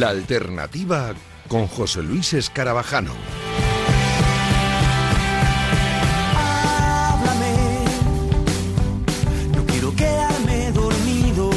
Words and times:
La 0.00 0.08
alternativa 0.08 1.12
con 1.46 1.66
José 1.66 2.02
Luis 2.02 2.32
Escarabajano. 2.32 3.12
Háblame, 6.34 7.84
no 9.54 9.66
quiero 9.66 9.94
quedarme 9.94 10.72
dormido. 10.72 11.50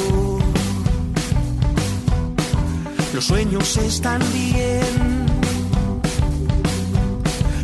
Los 3.14 3.24
sueños 3.24 3.78
están 3.78 4.22
bien, 4.34 5.26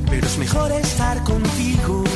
pero 0.09 0.27
es 0.27 0.38
mejor 0.38 0.71
estar 0.71 1.21
contigo. 1.25 2.09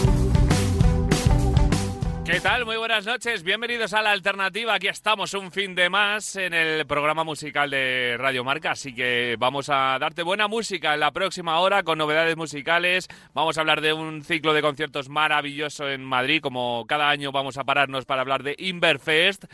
¿Qué 2.33 2.42
tal? 2.42 2.65
Muy 2.65 2.78
buenas 2.78 3.05
noches. 3.05 3.43
Bienvenidos 3.43 3.93
a 3.93 4.01
La 4.01 4.10
Alternativa. 4.10 4.74
Aquí 4.74 4.87
estamos 4.87 5.36
un 5.36 5.51
fin 5.51 5.75
de 5.75 5.87
más 5.91 6.36
en 6.36 6.55
el 6.55 6.87
programa 6.87 7.24
musical 7.24 7.69
de 7.69 8.15
Radio 8.18 8.43
Marca. 8.43 8.71
Así 8.71 8.96
que 8.96 9.36
vamos 9.37 9.69
a 9.69 10.00
darte 10.00 10.24
buena 10.24 10.47
música 10.47 10.96
en 10.96 11.01
la 11.01 11.11
próxima 11.11 11.60
hora 11.60 11.83
con 11.83 12.00
novedades 12.00 12.36
musicales. 12.36 13.07
Vamos 13.36 13.55
a 13.55 13.61
hablar 13.61 13.82
de 13.82 13.93
un 13.93 14.24
ciclo 14.24 14.55
de 14.55 14.64
conciertos 14.64 15.10
maravilloso 15.10 15.88
en 15.88 16.04
Madrid. 16.04 16.41
Como 16.41 16.86
cada 16.88 17.07
año 17.11 17.32
vamos 17.32 17.60
a 17.60 17.65
pararnos 17.65 18.05
para 18.05 18.21
hablar 18.24 18.41
de 18.41 18.55
Inverfest. 18.57 19.46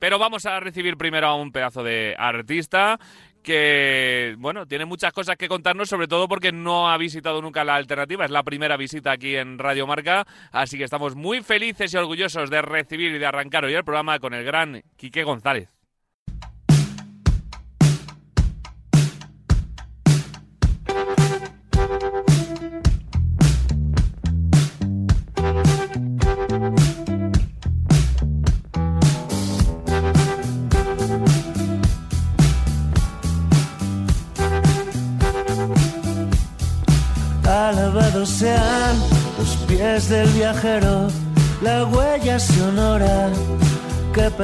Pero 0.00 0.18
vamos 0.18 0.44
a 0.44 0.58
recibir 0.58 0.96
primero 0.96 1.28
a 1.28 1.36
un 1.36 1.52
pedazo 1.52 1.84
de 1.84 2.16
artista 2.18 2.98
que, 3.44 4.34
bueno, 4.38 4.66
tiene 4.66 4.86
muchas 4.86 5.12
cosas 5.12 5.36
que 5.36 5.48
contarnos, 5.48 5.88
sobre 5.88 6.08
todo 6.08 6.26
porque 6.26 6.50
no 6.50 6.90
ha 6.90 6.96
visitado 6.98 7.40
nunca 7.40 7.62
la 7.62 7.76
alternativa. 7.76 8.24
Es 8.24 8.30
la 8.30 8.42
primera 8.42 8.76
visita 8.76 9.12
aquí 9.12 9.36
en 9.36 9.58
Radio 9.58 9.86
Marca, 9.86 10.26
así 10.50 10.78
que 10.78 10.84
estamos 10.84 11.14
muy 11.14 11.42
felices 11.42 11.94
y 11.94 11.96
orgullosos 11.96 12.50
de 12.50 12.62
recibir 12.62 13.14
y 13.14 13.18
de 13.18 13.26
arrancar 13.26 13.64
hoy 13.64 13.74
el 13.74 13.84
programa 13.84 14.18
con 14.18 14.34
el 14.34 14.44
gran 14.44 14.82
Quique 14.96 15.22
González. 15.22 15.83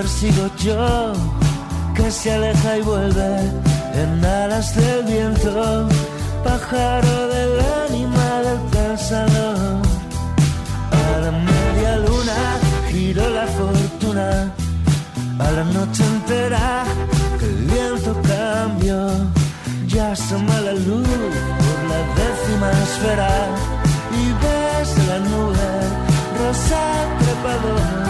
Persigo 0.00 0.46
yo, 0.56 1.12
que 1.94 2.10
se 2.10 2.32
aleja 2.32 2.78
y 2.78 2.80
vuelve 2.80 3.32
en 4.02 4.24
alas 4.24 4.74
del 4.74 5.02
viento, 5.04 5.88
pájaro 6.42 7.28
del 7.34 7.52
ánima 7.84 8.28
del 8.46 8.60
pensador. 8.74 9.82
A 11.02 11.18
la 11.24 11.32
media 11.50 11.92
luna 12.06 12.40
giró 12.90 13.28
la 13.28 13.46
fortuna, 13.58 14.28
a 15.38 15.50
la 15.56 15.64
noche 15.76 16.02
entera 16.14 16.84
que 17.38 17.44
el 17.44 17.58
viento 17.74 18.12
cambió, 18.32 18.98
ya 19.86 20.12
asoma 20.12 20.56
la 20.68 20.72
luz 20.72 21.08
por 21.62 21.78
la 21.92 22.00
décima 22.20 22.70
esfera 22.84 23.32
y 24.20 24.24
ves 24.42 24.88
la 25.08 25.18
nube 25.30 25.68
rosa 26.38 26.82
trepador. 27.20 28.09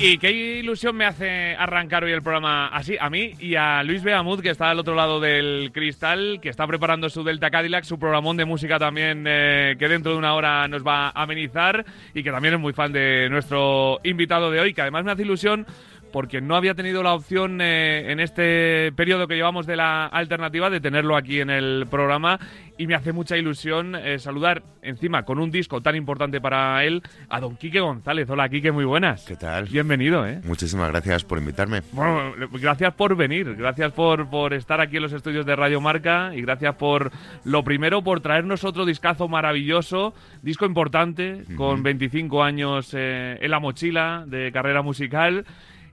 Y 0.00 0.18
qué 0.18 0.30
ilusión 0.30 0.94
me 0.94 1.06
hace 1.06 1.56
arrancar 1.56 2.04
hoy 2.04 2.12
el 2.12 2.22
programa 2.22 2.68
así, 2.68 2.96
a 3.00 3.10
mí 3.10 3.32
y 3.40 3.56
a 3.56 3.82
Luis 3.82 4.04
Beamud, 4.04 4.40
que 4.40 4.50
está 4.50 4.70
al 4.70 4.78
otro 4.78 4.94
lado 4.94 5.18
del 5.18 5.72
cristal, 5.72 6.38
que 6.40 6.50
está 6.50 6.68
preparando 6.68 7.10
su 7.10 7.24
Delta 7.24 7.50
Cadillac, 7.50 7.82
su 7.82 7.98
programón 7.98 8.36
de 8.36 8.44
música 8.44 8.78
también, 8.78 9.24
eh, 9.26 9.74
que 9.76 9.88
dentro 9.88 10.12
de 10.12 10.18
una 10.18 10.34
hora 10.34 10.68
nos 10.68 10.86
va 10.86 11.08
a 11.08 11.22
amenizar 11.22 11.84
y 12.14 12.22
que 12.22 12.30
también 12.30 12.54
es 12.54 12.60
muy 12.60 12.72
fan 12.72 12.92
de 12.92 13.28
nuestro 13.28 13.98
invitado 14.04 14.52
de 14.52 14.60
hoy, 14.60 14.72
que 14.72 14.82
además 14.82 15.04
me 15.04 15.10
hace 15.10 15.22
ilusión 15.22 15.66
porque 16.12 16.40
no 16.40 16.56
había 16.56 16.74
tenido 16.74 17.02
la 17.02 17.14
opción 17.14 17.60
eh, 17.60 18.10
en 18.10 18.20
este 18.20 18.92
periodo 18.92 19.26
que 19.26 19.36
llevamos 19.36 19.66
de 19.66 19.76
la 19.76 20.06
alternativa 20.06 20.70
de 20.70 20.80
tenerlo 20.80 21.16
aquí 21.16 21.40
en 21.40 21.50
el 21.50 21.86
programa 21.90 22.38
y 22.78 22.86
me 22.86 22.94
hace 22.94 23.12
mucha 23.12 23.36
ilusión 23.36 23.94
eh, 23.96 24.18
saludar 24.18 24.62
encima 24.82 25.24
con 25.24 25.38
un 25.38 25.50
disco 25.50 25.80
tan 25.80 25.96
importante 25.96 26.40
para 26.40 26.84
él 26.84 27.02
a 27.28 27.40
don 27.40 27.56
Quique 27.56 27.80
González. 27.80 28.30
Hola 28.30 28.48
Quique, 28.48 28.70
muy 28.70 28.84
buenas. 28.84 29.24
¿Qué 29.24 29.36
tal? 29.36 29.64
Bienvenido, 29.64 30.26
¿eh? 30.26 30.40
Muchísimas 30.44 30.90
gracias 30.90 31.24
por 31.24 31.38
invitarme. 31.38 31.82
Bueno, 31.92 32.32
gracias 32.52 32.94
por 32.94 33.16
venir, 33.16 33.56
gracias 33.56 33.92
por, 33.92 34.30
por 34.30 34.54
estar 34.54 34.80
aquí 34.80 34.96
en 34.96 35.02
los 35.02 35.12
estudios 35.12 35.44
de 35.44 35.56
Radio 35.56 35.80
Marca 35.80 36.32
y 36.34 36.42
gracias 36.42 36.76
por, 36.76 37.10
lo 37.44 37.64
primero, 37.64 38.02
por 38.02 38.20
traernos 38.20 38.64
otro 38.64 38.86
discazo 38.86 39.28
maravilloso, 39.28 40.14
disco 40.42 40.64
importante, 40.64 41.44
con 41.56 41.82
25 41.82 42.42
años 42.42 42.94
eh, 42.94 43.38
en 43.40 43.50
la 43.50 43.58
mochila 43.58 44.24
de 44.26 44.52
carrera 44.52 44.82
musical. 44.82 45.44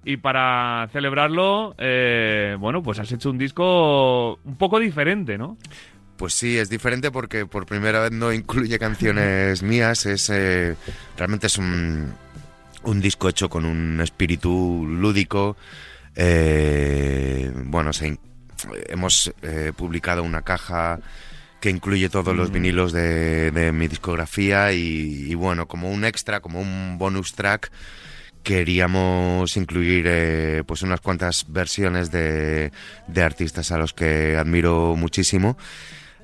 Y 0.06 0.18
para 0.18 0.88
celebrarlo, 0.94 1.74
eh, 1.80 2.56
bueno, 2.60 2.84
pues 2.84 3.00
has 3.00 3.12
hecho 3.12 3.32
un 3.32 3.40
disco 3.40 4.36
un 4.44 4.56
poco 4.56 4.80
diferente, 4.80 5.36
¿no? 5.38 5.58
Pues 6.16 6.34
sí, 6.34 6.58
es 6.58 6.70
diferente 6.70 7.12
porque 7.12 7.46
por 7.46 7.66
primera 7.66 8.00
vez 8.02 8.12
no 8.12 8.32
incluye 8.32 8.78
canciones 8.80 9.64
mías. 9.64 10.06
Es 10.06 10.30
eh, 10.30 10.76
realmente 11.18 11.48
es 11.48 11.58
un, 11.58 12.14
un 12.84 13.02
disco 13.02 13.28
hecho 13.28 13.50
con 13.50 13.66
un 13.66 14.00
espíritu 14.00 14.86
lúdico. 14.88 15.58
Eh, 16.16 17.52
bueno, 17.66 17.92
se, 17.92 18.18
hemos 18.88 19.34
eh, 19.42 19.74
publicado 19.76 20.24
una 20.24 20.44
caja 20.44 21.00
que 21.60 21.70
incluye 21.70 22.10
todos 22.10 22.36
los 22.36 22.52
vinilos 22.52 22.94
de, 22.94 23.50
de 23.50 23.72
mi 23.72 23.88
discografía 23.88 24.72
y, 24.72 25.26
y, 25.28 25.34
bueno, 25.34 25.68
como 25.68 25.90
un 25.90 26.06
extra, 26.06 26.40
como 26.40 26.62
un 26.62 26.98
bonus 27.00 27.34
track, 27.34 27.72
queríamos 28.46 29.58
incluir 29.58 30.06
eh, 30.08 30.64
pues 30.68 30.84
unas 30.84 31.02
cuantas 31.02 31.46
versiones 31.50 32.12
de, 32.12 32.72
de, 33.08 33.22
artistas 33.24 33.72
a 33.72 33.80
los 33.80 33.92
que 33.92 34.38
admiro 34.38 34.96
muchísimo. 34.96 35.58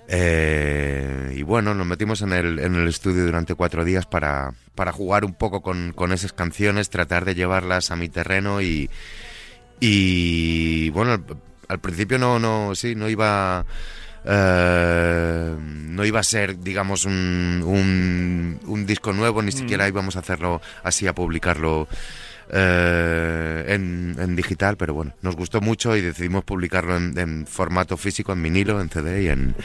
Eh, 0.07 1.33
y 1.35 1.41
bueno, 1.41 1.73
nos 1.73 1.87
metimos 1.87 2.21
en 2.21 2.31
el, 2.33 2.59
en 2.59 2.75
el 2.75 2.87
estudio 2.87 3.25
durante 3.25 3.55
cuatro 3.55 3.83
días 3.83 4.05
para, 4.05 4.53
para 4.75 4.91
jugar 4.91 5.25
un 5.25 5.33
poco 5.33 5.61
con, 5.61 5.93
con, 5.93 6.13
esas 6.13 6.31
canciones, 6.31 6.91
tratar 6.91 7.25
de 7.25 7.33
llevarlas 7.33 7.89
a 7.89 7.95
mi 7.95 8.07
terreno 8.07 8.61
y, 8.61 8.89
y 9.79 10.91
bueno, 10.91 11.13
al, 11.13 11.25
al 11.67 11.79
principio 11.79 12.19
no, 12.19 12.39
no, 12.39 12.75
sí, 12.75 12.93
no 12.95 13.09
iba... 13.09 13.65
Uh, 14.23 15.57
no 15.59 16.05
iba 16.05 16.19
a 16.19 16.23
ser, 16.23 16.59
digamos, 16.59 17.05
un, 17.05 17.63
un, 17.65 18.59
un 18.67 18.85
disco 18.85 19.13
nuevo, 19.13 19.41
ni 19.41 19.49
mm. 19.49 19.57
siquiera 19.57 19.87
íbamos 19.87 20.15
a 20.15 20.19
hacerlo 20.19 20.61
así, 20.83 21.07
a 21.07 21.15
publicarlo 21.15 21.81
uh, 21.81 21.87
en, 22.53 24.15
en, 24.19 24.35
digital, 24.35 24.77
pero 24.77 24.93
bueno, 24.93 25.15
nos 25.21 25.35
gustó 25.35 25.59
mucho 25.59 25.95
y 25.95 26.01
decidimos 26.01 26.43
publicarlo 26.43 26.97
en, 26.97 27.17
en, 27.17 27.47
formato 27.47 27.97
físico, 27.97 28.31
en 28.33 28.43
vinilo, 28.43 28.79
en 28.79 28.89
CD 28.89 29.23
y 29.23 29.27
en, 29.29 29.55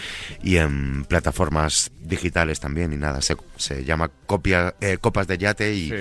y 0.42 0.56
en 0.56 1.04
plataformas 1.04 1.92
digitales 2.00 2.58
también. 2.58 2.92
Y 2.92 2.96
nada, 2.96 3.20
se, 3.20 3.36
se 3.56 3.84
llama 3.84 4.10
copia, 4.26 4.74
eh, 4.80 4.96
Copas 4.98 5.26
de 5.26 5.38
Yate 5.38 5.74
y, 5.74 5.90
Sí. 5.90 5.94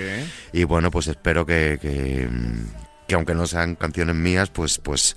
y 0.53 0.63
bueno, 0.63 0.91
pues 0.91 1.07
espero 1.07 1.45
que, 1.45 1.77
que, 1.81 2.29
que 3.07 3.15
aunque 3.15 3.35
no 3.35 3.47
sean 3.47 3.75
canciones 3.75 4.15
mías, 4.15 4.49
pues, 4.49 4.79
pues 4.79 5.15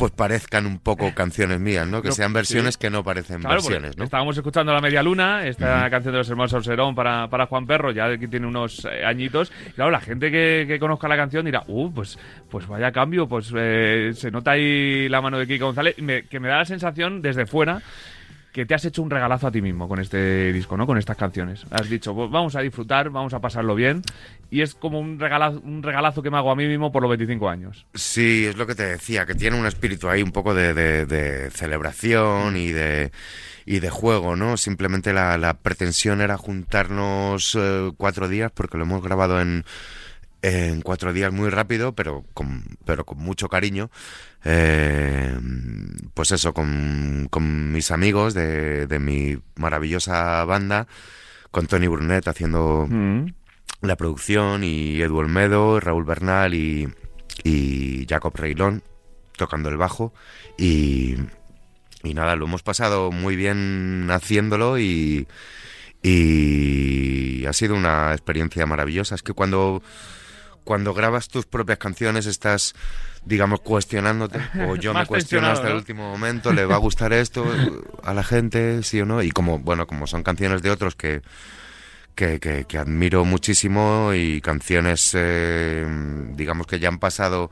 pues 0.00 0.12
parezcan 0.12 0.64
un 0.66 0.78
poco 0.78 1.14
canciones 1.14 1.60
mías, 1.60 1.86
¿no? 1.86 2.00
Que 2.00 2.08
No, 2.08 2.14
sean 2.14 2.32
versiones 2.32 2.74
sí. 2.74 2.80
que 2.80 2.88
no 2.90 3.04
parecen 3.04 3.40
Claro, 3.40 3.56
versiones, 3.56 3.96
¿no? 3.98 4.04
Estábamos 4.04 4.34
escuchando 4.36 4.72
La 4.72 4.80
Media 4.80 5.02
Luna, 5.02 5.46
esta 5.46 5.88
canción 5.90 6.12
de 6.12 6.18
los 6.18 6.30
hermanos 6.30 6.50
Solserón 6.52 6.94
para, 6.94 7.28
para 7.28 7.44
Juan 7.46 7.66
Perro, 7.66 7.90
ya 7.92 8.16
que 8.16 8.26
tiene 8.26 8.46
unos 8.46 8.86
eh, 8.86 9.04
añitos. 9.04 9.52
Y 9.68 9.72
claro, 9.72 9.90
la 9.90 10.00
gente 10.00 10.30
que, 10.30 10.64
que 10.66 10.78
conozca 10.78 11.06
la 11.06 11.16
canción 11.16 11.44
dirá, 11.44 11.62
uh, 11.66 11.92
pues, 11.92 12.18
pues 12.50 12.66
vaya 12.66 12.90
cambio, 12.92 13.28
pues 13.28 13.52
eh, 13.54 14.12
se 14.14 14.30
nota 14.30 14.52
ahí 14.52 15.06
la 15.10 15.20
mano 15.20 15.38
de 15.38 15.46
Kiko 15.46 15.66
González, 15.66 15.96
me- 15.98 16.22
que 16.22 16.40
me 16.40 16.48
da 16.48 16.56
la 16.56 16.64
sensación 16.64 17.20
desde 17.20 17.44
fuera 17.44 17.82
que 18.52 18.66
te 18.66 18.74
has 18.74 18.84
hecho 18.84 19.02
un 19.02 19.10
regalazo 19.10 19.46
a 19.46 19.52
ti 19.52 19.62
mismo 19.62 19.88
con 19.88 20.00
este 20.00 20.52
disco, 20.52 20.76
¿no? 20.76 20.86
Con 20.86 20.98
estas 20.98 21.16
canciones. 21.16 21.64
Has 21.70 21.88
dicho, 21.88 22.14
pues 22.14 22.30
vamos 22.30 22.56
a 22.56 22.60
disfrutar, 22.60 23.10
vamos 23.10 23.32
a 23.32 23.40
pasarlo 23.40 23.74
bien. 23.74 24.02
Y 24.50 24.62
es 24.62 24.74
como 24.74 24.98
un 24.98 25.20
regalazo, 25.20 25.60
un 25.64 25.82
regalazo 25.82 26.22
que 26.22 26.30
me 26.30 26.36
hago 26.36 26.50
a 26.50 26.56
mí 26.56 26.66
mismo 26.66 26.90
por 26.90 27.02
los 27.02 27.10
25 27.10 27.48
años. 27.48 27.86
Sí, 27.94 28.46
es 28.46 28.56
lo 28.56 28.66
que 28.66 28.74
te 28.74 28.84
decía, 28.84 29.24
que 29.24 29.36
tiene 29.36 29.58
un 29.58 29.66
espíritu 29.66 30.08
ahí 30.08 30.22
un 30.22 30.32
poco 30.32 30.54
de, 30.54 30.74
de- 30.74 31.50
celebración 31.50 32.56
y 32.56 32.68
de 32.72 33.12
y 33.66 33.78
de 33.78 33.90
juego, 33.90 34.34
¿no? 34.34 34.56
Simplemente 34.56 35.12
la, 35.12 35.38
la 35.38 35.54
pretensión 35.54 36.20
era 36.20 36.36
juntarnos 36.36 37.56
eh, 37.60 37.92
cuatro 37.96 38.26
días 38.28 38.50
porque 38.52 38.76
lo 38.78 38.84
hemos 38.84 39.02
grabado 39.02 39.40
en 39.40 39.64
en 40.42 40.80
cuatro 40.82 41.12
días 41.12 41.32
muy 41.32 41.50
rápido, 41.50 41.94
pero 41.94 42.24
con, 42.34 42.64
pero 42.84 43.04
con 43.04 43.18
mucho 43.18 43.48
cariño. 43.48 43.90
Eh, 44.44 45.36
pues 46.14 46.32
eso, 46.32 46.54
con, 46.54 47.28
con 47.30 47.72
mis 47.72 47.90
amigos 47.90 48.34
de, 48.34 48.86
de 48.86 48.98
mi 48.98 49.38
maravillosa 49.56 50.44
banda, 50.44 50.86
con 51.50 51.66
Tony 51.66 51.88
Brunet 51.88 52.26
haciendo 52.28 52.86
Mm. 52.88 53.26
la 53.82 53.96
producción 53.96 54.64
y 54.64 55.00
Edu 55.00 55.18
Olmedo, 55.18 55.78
Raúl 55.80 56.04
Bernal 56.04 56.54
y, 56.54 56.88
y 57.44 58.06
Jacob 58.08 58.34
Reilón 58.36 58.82
tocando 59.36 59.68
el 59.70 59.76
bajo 59.78 60.12
y, 60.58 61.16
y 62.02 62.14
nada, 62.14 62.36
lo 62.36 62.44
hemos 62.46 62.62
pasado 62.62 63.10
muy 63.10 63.36
bien 63.36 64.08
haciéndolo 64.10 64.78
y, 64.78 65.26
y 66.02 67.44
ha 67.46 67.52
sido 67.52 67.74
una 67.74 68.12
experiencia 68.12 68.66
maravillosa. 68.66 69.14
Es 69.14 69.22
que 69.22 69.32
cuando, 69.32 69.82
cuando 70.64 70.94
grabas 70.94 71.28
tus 71.28 71.46
propias 71.46 71.78
canciones 71.78 72.26
estás, 72.26 72.74
digamos, 73.24 73.60
cuestionándote, 73.60 74.38
o 74.66 74.76
yo 74.76 74.92
me 74.94 75.00
cuestiono 75.06 75.48
hasta 75.48 75.68
el 75.68 75.74
último 75.76 76.10
momento, 76.10 76.52
¿le 76.52 76.64
va 76.66 76.74
a 76.76 76.78
gustar 76.78 77.12
esto 77.12 77.52
a 78.02 78.14
la 78.14 78.22
gente, 78.24 78.82
sí 78.82 79.00
o 79.00 79.06
no? 79.06 79.22
Y 79.22 79.30
como, 79.30 79.58
bueno, 79.58 79.86
como 79.86 80.06
son 80.06 80.22
canciones 80.22 80.62
de 80.62 80.70
otros 80.70 80.94
que, 80.96 81.22
que, 82.14 82.38
que- 82.40 82.64
que 82.66 82.78
admiro 82.78 83.24
muchísimo 83.24 84.12
y 84.14 84.40
canciones, 84.40 85.12
eh, 85.14 85.86
digamos, 86.34 86.66
que 86.66 86.78
ya 86.78 86.88
han 86.88 86.98
pasado, 86.98 87.50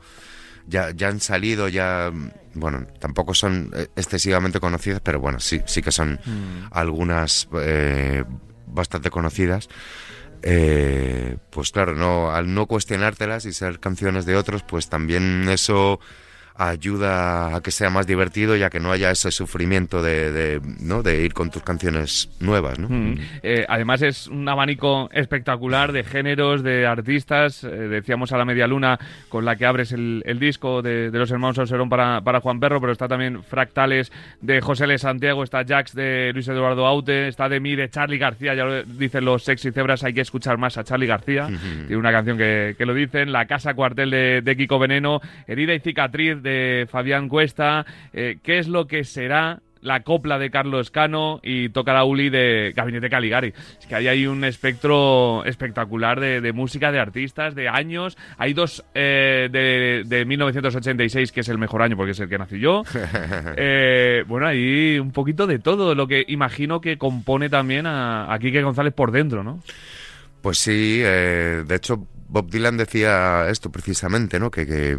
ya, 0.67 0.91
ya 0.91 1.07
han 1.07 1.19
salido, 1.19 1.67
ya, 1.67 2.11
bueno, 2.53 2.85
tampoco 2.99 3.33
son 3.33 3.71
eh, 3.75 3.87
excesivamente 3.95 4.59
conocidas, 4.59 5.01
pero 5.01 5.19
bueno, 5.19 5.39
sí, 5.39 5.61
sí 5.65 5.81
que 5.81 5.91
son 5.91 6.19
algunas 6.71 7.47
eh, 7.53 8.23
bastante 8.67 9.09
conocidas. 9.09 9.67
Eh, 10.41 11.37
pues 11.49 11.71
claro, 11.71 11.95
no, 11.95 12.31
al 12.31 12.53
no 12.53 12.65
cuestionártelas 12.65 13.45
y 13.45 13.53
ser 13.53 13.79
canciones 13.79 14.25
de 14.25 14.35
otros, 14.35 14.63
pues 14.63 14.89
también 14.89 15.47
eso 15.49 15.99
ayuda 16.59 17.55
a 17.55 17.61
que 17.61 17.71
sea 17.71 17.89
más 17.89 18.05
divertido 18.05 18.57
y 18.57 18.63
a 18.63 18.69
que 18.69 18.81
no 18.81 18.91
haya 18.91 19.11
ese 19.11 19.31
sufrimiento 19.31 20.03
de, 20.03 20.31
de, 20.33 20.61
¿no? 20.81 21.01
de 21.01 21.23
ir 21.23 21.33
con 21.33 21.49
tus 21.49 21.63
canciones 21.63 22.29
nuevas, 22.41 22.77
¿no? 22.77 22.89
Mm. 22.89 23.15
Eh, 23.41 23.65
además 23.69 24.01
es 24.01 24.27
un 24.27 24.47
abanico 24.47 25.09
espectacular 25.13 25.93
de 25.93 26.03
géneros, 26.03 26.61
de 26.61 26.85
artistas. 26.85 27.63
Eh, 27.63 27.69
decíamos 27.69 28.33
a 28.33 28.37
la 28.37 28.43
media 28.43 28.67
luna 28.67 28.99
con 29.29 29.45
la 29.45 29.55
que 29.55 29.65
abres 29.65 29.93
el, 29.93 30.21
el 30.25 30.37
disco 30.37 30.81
de, 30.81 31.11
de 31.11 31.17
los 31.17 31.31
hermanos 31.31 31.57
Auserón 31.59 31.87
para, 31.87 32.19
para 32.21 32.41
Juan 32.41 32.59
Perro, 32.59 32.81
pero 32.81 32.91
está 32.91 33.07
también 33.07 33.41
Fractales 33.41 34.11
de 34.41 34.59
José 34.59 34.83
L. 34.83 34.97
Santiago, 34.97 35.45
está 35.45 35.63
Jax 35.65 35.95
de 35.95 36.31
Luis 36.33 36.49
Eduardo 36.49 36.85
Aute, 36.85 37.29
está 37.29 37.47
de 37.47 37.61
mí 37.61 37.77
de 37.77 37.89
Charlie 37.89 38.17
García, 38.17 38.53
ya 38.53 38.65
lo 38.65 38.83
dicen 38.83 39.23
los 39.23 39.43
sexy 39.45 39.71
cebras, 39.71 40.03
hay 40.03 40.13
que 40.13 40.21
escuchar 40.21 40.57
más 40.57 40.77
a 40.77 40.83
Charlie 40.83 41.07
García. 41.07 41.47
Tiene 41.87 41.95
una 41.95 42.11
canción 42.11 42.37
que, 42.37 42.75
que 42.77 42.85
lo 42.85 42.93
dicen, 42.93 43.31
La 43.31 43.45
Casa 43.45 43.73
Cuartel 43.73 44.09
de, 44.09 44.41
de 44.41 44.57
Kiko 44.57 44.77
Veneno, 44.77 45.21
Herida 45.47 45.73
y 45.73 45.79
Cicatriz 45.79 46.41
de 46.41 46.48
Fabián 46.89 47.29
Cuesta, 47.29 47.85
eh, 48.13 48.37
¿qué 48.43 48.59
es 48.59 48.67
lo 48.67 48.87
que 48.87 49.03
será? 49.03 49.61
la 49.81 50.01
copla 50.01 50.37
de 50.37 50.49
Carlos 50.49 50.91
Cano 50.91 51.39
y 51.43 51.69
toca 51.69 51.93
la 51.93 52.03
Uli 52.03 52.29
de 52.29 52.73
Gabinete 52.75 53.09
Caligari. 53.09 53.53
Es 53.79 53.85
que 53.85 53.95
ahí 53.95 54.07
hay 54.07 54.27
un 54.27 54.43
espectro 54.43 55.43
espectacular 55.45 56.19
de, 56.19 56.41
de 56.41 56.53
música, 56.53 56.91
de 56.91 56.99
artistas, 56.99 57.55
de 57.55 57.69
años. 57.69 58.17
Hay 58.37 58.53
dos 58.53 58.83
eh, 58.93 59.49
de, 59.51 60.03
de 60.05 60.25
1986, 60.25 61.31
que 61.31 61.41
es 61.41 61.49
el 61.49 61.57
mejor 61.57 61.81
año 61.81 61.95
porque 61.95 62.11
es 62.11 62.19
el 62.19 62.29
que 62.29 62.37
nací 62.37 62.59
yo. 62.59 62.83
Eh, 63.61 64.23
bueno, 64.27 64.47
hay 64.47 64.99
un 64.99 65.11
poquito 65.11 65.47
de 65.47 65.59
todo, 65.59 65.95
lo 65.95 66.07
que 66.07 66.23
imagino 66.27 66.81
que 66.81 66.97
compone 66.97 67.49
también 67.49 67.85
a, 67.85 68.31
a 68.31 68.39
Quique 68.39 68.61
González 68.61 68.93
por 68.93 69.11
dentro, 69.11 69.43
¿no? 69.43 69.61
Pues 70.41 70.57
sí, 70.57 71.01
eh, 71.03 71.63
de 71.65 71.75
hecho 71.75 72.07
Bob 72.27 72.49
Dylan 72.49 72.77
decía 72.77 73.49
esto 73.49 73.71
precisamente, 73.71 74.39
¿no? 74.39 74.51
Que, 74.51 74.65
que, 74.65 74.97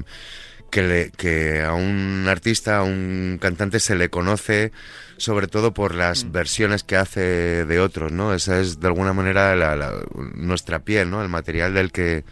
que, 0.70 0.82
le- 0.82 1.11
que 1.11 1.62
a 1.62 1.75
un 1.75 2.26
artista, 2.28 2.78
a 2.78 2.82
un 2.82 3.38
cantante 3.40 3.81
se 3.81 3.94
le 3.96 4.08
conoce 4.11 4.72
sobre 5.17 5.49
todo 5.49 5.75
por 5.75 5.94
las 5.94 6.31
versiones 6.32 6.82
que 6.82 6.96
hace 6.96 7.20
de 7.67 7.81
otros, 7.81 8.11
¿no? 8.12 8.32
Esa 8.34 8.58
es 8.61 8.81
de 8.81 8.87
alguna 8.87 9.12
manera 9.12 9.55
la- 9.56 9.76
la- 9.76 9.93
nuestra 10.34 10.78
piel, 10.81 11.11
¿no? 11.11 11.22
El 11.22 11.28
material 11.28 11.75
del 11.75 11.93
que 11.93 12.25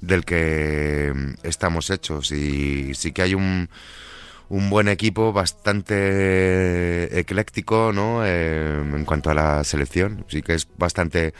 del 0.00 0.24
que 0.24 1.12
mm, 1.14 1.34
estamos 1.46 1.90
hechos 1.90 2.30
y 2.30 2.94
sí 2.94 3.12
que 3.12 3.22
hay 3.22 3.34
un 3.34 3.68
un 4.50 4.70
buen 4.70 4.88
equipo 4.88 5.32
bastante 5.32 7.18
ecléctico, 7.18 7.92
¿no? 7.92 8.22
Eh, 8.24 8.78
en 8.94 9.04
cuanto 9.04 9.30
a 9.30 9.34
la 9.34 9.62
selección, 9.64 10.24
sí 10.28 10.40
que 10.42 10.54
es 10.54 10.68
bastante 10.78 11.34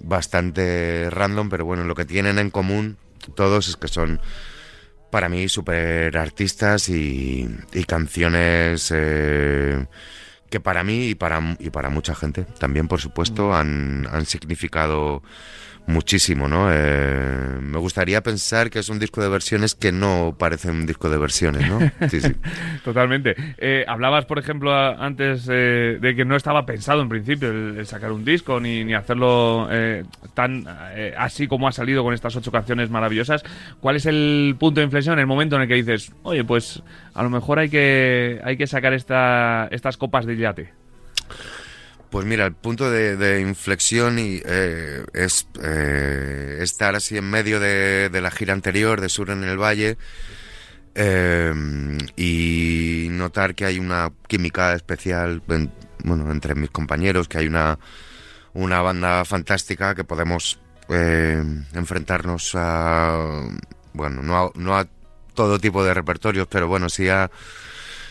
bastante 0.00 1.08
random, 1.10 1.48
pero 1.48 1.64
bueno, 1.64 1.84
lo 1.84 1.94
que 1.94 2.04
tienen 2.04 2.38
en 2.38 2.50
común 2.50 2.96
todos 3.34 3.68
es 3.68 3.76
que 3.76 3.88
son 3.88 4.20
para 5.16 5.30
mí 5.30 5.48
super 5.48 6.18
artistas 6.18 6.90
y, 6.90 7.48
y 7.72 7.84
canciones 7.84 8.92
eh, 8.94 9.86
que 10.50 10.60
para 10.60 10.84
mí 10.84 11.06
y 11.06 11.14
para, 11.14 11.56
y 11.58 11.70
para 11.70 11.88
mucha 11.88 12.14
gente 12.14 12.44
también, 12.58 12.86
por 12.86 13.00
supuesto, 13.00 13.54
han, 13.54 14.06
han 14.12 14.26
significado 14.26 15.22
muchísimo, 15.86 16.48
¿no? 16.48 16.68
Eh, 16.70 17.58
me 17.60 17.78
gustaría 17.78 18.22
pensar 18.22 18.70
que 18.70 18.78
es 18.78 18.88
un 18.88 18.98
disco 18.98 19.22
de 19.22 19.28
versiones 19.28 19.74
que 19.74 19.92
no 19.92 20.36
parece 20.38 20.70
un 20.70 20.86
disco 20.86 21.08
de 21.08 21.18
versiones, 21.18 21.68
¿no? 21.68 21.78
Sí, 22.08 22.20
sí. 22.20 22.32
Totalmente. 22.84 23.34
Eh, 23.58 23.84
hablabas, 23.88 24.26
por 24.26 24.38
ejemplo, 24.38 24.72
antes 24.72 25.48
eh, 25.50 25.98
de 26.00 26.14
que 26.14 26.24
no 26.24 26.36
estaba 26.36 26.66
pensado 26.66 27.02
en 27.02 27.08
principio 27.08 27.50
el, 27.50 27.78
el 27.78 27.86
sacar 27.86 28.12
un 28.12 28.24
disco 28.24 28.60
ni, 28.60 28.84
ni 28.84 28.94
hacerlo 28.94 29.68
eh, 29.70 30.04
tan 30.34 30.66
eh, 30.94 31.14
así 31.16 31.46
como 31.46 31.68
ha 31.68 31.72
salido 31.72 32.02
con 32.02 32.14
estas 32.14 32.36
ocho 32.36 32.52
canciones 32.52 32.90
maravillosas. 32.90 33.42
¿Cuál 33.80 33.96
es 33.96 34.06
el 34.06 34.56
punto 34.58 34.80
de 34.80 34.84
inflexión, 34.84 35.18
el 35.18 35.26
momento 35.26 35.56
en 35.56 35.62
el 35.62 35.68
que 35.68 35.74
dices, 35.74 36.12
oye, 36.22 36.44
pues 36.44 36.82
a 37.14 37.22
lo 37.22 37.30
mejor 37.30 37.58
hay 37.58 37.68
que, 37.68 38.40
hay 38.44 38.56
que 38.56 38.66
sacar 38.66 38.92
esta, 38.92 39.68
estas 39.70 39.96
copas 39.96 40.26
de 40.26 40.36
yate? 40.36 40.72
Pues 42.10 42.24
mira, 42.24 42.46
el 42.46 42.54
punto 42.54 42.90
de, 42.90 43.40
inflexión 43.40 44.18
y, 44.18 44.40
eh, 44.44 45.04
es 45.12 45.48
eh, 45.62 46.58
estar 46.60 46.94
así 46.94 47.16
en 47.16 47.28
medio 47.28 47.58
de, 47.60 48.08
la 48.12 48.30
gira 48.30 48.52
anterior 48.52 49.00
de 49.00 49.08
Sur 49.08 49.30
en 49.30 49.42
el 49.44 49.58
Valle 49.58 49.98
eh, 50.94 51.52
y 52.16 53.08
notar 53.10 53.54
que 53.54 53.64
hay 53.66 53.78
una 53.78 54.12
química 54.28 54.72
especial 54.74 55.42
en- 55.48 55.72
bueno, 56.04 56.30
entre 56.30 56.54
mis 56.54 56.70
compañeros, 56.70 57.28
que 57.28 57.38
hay 57.38 57.48
una, 57.48 57.78
una 58.54 58.80
banda 58.80 59.24
fantástica 59.24 59.94
que 59.94 60.04
podemos 60.04 60.60
enfrentarnos 60.88 62.52
a, 62.54 63.42
bueno, 63.92 64.22
no 64.54 64.76
a, 64.78 64.86
todo 65.34 65.58
tipo 65.58 65.84
de 65.84 65.92
repertorios, 65.92 66.46
pero 66.48 66.68
bueno, 66.68 66.88
sí 66.88 67.08
a, 67.08 67.30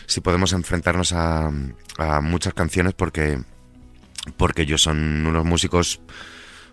sí 0.06 0.20
podemos 0.20 0.52
enfrentarnos 0.52 1.14
a, 1.14 1.50
a 1.96 2.20
muchas 2.20 2.52
canciones 2.52 2.92
porque 2.92 3.38
porque 4.36 4.62
ellos 4.62 4.82
son 4.82 5.26
unos 5.26 5.44
músicos 5.44 6.00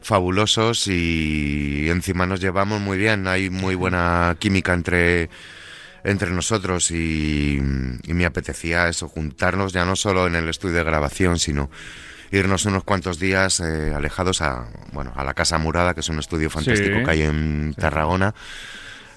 fabulosos 0.02 0.88
y 0.88 1.90
encima 1.90 2.26
nos 2.26 2.42
llevamos 2.42 2.82
muy 2.82 2.98
bien, 2.98 3.28
hay 3.28 3.50
muy 3.50 3.76
buena 3.76 4.36
química 4.40 4.74
entre 4.74 5.30
entre 6.06 6.32
nosotros 6.32 6.92
y, 6.92 7.56
y 7.58 8.14
me 8.14 8.26
apetecía 8.26 8.90
eso, 8.90 9.08
juntarnos 9.08 9.72
ya 9.72 9.86
no 9.86 9.96
solo 9.96 10.28
en 10.28 10.36
el 10.36 10.50
estudio 10.50 10.76
de 10.76 10.84
grabación, 10.84 11.40
sino 11.40 11.70
irnos 12.30 12.66
unos 12.66 12.84
cuantos 12.84 13.20
días 13.20 13.62
eh, 13.62 13.94
alejados 13.96 14.42
a, 14.42 14.68
bueno, 14.92 15.14
a 15.16 15.24
la 15.24 15.34
Casa 15.34 15.58
Murada, 15.60 15.94
que 15.94 16.02
es 16.02 16.10
un 16.10 16.20
estudio 16.20 16.50
fantástico 16.50 16.98
Sí. 16.98 17.06
que 17.06 17.10
hay 17.12 17.22
en 17.22 17.74
Tarragona, 17.78 18.36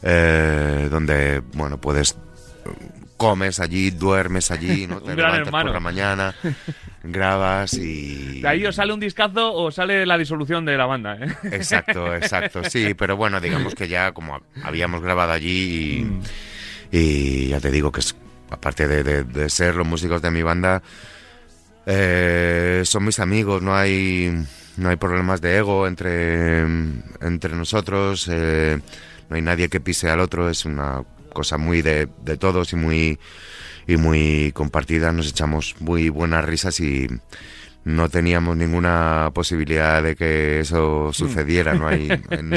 eh, 0.03 0.87
donde, 0.89 1.43
bueno, 1.55 1.81
puedes 1.81 2.17
comes 3.17 3.61
allí, 3.61 3.91
duermes 3.91 4.51
allí, 4.51 4.87
¿no? 4.87 5.01
te 5.03 5.11
Un 5.11 5.17
gran 5.17 5.33
levantas 5.33 5.47
hermano. 5.49 5.65
por 5.67 5.75
la 5.75 5.81
mañana, 5.81 6.35
grabas 7.03 7.75
y... 7.75 8.41
De 8.43 8.49
ahí 8.49 8.67
o 8.67 8.73
sale 8.73 8.93
un 8.93 9.01
discazo 9.01 9.55
o 9.55 9.71
sale 9.71 10.05
la 10.07 10.19
disolución 10.19 10.65
de 10.65 10.77
la 10.77 10.87
banda. 10.87 11.17
¿eh? 11.21 11.29
Exacto, 11.53 12.15
exacto, 12.15 12.63
sí, 12.69 12.95
pero 12.95 13.17
bueno, 13.17 13.41
digamos 13.41 13.75
que 13.75 13.89
ya 13.89 14.13
como 14.13 14.41
habíamos 14.63 15.03
grabado 15.03 15.33
allí 15.33 16.07
y, 16.93 16.99
y 16.99 17.49
ya 17.49 17.61
te 17.61 17.71
digo 17.71 17.91
que 17.93 18.01
es, 18.01 18.15
aparte 18.51 18.87
de, 18.89 19.03
de- 19.03 19.25
de 19.25 19.49
ser 19.51 19.75
los 19.77 19.87
músicos 19.87 20.21
de 20.23 20.31
mi 20.31 20.43
banda, 20.43 20.83
eh, 21.87 22.83
son 22.85 23.05
mis 23.05 23.19
amigos, 23.21 23.63
no 23.63 23.75
hay, 23.77 24.45
no 24.77 24.89
hay 24.89 24.97
problemas 24.97 25.41
de 25.41 25.57
ego 25.59 25.87
entre, 25.87 26.61
entre 27.21 27.55
nosotros, 27.55 28.29
eh, 28.31 28.79
no 29.29 29.37
hay 29.37 29.43
nadie 29.43 29.69
que 29.69 29.81
pise 29.81 30.09
al 30.11 30.21
otro, 30.21 30.49
es 30.51 30.65
una 30.65 31.03
cosa 31.37 31.59
muy 31.59 31.83
de, 31.83 32.09
de 32.25 32.39
todos 32.39 32.73
y 32.73 32.77
muy, 32.77 33.19
y 33.87 33.99
muy 33.99 34.53
compartida, 34.53 35.13
nos 35.13 35.29
echamos 35.29 35.77
muy 35.81 36.09
buenas 36.09 36.47
risas 36.47 36.81
y 36.81 37.09
no 37.85 38.09
teníamos 38.09 38.57
ninguna 38.57 39.31
posibilidad 39.35 40.03
de 40.03 40.17
que 40.17 40.61
eso 40.61 41.13
sucediera, 41.13 41.75
no 41.75 41.87
hay 41.87 42.09
en 42.31 42.55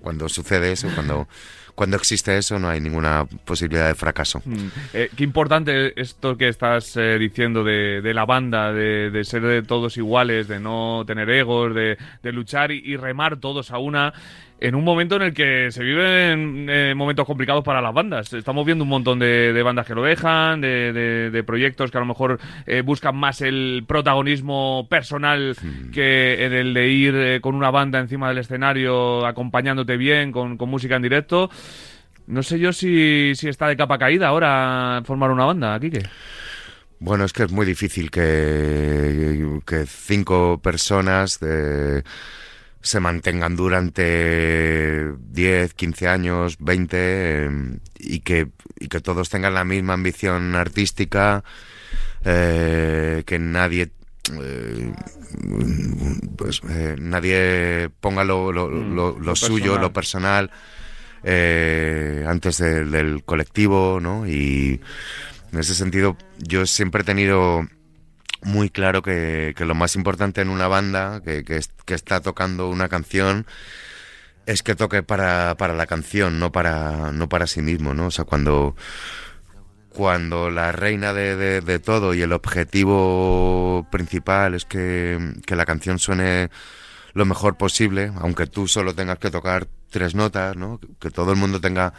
cuando 0.00 0.28
sucede 0.28 0.70
eso, 0.70 0.88
cuando 0.94 1.26
cuando 1.74 1.96
existe 1.96 2.36
eso 2.36 2.58
no 2.58 2.68
hay 2.68 2.80
ninguna 2.80 3.26
posibilidad 3.44 3.88
de 3.88 3.94
fracaso. 3.94 4.42
Mm. 4.44 4.66
Eh, 4.92 5.10
qué 5.16 5.24
importante 5.24 5.98
esto 6.00 6.36
que 6.36 6.48
estás 6.48 6.94
eh, 6.96 7.16
diciendo 7.18 7.64
de, 7.64 8.02
de 8.02 8.14
la 8.14 8.26
banda, 8.26 8.72
de, 8.72 9.10
de 9.10 9.24
ser 9.24 9.42
de 9.42 9.62
todos 9.62 9.96
iguales, 9.96 10.46
de 10.46 10.60
no 10.60 11.04
tener 11.06 11.30
egos, 11.30 11.74
de, 11.74 11.96
de 12.22 12.32
luchar 12.32 12.70
y, 12.70 12.82
y 12.84 12.96
remar 12.96 13.38
todos 13.38 13.70
a 13.70 13.78
una. 13.78 14.12
En 14.62 14.74
un 14.74 14.84
momento 14.84 15.16
en 15.16 15.22
el 15.22 15.32
que 15.32 15.70
se 15.70 15.82
viven 15.82 16.66
eh, 16.68 16.92
momentos 16.94 17.24
complicados 17.24 17.64
para 17.64 17.80
las 17.80 17.94
bandas. 17.94 18.30
Estamos 18.34 18.66
viendo 18.66 18.84
un 18.84 18.90
montón 18.90 19.18
de, 19.18 19.54
de 19.54 19.62
bandas 19.62 19.86
que 19.86 19.94
lo 19.94 20.02
dejan, 20.02 20.60
de, 20.60 20.92
de- 20.92 21.30
de 21.30 21.44
proyectos 21.44 21.90
que 21.90 21.96
a 21.96 22.00
lo 22.00 22.06
mejor 22.06 22.38
eh, 22.66 22.82
buscan 22.82 23.16
más 23.16 23.40
el 23.40 23.84
protagonismo 23.88 24.86
personal 24.90 25.56
que 25.94 26.44
en 26.44 26.52
el 26.52 26.74
de 26.74 26.88
ir 26.88 27.14
eh, 27.16 27.40
con 27.40 27.54
una 27.54 27.70
banda 27.70 27.98
encima 28.00 28.28
del 28.28 28.36
escenario 28.38 29.24
acompañándote 29.26 29.96
bien, 29.96 30.30
con, 30.30 30.58
con 30.58 30.68
música 30.68 30.96
en 30.96 31.02
directo. 31.02 31.48
No 32.26 32.42
sé 32.42 32.58
yo 32.58 32.72
si, 32.74 33.32
si 33.36 33.48
está 33.48 33.66
de 33.66 33.76
capa 33.78 33.96
caída 33.98 34.28
ahora 34.28 35.00
formar 35.06 35.30
una 35.30 35.46
banda, 35.46 35.80
Kike. 35.80 36.02
Bueno, 36.98 37.24
es 37.24 37.32
que 37.32 37.44
es 37.44 37.50
muy 37.50 37.64
difícil 37.64 38.10
que, 38.10 39.58
que 39.66 39.86
cinco 39.86 40.60
personas 40.62 41.40
de 41.40 42.04
se 42.82 42.98
mantengan 43.00 43.56
durante 43.56 45.12
10, 45.30 45.74
15 45.74 46.08
años, 46.08 46.56
20 46.60 47.44
em, 47.44 47.78
y, 47.98 48.20
que, 48.20 48.48
y 48.78 48.88
que 48.88 49.00
todos 49.00 49.28
tengan 49.28 49.54
la 49.54 49.64
misma 49.64 49.92
ambición 49.94 50.54
artística, 50.54 51.44
eh, 52.24 53.22
que 53.26 53.38
nadie 53.38 53.90
eh, 54.32 54.92
pues 56.36 56.60
eh, 56.70 56.96
nadie 56.98 57.90
ponga 58.00 58.24
lo, 58.24 58.52
lo, 58.52 58.68
Mm, 58.68 58.94
lo- 58.94 59.12
lo 59.12 59.20
lo 59.20 59.36
suyo, 59.36 59.74
personal. 59.74 59.80
lo 59.80 59.92
personal 59.92 60.50
antes 62.26 62.58
del 62.58 63.22
colectivo, 63.24 63.98
¿no? 64.00 64.26
Y 64.26 64.80
en 65.52 65.58
ese 65.58 65.74
sentido 65.74 66.16
yo 66.38 66.64
siempre 66.66 67.02
he 67.02 67.04
tenido 67.04 67.66
muy 68.42 68.70
claro 68.70 69.02
que, 69.02 69.54
que 69.56 69.64
lo 69.64 69.74
más 69.74 69.96
importante 69.96 70.40
en 70.40 70.48
una 70.48 70.68
banda 70.68 71.20
que, 71.24 71.44
que, 71.44 71.56
es- 71.56 71.70
que 71.84 71.94
está 71.94 72.20
tocando 72.20 72.68
una 72.68 72.88
canción 72.88 73.46
es 74.46 74.62
que 74.62 74.74
toque 74.74 75.02
para, 75.02 75.54
para 75.56 75.74
la 75.74 75.86
canción, 75.86 76.38
no 76.38 76.50
para, 76.50 77.12
no 77.12 77.28
para 77.28 77.46
sí 77.46 77.60
mismo, 77.62 77.94
¿no? 77.94 78.06
O 78.06 78.10
sea, 78.10 78.24
cuando, 78.24 78.74
cuando 79.90 80.50
la 80.50 80.72
reina 80.72 81.12
de, 81.12 81.36
de- 81.36 81.60
de 81.60 81.78
todo 81.78 82.14
y 82.14 82.22
el 82.22 82.32
objetivo 82.32 83.86
principal 83.90 84.54
es 84.54 84.64
que, 84.64 85.34
que 85.46 85.56
la 85.56 85.66
canción 85.66 85.98
suene 85.98 86.50
lo 87.12 87.24
mejor 87.26 87.56
posible, 87.56 88.12
aunque 88.20 88.46
tú 88.46 88.68
solo 88.68 88.94
tengas 88.94 89.18
que 89.18 89.30
tocar 89.30 89.66
tres 89.90 90.14
notas, 90.14 90.56
¿no? 90.56 90.80
Que 91.00 91.10
todo 91.10 91.32
el 91.32 91.36
mundo 91.38 91.60
tenga, 91.60 91.92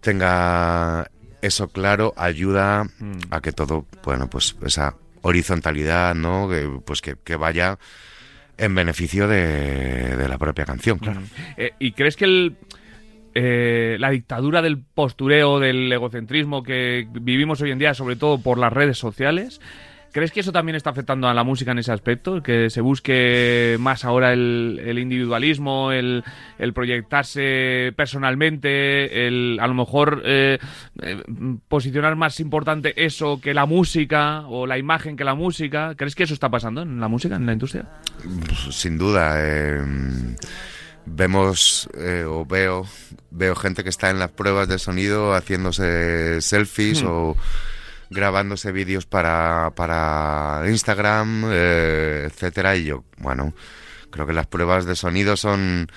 tenga 0.00 1.10
eso 1.42 1.68
claro, 1.68 2.12
ayuda 2.16 2.84
Mm. 2.98 3.18
a 3.30 3.40
que 3.40 3.52
todo, 3.52 3.86
bueno, 4.04 4.28
pues 4.28 4.54
esa 4.64 4.94
horizontalidad, 5.26 6.14
¿no? 6.14 6.48
Que, 6.48 6.68
pues 6.84 7.02
que, 7.02 7.36
vaya 7.36 7.78
en 8.58 8.74
beneficio 8.74 9.28
de, 9.28 10.16
de 10.16 10.28
la 10.28 10.38
propia 10.38 10.64
canción, 10.64 10.98
claro. 10.98 11.20
Eh, 11.56 11.72
¿Y 11.78 11.92
crees 11.92 12.16
que 12.16 12.24
el, 12.24 12.56
eh, 13.38 13.98
la 14.00 14.08
dictadura 14.08 14.62
del 14.62 14.78
postureo, 14.78 15.60
del 15.60 15.92
egocentrismo 15.92 16.62
que 16.62 17.06
vivimos 17.20 17.60
hoy 17.60 17.70
en 17.70 17.78
día, 17.78 17.92
sobre 17.92 18.16
todo 18.16 18.38
por 18.38 18.56
las 18.56 18.72
redes 18.72 18.96
sociales, 18.96 19.60
¿crees 20.16 20.32
que 20.32 20.40
eso 20.40 20.50
también 20.50 20.76
está 20.76 20.88
afectando 20.88 21.28
a 21.28 21.34
la 21.34 21.44
música 21.44 21.72
en 21.72 21.78
ese 21.78 21.92
aspecto? 21.92 22.42
Que 22.42 22.70
se 22.70 22.80
busque 22.80 23.76
más 23.78 24.02
ahora 24.02 24.32
el, 24.32 24.80
el 24.82 24.98
individualismo, 24.98 25.92
el, 25.92 26.24
el 26.58 26.72
proyectarse 26.72 27.92
personalmente, 27.94 29.26
el 29.26 29.58
a 29.60 29.66
lo 29.66 29.74
mejor 29.74 30.22
eh, 30.24 30.58
eh, 31.02 31.22
posicionar 31.68 32.16
más 32.16 32.40
importante 32.40 33.04
eso 33.04 33.42
que 33.42 33.52
la 33.52 33.66
música 33.66 34.46
o 34.48 34.66
la 34.66 34.78
imagen 34.78 35.18
que 35.18 35.24
la 35.24 35.34
música. 35.34 35.94
¿Crees 35.96 36.14
que 36.14 36.22
eso 36.22 36.32
está 36.32 36.48
pasando 36.48 36.80
en 36.80 36.98
la 36.98 37.08
música, 37.08 37.36
en 37.36 37.44
la 37.44 37.52
industria? 37.52 37.84
Pues, 38.22 38.74
sin 38.74 38.96
duda. 38.96 39.34
eh, 39.36 39.82
vemos 41.04 41.90
eh, 41.94 42.24
o 42.26 42.46
veo 42.46 42.86
veo 43.30 43.54
gente 43.54 43.84
que 43.84 43.90
está 43.90 44.08
en 44.08 44.18
las 44.18 44.30
pruebas 44.30 44.66
de 44.66 44.78
sonido 44.78 45.34
haciéndose 45.34 46.40
selfies 46.40 47.02
Hmm. 47.02 47.06
o 47.06 47.36
grabándose 48.10 48.72
vídeos 48.72 49.06
para, 49.06 49.72
para 49.76 50.62
Instagram, 50.68 51.44
eh, 51.50 52.28
etcétera. 52.30 52.76
Y 52.76 52.84
yo, 52.84 53.04
bueno, 53.18 53.54
creo 54.10 54.26
que 54.26 54.32
las 54.32 54.46
pruebas 54.46 54.84
de 54.86 54.96
sonido 54.96 55.36
son 55.36 55.88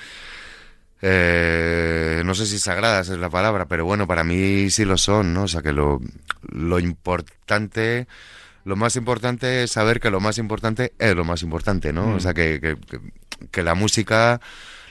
eh, 1.01 2.21
no 2.25 2.35
sé 2.35 2.45
si 2.45 2.59
sagradas 2.59 3.09
es 3.09 3.17
la 3.17 3.29
palabra, 3.29 3.67
pero 3.67 3.85
bueno, 3.85 4.05
para 4.07 4.23
mí 4.23 4.69
sí 4.69 4.83
lo 4.85 4.97
son, 4.97 5.33
¿no? 5.33 5.43
O 5.43 5.47
sea 5.47 5.61
que 5.61 5.71
lo, 5.71 6.01
lo 6.41 6.79
importante, 6.79 8.07
lo 8.65 8.75
más 8.75 8.95
importante 8.97 9.63
es 9.63 9.71
saber 9.71 9.99
que 10.01 10.09
lo 10.09 10.19
más 10.19 10.37
importante 10.37 10.93
es 10.99 11.15
lo 11.15 11.23
más 11.23 11.41
importante, 11.41 11.93
¿no? 11.93 12.07
Mm. 12.07 12.15
O 12.15 12.19
sea 12.19 12.33
que, 12.33 12.59
que, 12.59 12.75
que- 12.75 12.99
que 13.51 13.63
la 13.63 13.73
música, 13.73 14.41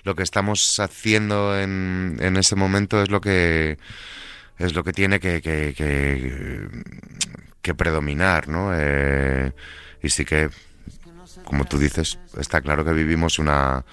lo 0.05 0.15
que 0.15 0.23
estamos 0.23 0.81
haciendo 0.81 1.59
en, 1.61 2.17
en 2.19 2.39
ese 2.39 2.57
momento 2.57 3.03
es 3.03 3.11
lo 3.11 3.21
que 3.21 3.77
es 4.59 4.75
lo 4.75 4.83
que 4.85 4.93
tiene 4.93 5.21
que, 5.21 5.41
que, 5.43 5.75
que, 5.77 6.69
que 7.63 7.75
predominar, 7.75 8.49
¿no? 8.49 8.71
Eh, 8.75 9.53
y 10.03 10.09
sí 10.11 10.25
que, 10.25 10.51
como 11.45 11.65
tú 11.65 11.79
dices, 11.79 12.19
está 12.39 12.61
claro 12.61 12.85
que 12.85 12.93
vivimos 12.93 13.39
una 13.39 13.85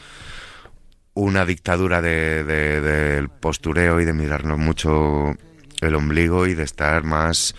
una 1.18 1.46
dictadura 1.46 2.02
de, 2.02 2.44
de- 2.44 2.82
del 2.82 3.30
postureo 3.30 4.02
y 4.02 4.06
de 4.06 4.12
mirarnos 4.14 4.58
mucho 4.58 5.34
el 5.82 5.96
ombligo 5.96 6.46
y 6.46 6.56
de 6.56 6.64
estar 6.64 7.04
más 7.06 7.56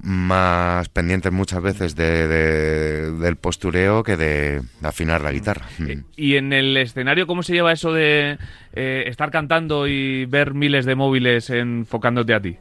más 0.00 0.88
pendientes 0.88 1.30
muchas 1.32 1.62
veces 1.62 1.94
de, 1.94 2.26
de- 2.28 3.12
del 3.12 3.36
postureo 3.36 4.02
que 4.02 4.16
de 4.16 4.62
afinar 4.82 5.20
la 5.20 5.32
guitarra. 5.32 5.66
Eh, 5.86 6.02
Y 6.16 6.36
en 6.36 6.52
el 6.52 6.76
escenario, 6.76 7.26
¿cómo 7.26 7.42
se 7.42 7.52
lleva 7.52 7.72
eso 7.72 7.92
de 7.92 8.38
eh, 8.72 9.04
estar 9.06 9.30
cantando 9.30 9.86
y 9.86 10.24
ver 10.26 10.54
miles 10.54 10.84
de 10.86 10.94
móviles 10.94 11.50
enfocándote 11.50 12.34
a 12.34 12.40
ti? 12.40 12.56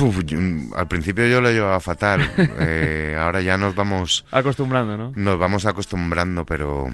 Uf, 0.00 0.24
yo- 0.24 0.38
al 0.76 0.88
principio 0.88 1.26
yo 1.28 1.40
lo 1.40 1.50
llevaba 1.50 1.80
fatal. 1.80 2.20
Eh, 2.60 3.16
ahora 3.18 3.40
ya 3.42 3.56
nos 3.58 3.74
vamos 3.74 4.24
Acostumbrando, 4.30 4.96
¿no? 4.96 5.12
nos 5.14 5.38
vamos 5.38 5.66
acostumbrando, 5.66 6.44
pero 6.46 6.86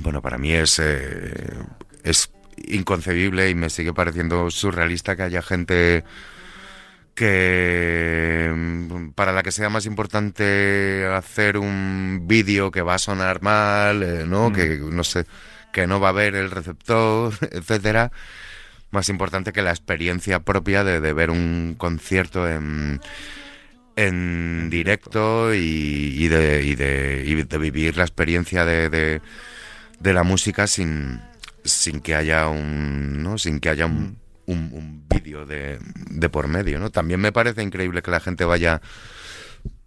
bueno, 0.00 0.22
para 0.22 0.38
mí 0.38 0.52
es 0.52 0.78
eh, 0.78 1.52
es 2.04 2.30
inconcebible 2.68 3.50
y 3.50 3.54
me 3.54 3.70
sigue 3.70 3.92
pareciendo 3.92 4.50
surrealista 4.50 5.16
que 5.16 5.22
haya 5.22 5.42
gente 5.42 6.04
que 7.18 8.52
mm, 8.54 9.10
para 9.10 9.32
la 9.32 9.42
que 9.42 9.50
sea 9.50 9.68
más 9.70 9.86
importante 9.86 11.04
hacer 11.12 11.58
un 11.58 12.26
vídeo 12.28 12.70
que 12.70 12.82
va 12.82 12.94
a 12.94 12.98
sonar 13.00 13.42
mal, 13.42 14.02
eh, 14.04 14.24
¿no? 14.24 14.50
Mm. 14.50 14.52
Que 14.52 14.78
no 14.78 15.02
sé, 15.02 15.26
que 15.72 15.88
no 15.88 15.98
va 15.98 16.10
a 16.10 16.12
ver 16.12 16.36
el 16.36 16.50
receptor, 16.50 17.34
etcétera. 17.50 18.12
Más 18.92 19.08
importante 19.08 19.52
que 19.52 19.62
la 19.62 19.70
experiencia 19.70 20.40
propia 20.40 20.84
de, 20.84 21.00
de 21.00 21.12
ver 21.12 21.30
un 21.30 21.74
concierto 21.76 22.48
en, 22.48 23.00
en 23.96 24.70
directo 24.70 25.52
y, 25.52 26.14
y 26.16 26.28
de, 26.28 26.62
y, 26.64 26.74
de, 26.76 27.24
y 27.26 27.34
de 27.34 27.58
vivir 27.58 27.96
la 27.96 28.04
experiencia 28.04 28.64
de, 28.64 28.88
de, 28.88 29.20
de 29.98 30.12
la 30.12 30.22
música 30.22 30.68
sin, 30.68 31.20
sin 31.64 32.00
que 32.00 32.14
haya 32.14 32.48
un 32.48 33.22
¿no? 33.22 33.38
sin 33.38 33.60
que 33.60 33.70
haya 33.70 33.86
un, 33.86 34.18
un, 34.48 34.70
un 34.72 35.04
vídeo 35.08 35.46
de, 35.46 35.78
de 36.10 36.28
por 36.28 36.48
medio 36.48 36.78
¿no? 36.78 36.90
también 36.90 37.20
me 37.20 37.32
parece 37.32 37.62
increíble 37.62 38.02
que 38.02 38.10
la 38.10 38.20
gente 38.20 38.44
vaya 38.44 38.80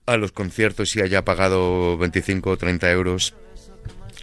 a 0.06 0.18
los 0.18 0.32
conciertos 0.32 0.96
y 0.96 1.02
haya 1.02 1.24
pagado 1.26 1.98
25 1.98 2.50
o 2.52 2.58
30 2.58 2.90
euros 2.92 3.34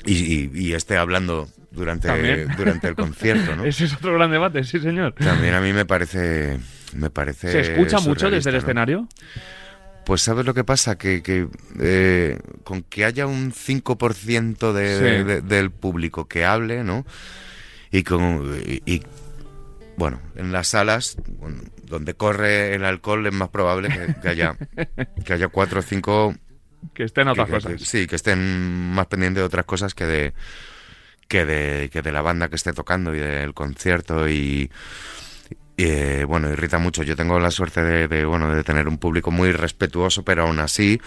y, 0.05 0.15
y- 0.15 0.51
y 0.55 0.73
esté 0.75 0.97
hablando 0.97 1.49
durante, 1.71 2.09
También. 2.09 2.49
durante 2.57 2.89
el 2.89 2.95
concierto 2.95 3.55
¿no? 3.57 3.65
Ese 3.65 3.85
es 3.85 3.95
otro 3.95 4.15
gran 4.15 4.31
debate, 4.31 4.65
sí, 4.65 4.79
señor. 4.81 5.15
también 5.15 5.55
a 5.55 5.61
mí 5.61 5.73
me 5.73 5.85
parece 5.85 6.59
me 6.95 7.11
parece 7.11 7.51
¿Se 7.53 7.61
escucha 7.73 8.01
mucho 8.01 8.31
desde 8.31 8.51
el 8.51 8.57
¿no? 8.57 8.61
escenario? 8.63 9.09
Pues 10.07 10.23
sabes 10.23 10.47
lo 10.47 10.55
que 10.55 10.65
pasa, 10.65 10.97
que, 10.97 11.23
que 11.23 11.49
eh, 11.81 12.39
con 12.65 12.83
que 12.83 13.05
haya 13.05 13.27
un 13.27 13.53
5% 13.53 14.73
de, 14.73 14.97
Sí. 14.97 15.03
de- 15.05 15.25
de- 15.25 15.41
del 15.43 15.71
público 15.71 16.27
que 16.27 16.47
hable, 16.47 16.83
¿no? 16.83 17.05
Y, 17.91 18.05
con, 18.05 18.59
y, 18.67 18.81
y, 18.91 19.03
bueno, 19.99 20.21
en 20.37 20.53
las 20.53 20.69
salas 20.69 21.17
donde 21.83 22.15
corre 22.15 22.75
el 22.75 22.85
alcohol 22.85 23.27
es 23.27 23.33
más 23.35 23.49
probable 23.51 23.89
que, 23.89 24.15
que 24.23 24.29
haya 24.29 24.57
que 25.25 25.33
haya 25.33 25.49
cuatro 25.49 25.81
o 25.81 25.83
cinco 25.83 26.35
Que 26.95 27.05
estén 27.05 27.29
otras 27.29 27.47
que- 27.49 27.53
cosas. 27.53 27.73
que- 27.73 27.85
sí, 27.85 28.07
que 28.07 28.17
estén 28.17 28.39
más 28.93 29.07
pendientes 29.09 29.41
de 29.43 29.47
otras 29.47 29.65
cosas 29.67 29.95
que 29.95 30.07
de 30.07 30.33
que 31.29 31.45
de, 31.45 31.91
que 31.91 32.01
de 32.01 32.13
la 32.13 32.23
banda 32.23 32.49
que 32.49 32.57
esté 32.57 32.73
tocando 32.73 33.15
y 33.15 33.19
del 33.19 33.53
concierto 33.53 34.27
y, 34.29 34.71
y, 35.77 35.85
eh, 35.85 36.25
bueno, 36.25 36.51
irrita 36.51 36.79
mucho. 36.79 37.03
Yo 37.03 37.17
tengo 37.17 37.39
la 37.39 37.51
suerte 37.51 37.83
de, 37.83 38.09
de, 38.09 38.25
bueno 38.25 38.55
de 38.55 38.65
tener 38.65 38.89
un 38.89 38.97
público 38.99 39.31
muy 39.31 39.53
respetuoso, 39.53 40.25
pero 40.25 40.45
aún 40.45 40.59
así 40.59 40.99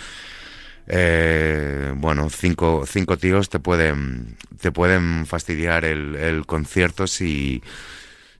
eh, 0.87 1.93
bueno, 1.95 2.29
cinco, 2.29 2.85
cinco 2.87 3.17
tíos 3.17 3.49
te 3.49 3.59
pueden 3.59 4.37
te 4.59 4.71
pueden 4.71 5.25
fastidiar 5.25 5.85
el, 5.85 6.15
el 6.15 6.45
concierto 6.45 7.07
si 7.07 7.63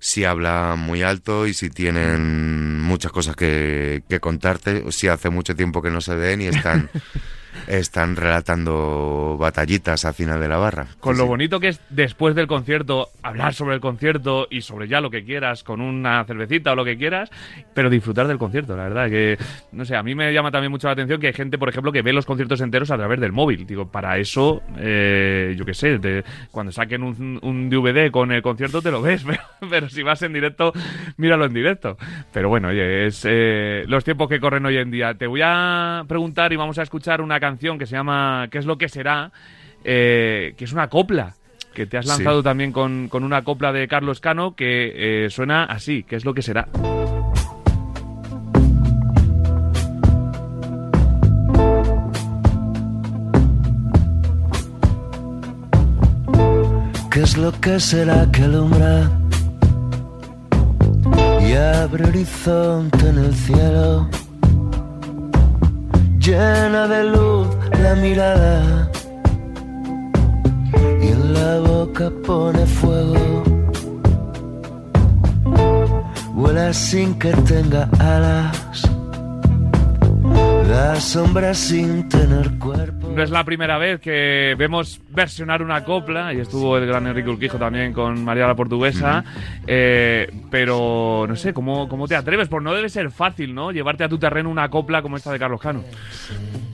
si 0.02 0.26
habla 0.26 0.76
muy 0.76 1.04
alto 1.04 1.46
y 1.46 1.54
si 1.54 1.70
tienen 1.70 2.82
muchas 2.82 3.12
cosas 3.12 3.36
que, 3.36 4.02
que 4.10 4.20
contarte, 4.20 4.92
si 4.92 5.08
hace 5.08 5.30
mucho 5.30 5.56
tiempo 5.56 5.84
que 5.84 5.92
no 5.92 6.02
se 6.02 6.16
ven 6.16 6.42
y 6.42 6.48
están 6.48 6.90
están 7.68 8.16
relatando 8.16 9.38
batallitas 9.40 10.06
al 10.06 10.14
final 10.14 10.40
de 10.40 10.48
la 10.48 10.58
barra. 10.58 10.88
Con 11.00 11.16
Sí, 11.16 11.20
lo 11.20 11.26
sí. 11.26 11.30
bonito 11.30 11.60
que 11.60 11.70
es 11.70 11.82
después 11.90 12.36
del 12.36 12.48
concierto 12.48 13.10
hablar 13.24 13.54
sobre 13.54 13.76
el 13.76 13.82
concierto 13.82 14.48
y 14.50 14.62
sobre 14.62 14.88
ya 14.88 15.02
lo 15.02 15.10
que 15.10 15.24
quieras, 15.24 15.64
con 15.64 15.82
una 15.82 16.24
cervecita 16.26 16.72
o 16.72 16.76
lo 16.76 16.86
que 16.86 16.98
quieras, 16.98 17.30
pero 17.74 17.90
disfrutar 17.90 18.28
del 18.28 18.38
concierto, 18.38 18.76
la 18.76 18.84
verdad 18.84 19.10
que, 19.10 19.38
no 19.72 19.86
sé, 19.86 19.96
a 19.96 20.04
mí 20.04 20.16
me 20.16 20.32
llama 20.34 20.52
también 20.52 20.72
mucho 20.72 20.88
la 20.88 20.94
atención 20.94 21.20
que 21.20 21.28
hay 21.28 21.34
gente, 21.34 21.58
por 21.58 21.70
ejemplo, 21.70 21.92
que 21.92 22.02
ve 22.02 22.14
los 22.14 22.26
conciertos 22.26 22.62
enteros 22.62 22.92
a 22.92 22.98
través 22.98 23.20
del 23.20 23.32
móvil. 23.32 23.66
Digo, 23.66 23.90
para 23.92 24.18
eso, 24.18 24.62
eh, 24.78 25.56
yo 25.58 25.66
qué 25.66 25.74
sé, 25.74 26.00
te- 26.00 26.24
cuando 26.52 26.72
saquen 26.72 27.04
un, 27.04 27.40
un 27.42 27.70
DVD 27.70 28.12
con 28.12 28.32
el 28.32 28.42
concierto 28.42 28.82
te 28.82 28.92
lo 28.92 29.02
ves, 29.02 29.24
pero, 29.28 29.42
pero 29.70 29.90
si 29.90 30.04
vas 30.04 30.22
en 30.22 30.34
directo, 30.34 30.72
míralo 31.18 31.46
en 31.46 31.54
directo. 31.54 31.98
Pero 32.32 32.50
bueno, 32.50 32.70
oye, 32.70 33.08
es 33.08 33.26
eh, 33.28 33.84
los 33.88 34.04
tiempos 34.04 34.30
que 34.30 34.40
corren 34.40 34.66
hoy 34.66 34.78
en 34.78 34.92
día. 34.92 35.14
Te 35.14 35.28
voy 35.28 35.42
a 35.44 36.04
preguntar 36.08 36.54
y 36.54 36.56
vamos 36.56 36.78
a 36.80 36.84
escuchar 36.84 37.22
una 37.22 37.40
canción 37.42 37.78
que 37.78 37.86
se 37.86 37.98
llama 37.98 38.48
¿Qué 38.50 38.58
es 38.60 38.66
lo 38.66 38.78
que 38.78 38.88
será? 38.88 39.34
Eh, 39.84 40.54
que 40.58 40.64
es 40.64 40.72
una 40.72 40.88
copla. 40.88 41.34
Que 41.74 41.86
te 41.86 41.98
has 41.98 42.06
Sí. 42.06 42.10
lanzado 42.12 42.42
también 42.44 42.72
con, 42.72 43.08
con 43.10 43.24
una 43.26 43.44
copla 43.44 43.72
de 43.74 43.88
Carlos 43.90 44.20
Cano 44.22 44.56
que 44.56 45.26
eh, 45.26 45.30
suena 45.30 45.66
así, 45.66 46.04
¿qué 46.04 46.16
es 46.18 46.24
lo 46.26 46.34
que 46.34 46.42
será? 46.42 46.68
¿Qué 57.12 57.22
es 57.22 57.38
lo 57.38 57.52
que 57.60 57.80
será 57.80 58.26
que 58.32 58.44
alumbra 58.44 59.10
y 61.42 61.54
abre 61.54 62.06
horizonte 62.06 63.10
en 63.10 63.18
el 63.18 63.34
cielo? 63.36 64.08
Llena 66.22 66.88
de 66.88 67.04
luz 67.06 67.48
la 67.82 67.96
mirada 67.96 68.88
y 71.02 71.08
en 71.08 71.34
la 71.34 71.60
boca 71.60 72.12
pone 72.24 72.64
fuego. 72.68 73.44
Vuela 76.36 76.72
sin 76.74 77.18
que 77.18 77.32
tenga 77.52 77.90
alas, 77.98 78.84
da 80.72 80.96
sombra 81.02 81.54
sin 81.54 82.08
tener 82.08 82.58
cuerpo. 82.58 83.12
No 83.14 83.22
es 83.22 83.30
la 83.30 83.44
primera 83.44 83.78
vez 83.78 84.00
que 84.00 84.56
vemos 84.58 85.02
versionar 85.10 85.62
una 85.62 85.84
copla, 85.84 86.34
y 86.34 86.40
estuvo 86.40 86.78
el 86.78 86.88
gran 86.88 87.06
Enrique 87.08 87.30
Urquijo 87.30 87.58
también 87.58 87.92
con 87.92 88.24
María 88.24 88.48
la 88.48 88.56
Portuguesa, 88.56 89.22
eh, 89.68 90.32
pero 90.50 91.26
no 91.28 91.36
sé, 91.36 91.54
¿cómo, 91.54 91.90
¿cómo 91.90 92.08
te 92.08 92.16
atreves? 92.16 92.48
Pues 92.48 92.64
no 92.64 92.74
debe 92.74 92.88
ser 92.88 93.12
fácil, 93.12 93.54
¿no? 93.54 93.74
Llevarte 93.74 94.06
a 94.06 94.10
tu 94.10 94.18
terreno 94.18 94.50
una 94.50 94.70
copla 94.70 95.02
como 95.02 95.18
esta 95.18 95.32
de 95.34 95.40
Carlos 95.40 95.60
Cano. 95.60 95.84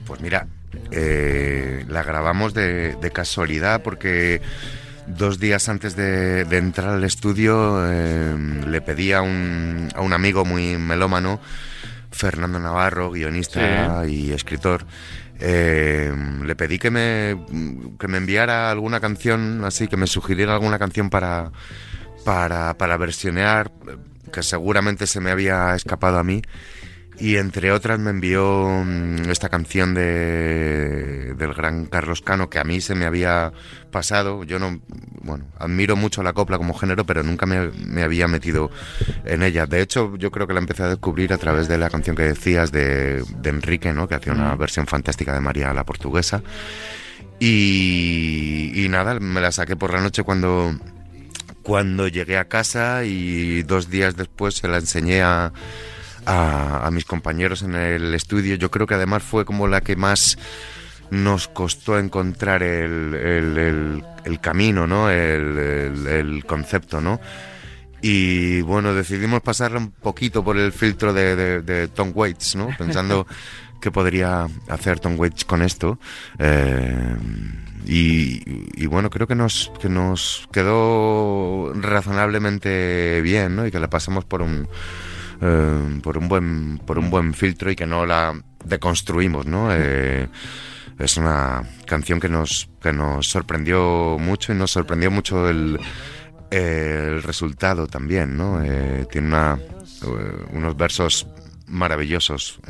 Pues 0.06 0.20
mira, 0.20 0.46
eh, 0.92 1.84
la 1.88 2.04
grabamos 2.04 2.54
de, 2.54 2.94
de 2.94 3.10
casualidad 3.10 3.82
porque 3.82 4.40
dos 5.08 5.40
días 5.40 5.68
antes 5.68 5.96
de, 5.96 6.44
de 6.44 6.56
entrar 6.56 6.90
al 6.90 7.02
estudio 7.02 7.80
eh, 7.90 8.36
le 8.64 8.80
pedí 8.80 9.12
a 9.12 9.22
un, 9.22 9.88
a 9.92 10.02
un 10.02 10.12
amigo 10.12 10.44
muy 10.44 10.76
melómano, 10.76 11.40
Fernando 12.18 12.58
Navarro, 12.58 13.12
guionista 13.12 14.04
y 14.06 14.32
escritor, 14.32 14.84
eh, 15.38 16.12
le 16.44 16.56
pedí 16.56 16.78
que 16.80 16.90
me, 16.90 17.36
que 17.98 18.08
me 18.08 18.18
enviara 18.18 18.72
alguna 18.72 18.98
canción, 18.98 19.64
así 19.64 19.86
que 19.86 19.96
me 19.96 20.08
sugiriera 20.08 20.52
alguna 20.54 20.80
canción 20.80 21.10
para, 21.10 21.52
para, 22.24 22.76
para 22.76 22.96
versionear, 22.96 23.70
que 24.32 24.42
seguramente 24.42 25.06
se 25.06 25.20
me 25.20 25.30
había 25.30 25.76
escapado 25.76 26.18
a 26.18 26.24
mí. 26.24 26.42
Y 27.20 27.36
entre 27.36 27.72
otras 27.72 27.98
me 27.98 28.10
envió 28.10 28.68
mm, 28.84 29.28
esta 29.30 29.48
canción 29.48 29.92
de, 29.92 31.34
del 31.36 31.52
gran 31.52 31.86
Carlos 31.86 32.22
Cano 32.22 32.48
que 32.48 32.60
a 32.60 32.64
mí 32.64 32.80
se 32.80 32.94
me 32.94 33.06
había 33.06 33.52
pasado. 33.90 34.44
Yo 34.44 34.60
no, 34.60 34.80
bueno, 35.22 35.46
admiro 35.58 35.96
mucho 35.96 36.22
la 36.22 36.32
copla 36.32 36.58
como 36.58 36.74
género, 36.74 37.04
pero 37.04 37.24
nunca 37.24 37.44
me, 37.44 37.70
me 37.70 38.04
había 38.04 38.28
metido 38.28 38.70
en 39.24 39.42
ella. 39.42 39.66
De 39.66 39.80
hecho, 39.80 40.16
yo 40.16 40.30
creo 40.30 40.46
que 40.46 40.54
la 40.54 40.60
empecé 40.60 40.84
a 40.84 40.88
descubrir 40.88 41.32
a 41.32 41.38
través 41.38 41.66
de 41.66 41.76
la 41.78 41.90
canción 41.90 42.14
que 42.14 42.22
decías 42.22 42.70
de, 42.70 43.24
de 43.24 43.50
Enrique, 43.50 43.92
¿no? 43.92 44.06
Que 44.06 44.14
hacía 44.14 44.32
una 44.32 44.54
versión 44.54 44.86
fantástica 44.86 45.34
de 45.34 45.40
María 45.40 45.74
la 45.74 45.84
Portuguesa. 45.84 46.42
Y, 47.40 48.72
y 48.74 48.88
nada, 48.88 49.18
me 49.18 49.40
la 49.40 49.50
saqué 49.50 49.74
por 49.74 49.92
la 49.92 50.00
noche 50.00 50.22
cuando, 50.22 50.72
cuando 51.62 52.06
llegué 52.06 52.38
a 52.38 52.46
casa 52.46 53.04
y 53.04 53.64
dos 53.64 53.90
días 53.90 54.16
después 54.16 54.54
se 54.54 54.68
la 54.68 54.78
enseñé 54.78 55.22
a, 55.22 55.52
a, 56.28 56.86
a 56.86 56.90
mis 56.90 57.04
compañeros 57.04 57.62
en 57.62 57.74
el 57.74 58.14
estudio. 58.14 58.54
Yo 58.56 58.70
creo 58.70 58.86
que 58.86 58.94
además 58.94 59.22
fue 59.22 59.44
como 59.44 59.66
la 59.66 59.80
que 59.80 59.96
más 59.96 60.38
nos 61.10 61.48
costó 61.48 61.98
encontrar 61.98 62.62
el, 62.62 63.14
el- 63.14 63.58
el- 63.58 64.04
el 64.24 64.40
camino, 64.40 64.86
¿no? 64.86 65.10
El, 65.10 66.44
concepto, 66.46 67.00
¿no? 67.00 67.18
Y 68.02 68.60
bueno, 68.60 68.92
decidimos 68.94 69.40
pasarla 69.40 69.78
un 69.78 69.90
poquito 69.90 70.44
por 70.44 70.56
el 70.58 70.70
filtro 70.72 71.12
de, 71.14 71.34
de- 71.34 71.62
de 71.62 71.88
Tom 71.88 72.12
Waits, 72.14 72.56
¿no? 72.56 72.68
Pensando 72.78 73.26
qué 73.80 73.90
podría 73.90 74.46
hacer 74.68 75.00
Tom 75.00 75.18
Waits 75.18 75.44
con 75.46 75.62
esto. 75.62 75.98
Eh, 76.38 77.16
y, 77.86 78.42
y 78.74 78.86
bueno, 78.86 79.08
creo 79.08 79.26
que 79.26 79.34
nos, 79.34 79.72
que 79.80 79.88
nos 79.88 80.46
quedó 80.52 81.72
razonablemente 81.74 83.20
bien, 83.22 83.56
¿no? 83.56 83.66
Y 83.66 83.70
que 83.70 83.80
la 83.80 83.88
pasamos 83.88 84.24
por 84.26 84.42
un, 84.42 84.68
eh, 85.40 86.00
por 86.02 86.18
un 86.18 86.28
buen 86.28 86.78
por 86.78 86.98
un 86.98 87.10
buen 87.10 87.34
filtro 87.34 87.70
y 87.70 87.76
que 87.76 87.86
no 87.86 88.06
la 88.06 88.40
deconstruimos, 88.64 89.46
¿no? 89.46 89.68
Eh, 89.72 90.28
es 90.98 91.16
una 91.16 91.62
canción 91.86 92.20
que 92.20 92.28
nos 92.28 92.68
que 92.82 92.92
nos 92.92 93.28
sorprendió 93.28 94.16
mucho 94.18 94.52
y 94.52 94.56
nos 94.56 94.72
sorprendió 94.72 95.10
mucho 95.10 95.48
el, 95.48 95.78
el 96.50 97.22
resultado 97.22 97.86
también, 97.86 98.36
¿no? 98.36 98.62
Eh, 98.62 99.06
tiene 99.10 99.56
unos 100.52 100.76
versos 100.76 101.26
maravillosos. 101.66 102.60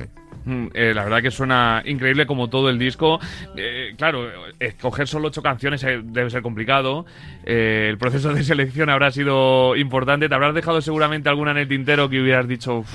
Eh. 0.48 0.54
Mm, 0.58 0.70
eh, 0.74 0.92
la 0.94 1.04
verdad 1.04 1.22
que 1.22 1.30
suena 1.30 1.82
increíble 1.84 2.26
como 2.26 2.48
todo 2.48 2.70
el 2.70 2.78
disco. 2.78 3.20
Eh, 3.56 3.94
claro, 3.96 4.30
escoger 4.58 5.06
solo 5.06 5.28
ocho 5.28 5.42
canciones 5.42 5.82
eh, 5.84 6.00
debe 6.02 6.30
ser 6.30 6.42
complicado. 6.42 7.04
Eh, 7.44 7.88
el 7.90 7.98
proceso 7.98 8.32
de 8.32 8.42
selección 8.42 8.88
habrá 8.88 9.10
sido 9.10 9.76
importante. 9.76 10.28
Te 10.28 10.34
habrás 10.34 10.54
dejado 10.54 10.80
seguramente 10.80 11.28
alguna 11.28 11.50
en 11.52 11.58
el 11.58 11.68
tintero 11.68 12.08
que 12.08 12.20
hubieras 12.20 12.48
dicho, 12.48 12.78
"Uf, 12.78 12.90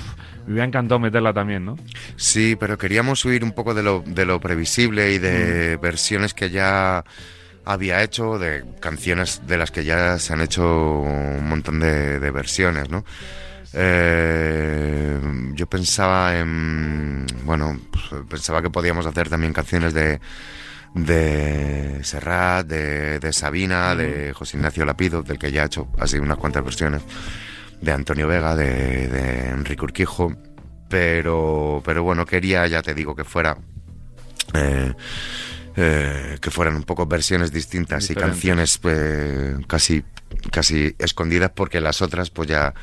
me 0.46 0.52
hubiera 0.54 0.66
encantado 0.66 0.98
meterla 0.98 1.32
también, 1.32 1.64
¿no? 1.64 1.76
Sí, 2.16 2.56
pero 2.58 2.76
queríamos 2.76 3.24
huir 3.24 3.44
un 3.44 3.52
poco 3.52 3.74
de 3.74 3.82
lo, 3.82 4.02
de 4.06 4.24
lo 4.26 4.40
previsible 4.40 5.12
y 5.12 5.18
de 5.18 5.76
versiones 5.76 6.34
que 6.34 6.50
ya 6.50 7.04
había 7.64 8.02
hecho, 8.02 8.38
de 8.38 8.62
canciones 8.80 9.46
de 9.46 9.56
las 9.56 9.70
que 9.70 9.84
ya 9.84 10.18
se 10.18 10.32
han 10.34 10.42
hecho 10.42 11.00
un 11.00 11.48
montón 11.48 11.80
de, 11.80 12.20
de 12.20 12.30
versiones, 12.30 12.90
¿no? 12.90 13.04
Eh, 13.74 15.20
yo 15.54 15.66
pensaba 15.66 16.38
en, 16.38 17.26
bueno, 17.44 17.78
pues, 17.90 18.22
pensaba 18.28 18.62
que 18.62 18.70
podíamos 18.70 19.06
hacer 19.06 19.28
también 19.28 19.52
canciones 19.52 19.94
de 19.94 20.20
de 20.94 22.04
Serrat, 22.04 22.66
de, 22.66 23.18
de 23.18 23.32
Sabina, 23.32 23.96
de 23.96 24.32
José 24.32 24.56
Ignacio 24.56 24.84
Lapido, 24.84 25.22
del 25.22 25.40
que 25.40 25.50
ya 25.50 25.64
ha 25.64 25.66
hecho 25.66 25.88
así 25.98 26.18
unas 26.18 26.38
cuantas 26.38 26.62
versiones, 26.62 27.02
de 27.80 27.92
Antonio 27.92 28.28
Vega, 28.28 28.54
de, 28.54 29.08
de 29.08 29.48
Enrique 29.48 29.84
Urquijo, 29.84 30.32
pero, 30.88 31.82
pero 31.84 32.04
bueno, 32.04 32.24
quería, 32.24 32.66
ya 32.68 32.80
te 32.80 32.94
digo, 32.94 33.16
que 33.16 33.24
fuera 33.24 33.56
eh, 34.54 34.94
eh, 35.76 36.38
que 36.40 36.50
fueran 36.50 36.76
un 36.76 36.84
poco 36.84 37.06
versiones 37.06 37.50
distintas 37.50 38.08
y 38.10 38.14
canciones 38.14 38.78
eh, 38.84 39.56
casi 39.66 40.04
casi 40.52 40.94
escondidas 40.98 41.50
porque 41.54 41.80
las 41.80 42.02
otras 42.02 42.30
pues 42.30 42.48
ya 42.48 42.74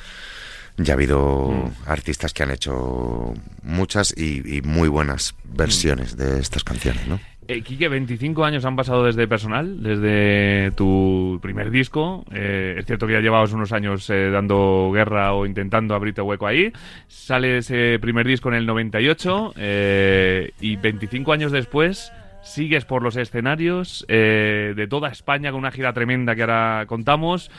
ya 0.83 0.93
ha 0.93 0.95
habido 0.95 1.71
artistas 1.85 2.33
que 2.33 2.43
han 2.43 2.51
hecho 2.51 3.33
muchas 3.63 4.13
y, 4.15 4.57
y 4.57 4.61
muy 4.61 4.89
buenas 4.89 5.35
versiones 5.43 6.17
de 6.17 6.39
estas 6.39 6.63
canciones, 6.63 7.07
¿no? 7.07 7.19
Eh, 7.47 7.63
Quique, 7.63 7.89
25 7.89 8.45
años 8.45 8.63
han 8.65 8.75
pasado 8.75 9.03
desde 9.03 9.27
personal, 9.27 9.81
desde 9.81 10.71
tu 10.71 11.39
primer 11.41 11.71
disco. 11.71 12.23
Eh, 12.31 12.75
es 12.77 12.85
cierto 12.85 13.07
que 13.07 13.13
ya 13.13 13.19
llevabas 13.19 13.51
unos 13.51 13.71
años 13.73 14.09
eh, 14.09 14.29
dando 14.29 14.91
guerra 14.93 15.33
o 15.33 15.45
intentando 15.45 15.95
abrirte 15.95 16.21
hueco 16.21 16.47
ahí. 16.47 16.71
Sale 17.07 17.57
ese 17.57 17.97
primer 17.99 18.27
disco 18.27 18.49
en 18.49 18.55
el 18.55 18.65
98 18.65 19.53
eh, 19.57 20.51
y 20.61 20.75
25 20.77 21.33
años 21.33 21.51
después 21.51 22.13
sigues 22.41 22.85
por 22.85 23.03
los 23.03 23.15
escenarios 23.15 24.05
eh, 24.07 24.73
de 24.75 24.87
toda 24.87 25.09
España 25.09 25.51
con 25.51 25.59
una 25.59 25.71
gira 25.71 25.93
tremenda 25.93 26.35
que 26.35 26.41
ahora 26.41 26.85
contamos. 26.87 27.51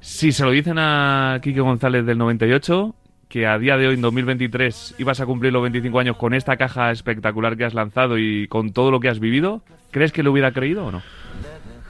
Si 0.00 0.32
se 0.32 0.44
lo 0.44 0.50
dicen 0.50 0.78
a 0.78 1.40
Quique 1.42 1.60
González 1.60 2.06
del 2.06 2.18
98, 2.18 2.94
que 3.28 3.46
a 3.46 3.58
día 3.58 3.76
de 3.76 3.86
hoy, 3.86 3.94
en 3.94 4.00
2023, 4.00 4.96
ibas 4.98 5.20
a 5.20 5.26
cumplir 5.26 5.52
los 5.52 5.62
25 5.62 6.00
años 6.00 6.16
con 6.16 6.34
esta 6.34 6.56
caja 6.56 6.90
espectacular 6.90 7.56
que 7.56 7.64
has 7.64 7.74
lanzado 7.74 8.18
y 8.18 8.48
con 8.48 8.72
todo 8.72 8.90
lo 8.90 8.98
que 8.98 9.08
has 9.08 9.20
vivido, 9.20 9.62
¿crees 9.90 10.12
que 10.12 10.22
lo 10.22 10.32
hubiera 10.32 10.52
creído 10.52 10.86
o 10.86 10.90
no? 10.90 11.02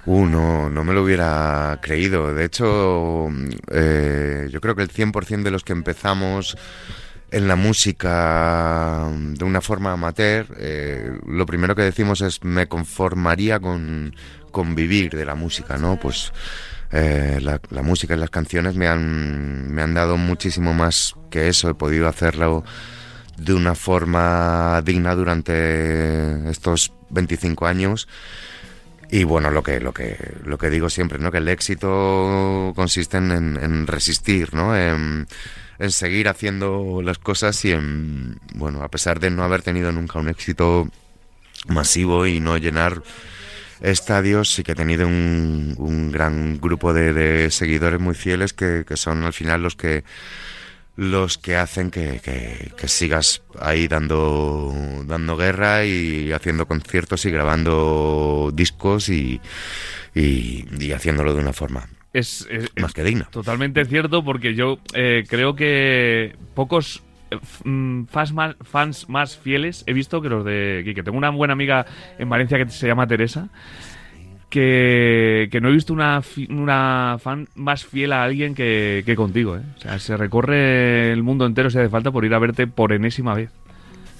Uh, 0.06 0.26
no, 0.26 0.68
no 0.68 0.84
me 0.84 0.92
lo 0.92 1.02
hubiera 1.02 1.78
creído. 1.80 2.34
De 2.34 2.44
hecho, 2.44 3.28
eh, 3.70 4.48
yo 4.50 4.60
creo 4.60 4.74
que 4.74 4.82
el 4.82 4.90
100% 4.90 5.42
de 5.42 5.50
los 5.50 5.64
que 5.64 5.72
empezamos 5.72 6.56
en 7.30 7.48
la 7.48 7.56
música 7.56 9.08
de 9.14 9.44
una 9.44 9.60
forma 9.60 9.92
amateur, 9.92 10.46
eh, 10.58 11.12
lo 11.26 11.46
primero 11.46 11.74
que 11.74 11.82
decimos 11.82 12.20
es 12.22 12.42
me 12.42 12.66
conformaría 12.66 13.60
con, 13.60 14.14
con 14.50 14.74
vivir 14.74 15.12
de 15.12 15.24
la 15.24 15.34
música, 15.34 15.78
¿no? 15.78 15.98
Pues 15.98 16.32
eh, 16.92 17.38
la, 17.40 17.82
música 17.82 18.14
y 18.14 18.18
las 18.18 18.30
canciones 18.30 18.74
me 18.76 18.88
han, 18.88 19.72
me 19.72 19.82
han 19.82 19.94
dado 19.94 20.16
muchísimo 20.16 20.74
más 20.74 21.14
que 21.30 21.48
eso, 21.48 21.70
he 21.70 21.74
podido 21.74 22.08
hacerlo 22.08 22.64
de 23.36 23.54
una 23.54 23.74
forma 23.74 24.82
digna 24.84 25.14
durante 25.14 26.50
estos 26.50 26.92
25 27.10 27.66
años. 27.66 28.08
Y 29.12 29.24
bueno, 29.24 29.50
lo 29.50 29.62
que, 29.62 29.80
lo 29.80 29.92
que, 29.92 30.16
lo 30.44 30.56
que 30.56 30.70
digo 30.70 30.88
siempre, 30.88 31.18
¿no? 31.18 31.32
Que 31.32 31.38
el 31.38 31.48
éxito 31.48 32.72
consiste 32.76 33.16
en, 33.16 33.32
en 33.32 33.86
resistir, 33.88 34.54
¿no? 34.54 34.76
En, 34.76 35.26
en 35.80 35.90
seguir 35.90 36.28
haciendo 36.28 37.00
las 37.02 37.18
cosas 37.18 37.64
y 37.64 37.72
en, 37.72 38.38
bueno, 38.54 38.82
a 38.82 38.88
pesar 38.88 39.18
de 39.18 39.30
no 39.30 39.42
haber 39.42 39.62
tenido 39.62 39.90
nunca 39.90 40.18
un 40.18 40.28
éxito 40.28 40.88
masivo 41.68 42.26
y 42.26 42.38
no 42.38 42.58
llenar 42.58 43.02
estadios, 43.80 44.50
sí 44.52 44.62
que 44.62 44.72
he 44.72 44.74
tenido 44.74 45.06
un, 45.06 45.74
un 45.78 46.12
gran 46.12 46.60
grupo 46.60 46.92
de, 46.92 47.12
de, 47.12 47.50
seguidores 47.50 48.00
muy 48.00 48.14
fieles 48.14 48.52
que, 48.52 48.84
que, 48.86 48.96
son 48.96 49.24
al 49.24 49.32
final 49.32 49.62
los 49.62 49.76
que 49.76 50.04
los 50.96 51.38
que 51.38 51.56
hacen 51.56 51.90
que, 51.90 52.20
que, 52.22 52.72
que, 52.76 52.88
sigas 52.88 53.42
ahí 53.58 53.88
dando 53.88 54.74
dando 55.06 55.36
guerra 55.36 55.84
y 55.84 56.32
haciendo 56.32 56.66
conciertos 56.66 57.24
y 57.24 57.30
grabando 57.30 58.50
discos 58.52 59.08
y, 59.08 59.40
y, 60.14 60.66
y 60.78 60.92
haciéndolo 60.92 61.32
de 61.32 61.40
una 61.40 61.52
forma 61.52 61.88
es, 62.12 62.46
es, 62.50 62.70
más 62.76 62.92
que 62.92 63.04
digna. 63.04 63.28
Totalmente 63.30 63.84
cierto, 63.84 64.24
porque 64.24 64.54
yo 64.54 64.78
eh, 64.94 65.24
creo 65.28 65.54
que 65.54 66.34
pocos 66.54 67.02
fans 68.08 68.32
más, 68.32 68.56
fans 68.62 69.08
más 69.08 69.36
fieles 69.36 69.84
he 69.86 69.92
visto 69.92 70.20
que 70.20 70.28
los 70.28 70.44
de 70.44 70.82
Quique. 70.84 71.02
Tengo 71.02 71.18
una 71.18 71.30
buena 71.30 71.52
amiga 71.52 71.86
en 72.18 72.28
Valencia 72.28 72.58
que 72.58 72.70
se 72.70 72.86
llama 72.86 73.06
Teresa. 73.06 73.48
Que, 74.48 75.48
que 75.52 75.60
no 75.60 75.68
he 75.68 75.72
visto 75.72 75.92
una, 75.92 76.22
una 76.48 77.18
fan 77.20 77.46
más 77.54 77.86
fiel 77.86 78.12
a 78.12 78.24
alguien 78.24 78.56
que, 78.56 79.04
que 79.06 79.14
contigo. 79.14 79.56
¿eh? 79.56 79.62
O 79.76 79.80
sea, 79.80 79.98
se 80.00 80.16
recorre 80.16 81.12
el 81.12 81.22
mundo 81.22 81.46
entero 81.46 81.70
si 81.70 81.78
hace 81.78 81.88
falta 81.88 82.10
por 82.10 82.24
ir 82.24 82.34
a 82.34 82.40
verte 82.40 82.66
por 82.66 82.92
enésima 82.92 83.34
vez. 83.34 83.50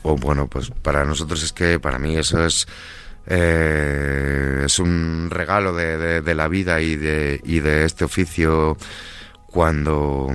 Oh, 0.02 0.14
bueno, 0.14 0.46
pues 0.46 0.70
para 0.70 1.04
nosotros 1.04 1.42
es 1.42 1.52
que 1.52 1.80
para 1.80 1.98
mí 1.98 2.16
eso 2.16 2.46
es 2.46 2.68
eh, 3.26 4.62
es 4.64 4.78
un 4.78 5.28
regalo 5.30 5.74
de, 5.74 5.96
de, 5.98 6.20
de, 6.20 6.34
la 6.34 6.48
vida 6.48 6.80
y 6.80 6.96
de, 6.96 7.40
y 7.44 7.60
de 7.60 7.84
este 7.84 8.04
oficio 8.04 8.76
cuando, 9.50 10.28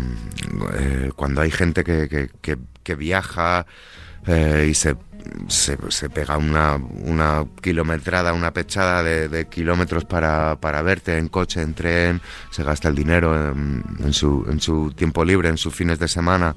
eh, 0.78 1.12
cuando 1.16 1.42
hay 1.42 1.52
gente 1.52 1.84
que, 1.84 2.30
que, 2.84 2.96
viaja 2.96 3.66
eh, 4.28 4.68
y 4.70 4.74
se, 4.74 4.96
se, 5.48 6.10
pega 6.10 6.38
una, 6.38 6.76
una 6.76 7.46
kilometrada, 7.62 8.34
una 8.34 8.52
pechada 8.52 9.02
de, 9.04 9.48
kilómetros 9.48 10.06
para, 10.06 10.58
para, 10.60 10.82
verte 10.82 11.18
en 11.18 11.30
coche, 11.30 11.62
en 11.62 11.74
tren, 11.74 12.22
se 12.52 12.64
gasta 12.64 12.90
el 12.90 12.96
dinero 12.96 13.36
en, 13.52 14.14
su, 14.14 14.46
en 14.50 14.60
su 14.60 14.92
tiempo 14.92 15.24
libre, 15.26 15.50
en 15.50 15.58
sus 15.58 15.74
fines 15.74 15.98
de 15.98 16.08
semana, 16.08 16.56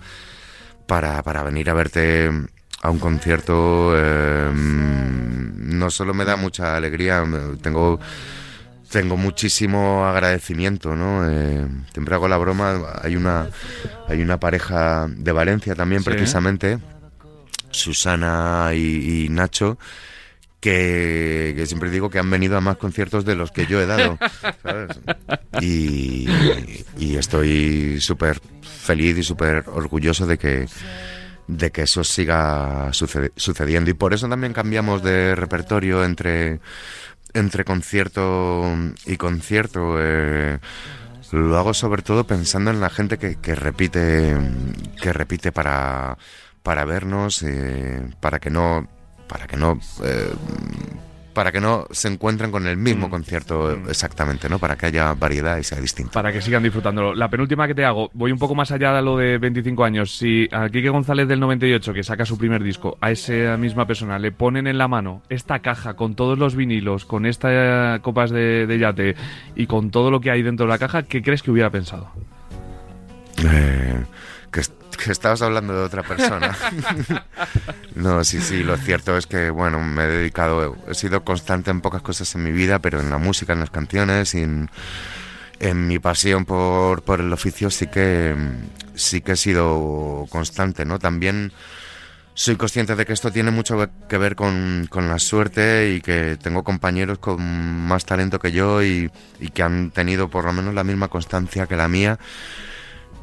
para, 0.86 1.22
para 1.22 1.42
venir 1.42 1.70
a 1.70 1.74
verte 1.74 2.30
a 2.82 2.90
un 2.90 2.98
concierto 2.98 3.92
eh, 3.96 4.50
no 4.54 5.90
solo 5.90 6.14
me 6.14 6.24
da 6.24 6.36
mucha 6.36 6.76
alegría, 6.76 7.24
tengo 7.60 7.98
tengo 8.90 9.16
muchísimo 9.16 10.06
agradecimiento, 10.06 10.94
¿no? 10.96 11.28
Eh, 11.28 11.66
siempre 11.92 12.14
hago 12.14 12.28
la 12.28 12.38
broma, 12.38 13.00
hay 13.02 13.16
una 13.16 13.48
hay 14.08 14.22
una 14.22 14.40
pareja 14.40 15.06
de 15.08 15.32
Valencia 15.32 15.74
también 15.74 16.02
¿Sí? 16.02 16.10
precisamente, 16.10 16.78
Susana 17.70 18.70
y, 18.74 19.24
y 19.24 19.28
Nacho, 19.28 19.78
que, 20.60 21.54
que, 21.56 21.66
siempre 21.66 21.90
digo 21.90 22.10
que 22.10 22.18
han 22.18 22.30
venido 22.30 22.56
a 22.56 22.60
más 22.60 22.76
conciertos 22.76 23.24
de 23.24 23.36
los 23.36 23.52
que 23.52 23.66
yo 23.66 23.80
he 23.80 23.86
dado, 23.86 24.18
¿sabes? 24.62 24.98
Y, 25.60 26.26
y 26.98 27.16
estoy 27.16 28.00
súper 28.00 28.40
feliz 28.62 29.18
y 29.18 29.22
súper 29.22 29.64
orgulloso 29.68 30.26
de 30.26 30.38
que 30.38 30.66
de 31.46 31.70
que 31.70 31.82
eso 31.82 32.04
siga 32.04 32.92
suced 32.92 33.32
sucediendo 33.34 33.90
y 33.90 33.94
por 33.94 34.12
eso 34.12 34.28
también 34.28 34.52
cambiamos 34.52 35.02
de 35.02 35.34
repertorio 35.34 36.04
entre 36.04 36.60
entre 37.34 37.64
concierto 37.64 38.64
y 39.06 39.16
concierto 39.16 39.96
eh, 39.98 40.58
lo 41.32 41.58
hago 41.58 41.74
sobre 41.74 42.02
todo 42.02 42.26
pensando 42.26 42.70
en 42.70 42.80
la 42.80 42.90
gente 42.90 43.18
que, 43.18 43.36
que 43.36 43.54
repite 43.54 44.36
que 45.00 45.12
repite 45.12 45.52
para 45.52 46.16
para 46.62 46.84
vernos 46.84 47.42
eh, 47.42 48.08
para 48.20 48.38
que 48.38 48.50
no 48.50 48.88
para 49.28 49.46
que 49.46 49.56
no 49.56 49.78
eh, 50.04 50.32
para 51.38 51.52
que 51.52 51.60
no 51.60 51.86
se 51.92 52.08
encuentren 52.08 52.50
con 52.50 52.66
el 52.66 52.76
mismo 52.76 53.06
mm. 53.06 53.10
concierto 53.10 53.78
mm. 53.80 53.90
exactamente, 53.90 54.48
¿no? 54.48 54.58
Para 54.58 54.74
que 54.74 54.86
haya 54.86 55.14
variedad 55.14 55.56
y 55.56 55.62
sea 55.62 55.80
distinto. 55.80 56.10
Para 56.10 56.32
que 56.32 56.42
sigan 56.42 56.64
disfrutándolo. 56.64 57.14
La 57.14 57.30
penúltima 57.30 57.68
que 57.68 57.76
te 57.76 57.84
hago, 57.84 58.10
voy 58.12 58.32
un 58.32 58.40
poco 58.40 58.56
más 58.56 58.72
allá 58.72 58.92
de 58.92 59.02
lo 59.02 59.16
de 59.16 59.38
25 59.38 59.84
años. 59.84 60.18
Si 60.18 60.48
a 60.50 60.68
Quique 60.68 60.88
González 60.88 61.28
del 61.28 61.38
98, 61.38 61.94
que 61.94 62.02
saca 62.02 62.24
su 62.24 62.38
primer 62.38 62.64
disco, 62.64 62.98
a 63.00 63.12
esa 63.12 63.56
misma 63.56 63.86
persona 63.86 64.18
le 64.18 64.32
ponen 64.32 64.66
en 64.66 64.78
la 64.78 64.88
mano 64.88 65.22
esta 65.28 65.60
caja 65.60 65.94
con 65.94 66.16
todos 66.16 66.40
los 66.40 66.56
vinilos, 66.56 67.04
con 67.04 67.24
estas 67.24 68.00
copas 68.00 68.32
de, 68.32 68.66
de 68.66 68.78
yate 68.80 69.14
y 69.54 69.68
con 69.68 69.92
todo 69.92 70.10
lo 70.10 70.20
que 70.20 70.32
hay 70.32 70.42
dentro 70.42 70.66
de 70.66 70.70
la 70.70 70.78
caja, 70.78 71.04
¿qué 71.04 71.22
crees 71.22 71.44
que 71.44 71.52
hubiera 71.52 71.70
pensado? 71.70 72.10
Eh, 73.44 74.04
que, 75.04 75.12
estabas 75.12 75.42
hablando 75.42 75.74
de 75.74 75.84
otra 75.84 76.02
persona. 76.02 76.56
no, 77.94 78.24
sí, 78.24 78.40
sí, 78.40 78.62
lo 78.62 78.76
cierto 78.76 79.16
es 79.16 79.26
que, 79.26 79.50
bueno, 79.50 79.80
me 79.80 80.04
he 80.04 80.08
dedicado, 80.08 80.76
he 80.88 80.94
sido 80.94 81.24
constante 81.24 81.70
en 81.70 81.80
pocas 81.80 82.02
cosas 82.02 82.34
en 82.34 82.42
mi 82.42 82.52
vida, 82.52 82.78
pero 82.78 83.00
en 83.00 83.10
la 83.10 83.18
música, 83.18 83.52
en 83.52 83.60
las 83.60 83.70
canciones 83.70 84.34
y 84.34 84.42
en, 84.42 84.70
en 85.60 85.86
mi 85.86 85.98
pasión 85.98 86.44
por, 86.44 87.02
por 87.02 87.20
el 87.20 87.32
oficio 87.32 87.70
sí 87.70 87.86
que, 87.86 88.34
sí 88.94 89.20
que 89.20 89.32
he 89.32 89.36
sido 89.36 90.26
constante, 90.30 90.84
¿no? 90.84 90.98
También 90.98 91.52
soy 92.34 92.54
consciente 92.54 92.94
de 92.94 93.04
que 93.04 93.12
esto 93.12 93.32
tiene 93.32 93.50
mucho 93.50 93.90
que 94.08 94.16
ver 94.16 94.36
con, 94.36 94.86
con, 94.88 95.08
la 95.08 95.18
suerte 95.18 95.94
y 95.94 96.00
que 96.00 96.38
tengo 96.40 96.62
compañeros 96.62 97.18
con 97.18 97.42
más 97.42 98.04
talento 98.04 98.38
que 98.38 98.52
yo 98.52 98.80
y, 98.80 99.10
y 99.40 99.48
que 99.48 99.64
han 99.64 99.90
tenido 99.90 100.28
por 100.28 100.44
lo 100.44 100.52
menos 100.52 100.72
la 100.72 100.84
misma 100.84 101.08
constancia 101.08 101.66
que 101.66 101.74
la 101.74 101.88
mía 101.88 102.20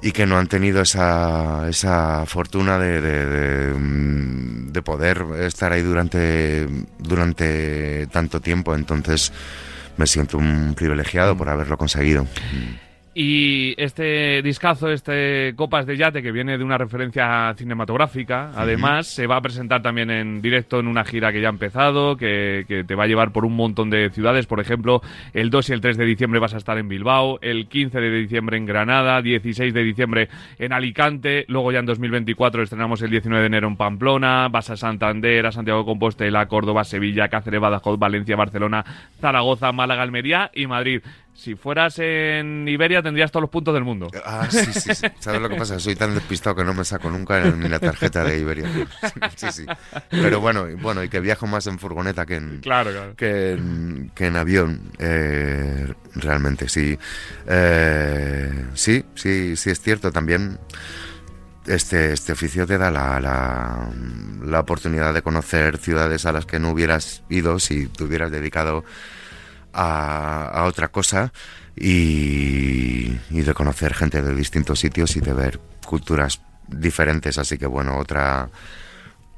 y 0.06 0.12
que 0.12 0.28
no 0.28 0.38
han 0.38 0.46
tenido 0.46 0.84
esa, 0.84 1.68
esa 1.68 2.28
fortuna 2.28 2.78
de, 2.78 3.02
de, 3.02 3.26
de, 3.26 3.74
de, 4.72 4.82
poder 4.84 5.26
estar 5.40 5.72
ahí 5.72 5.82
durante, 5.82 6.68
durante 7.00 8.06
tanto 8.12 8.40
tiempo. 8.40 8.76
Entonces 8.76 9.34
me 9.98 10.06
siento 10.06 10.38
un 10.38 10.76
privilegiado 10.76 11.36
por 11.36 11.50
haberlo 11.50 11.76
conseguido. 11.80 12.28
Y 13.18 13.82
este 13.82 14.42
discazo, 14.42 14.90
este 14.90 15.54
Copas 15.56 15.86
de 15.86 15.96
Yate, 15.96 16.22
que 16.22 16.34
viene 16.34 16.58
de 16.58 16.66
una 16.66 16.78
referencia 16.78 17.54
cinematográfica, 17.58 18.52
además, 18.54 19.08
se 19.08 19.26
va 19.26 19.38
a 19.38 19.42
presentar 19.42 19.82
también 19.82 20.12
en 20.12 20.42
directo 20.42 20.82
en 20.82 20.88
una 20.88 21.06
gira 21.06 21.32
que 21.32 21.40
ya 21.40 21.48
ha 21.48 21.52
empezado, 21.52 22.18
que, 22.18 22.66
que, 22.68 22.84
te 22.84 22.94
va 22.94 23.06
a 23.06 23.08
llevar 23.08 23.32
por 23.32 23.46
un 23.46 23.56
montón 23.56 23.90
de 23.90 24.10
ciudades. 24.10 24.48
Por 24.48 24.60
ejemplo, 24.60 25.02
el 25.34 25.50
2 25.50 25.70
y 25.70 25.72
el 25.72 25.80
3 25.80 25.96
de 25.96 26.04
diciembre 26.04 26.42
vas 26.42 26.56
a 26.56 26.58
estar 26.58 26.78
en 26.78 26.90
Bilbao, 26.90 27.40
el 27.42 27.70
15 27.70 28.02
de 28.02 28.12
diciembre 28.12 28.58
en 28.58 28.66
Granada, 28.66 29.22
16 29.22 29.74
de 29.74 29.84
diciembre 29.84 30.28
en 30.60 30.74
Alicante, 30.74 31.46
luego 31.48 31.72
ya 31.72 31.80
en 31.80 31.86
2024 31.86 32.64
estrenamos 32.64 33.02
el 33.02 33.12
19 33.12 33.44
de 33.44 33.48
enero 33.48 33.70
en 33.70 33.78
Pamplona, 33.78 34.50
vas 34.50 34.72
a 34.72 34.76
Santander, 34.76 35.46
a 35.46 35.54
Santiago 35.54 35.80
de 35.80 35.86
Compostela, 35.86 36.48
Córdoba, 36.48 36.84
Sevilla, 36.84 37.30
Cáceres, 37.30 37.62
Badajoz, 37.62 37.98
Valencia, 37.98 38.36
Barcelona, 38.36 38.84
Zaragoza, 39.22 39.72
Málaga, 39.72 40.02
Almería 40.02 40.52
y 40.54 40.68
Madrid 40.68 41.02
si 41.36 41.56
fueras 41.56 42.00
en 42.00 42.66
Iberia 42.68 43.04
tendrías 43.04 43.30
todos 43.30 43.42
los 43.42 43.50
puntos 43.50 43.74
del 43.74 43.84
mundo. 43.84 44.08
Ah, 44.26 44.48
sí, 44.50 44.66
sí, 44.72 44.96
sí. 44.96 45.06
¿Sabes 45.20 45.42
lo 45.42 45.50
que 45.50 45.56
pasa? 45.56 45.80
Soy 45.80 45.96
tan 45.96 46.16
despistado 46.16 46.56
que 46.56 46.64
no 46.64 46.74
me 46.74 46.86
saco 46.86 47.10
nunca 47.10 47.46
en 47.46 47.70
la 47.70 47.80
tarjeta 47.80 48.24
de 48.24 48.40
Iberia. 48.40 48.70
Sí, 49.36 49.48
sí. 49.52 49.66
Pero 50.10 50.40
bueno, 50.40 50.66
bueno, 50.82 51.04
y 51.04 51.10
que 51.10 51.20
viajo 51.20 51.46
más 51.46 51.68
en 51.68 51.78
furgoneta 51.78 52.26
que 52.26 52.36
en, 52.36 52.60
claro, 52.62 52.92
claro. 52.92 53.16
Que, 53.16 53.54
en 53.54 54.12
que 54.16 54.28
en 54.28 54.36
avión. 54.38 54.92
Eh, 54.98 55.94
realmente, 56.16 56.70
sí. 56.70 56.98
Eh, 57.48 58.66
sí, 58.74 59.04
sí, 59.16 59.56
sí 59.58 59.70
es 59.70 59.82
cierto. 59.82 60.12
También 60.12 60.58
este, 61.68 62.14
este 62.14 62.32
oficio 62.32 62.66
te 62.66 62.78
da 62.78 62.92
la, 62.92 63.20
la, 63.20 63.90
la 64.44 64.60
oportunidad 64.60 65.14
de 65.14 65.22
conocer 65.22 65.78
ciudades 65.78 66.26
a 66.26 66.32
las 66.32 66.46
que 66.46 66.60
no 66.60 66.72
hubieras 66.72 67.24
ido 67.30 67.60
si 67.60 67.88
te 67.88 68.04
hubieras 68.04 68.32
dedicado 68.32 68.86
a, 69.76 70.48
a 70.48 70.64
otra 70.66 70.88
cosa 70.88 71.32
y, 71.76 73.12
y, 73.30 73.42
de 73.42 73.54
conocer 73.54 73.94
gente 73.94 74.22
de 74.22 74.34
distintos 74.34 74.80
sitios 74.80 75.16
y 75.18 75.20
de 75.20 75.34
ver 75.34 75.60
culturas 75.86 76.42
diferentes. 76.68 77.38
Así 77.38 77.58
que 77.58 77.68
bueno, 77.68 77.98
otra, 77.98 78.50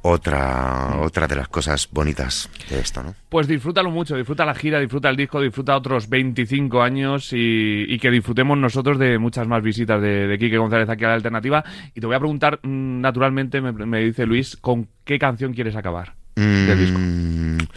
otra, 0.03 0.97
otra 0.99 1.27
de 1.27 1.35
las 1.35 1.47
cosas 1.47 1.89
bonitas 1.91 2.49
de 2.69 2.79
esto, 2.79 3.01
¿no? 3.01 3.15
Pues 3.29 3.47
disfrútalo 3.47 3.89
mucho, 3.89 4.15
disfruta 4.15 4.45
la 4.45 4.53
gira, 4.53 4.79
disfruta 4.79 5.09
el 5.09 5.15
disco, 5.15 5.41
disfruta 5.41 5.75
otros 5.75 6.07
25 6.09 6.81
años 6.81 7.29
y, 7.33 7.97
que 7.99 8.11
disfrutemos 8.11 8.57
nosotros 8.57 8.99
de 8.99 9.17
muchas 9.17 9.47
más 9.47 9.63
visitas 9.63 9.99
de, 10.01 10.27
de 10.27 10.37
Quique 10.37 10.57
González 10.57 10.89
aquí 10.89 11.03
a 11.05 11.09
la 11.09 11.15
alternativa. 11.15 11.63
Y 11.95 11.99
te 11.99 12.05
voy 12.05 12.15
a 12.15 12.19
preguntar, 12.19 12.59
mm, 12.61 13.01
naturalmente, 13.01 13.61
me, 13.61 13.99
dice 14.01 14.25
Luis, 14.25 14.57
¿con 14.57 14.87
qué 15.03 15.17
canción 15.17 15.53
quieres 15.53 15.75
acabar 15.75 16.13
del 16.35 16.79
disco? 16.79 17.67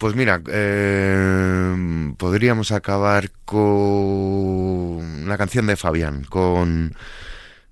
Pues 0.00 0.16
mira, 0.16 0.40
eh, 0.50 2.14
podríamos 2.16 2.72
acabar 2.72 3.28
con 3.44 5.28
la 5.28 5.36
canción 5.36 5.66
de 5.66 5.76
Fabián, 5.76 6.24
con 6.24 6.94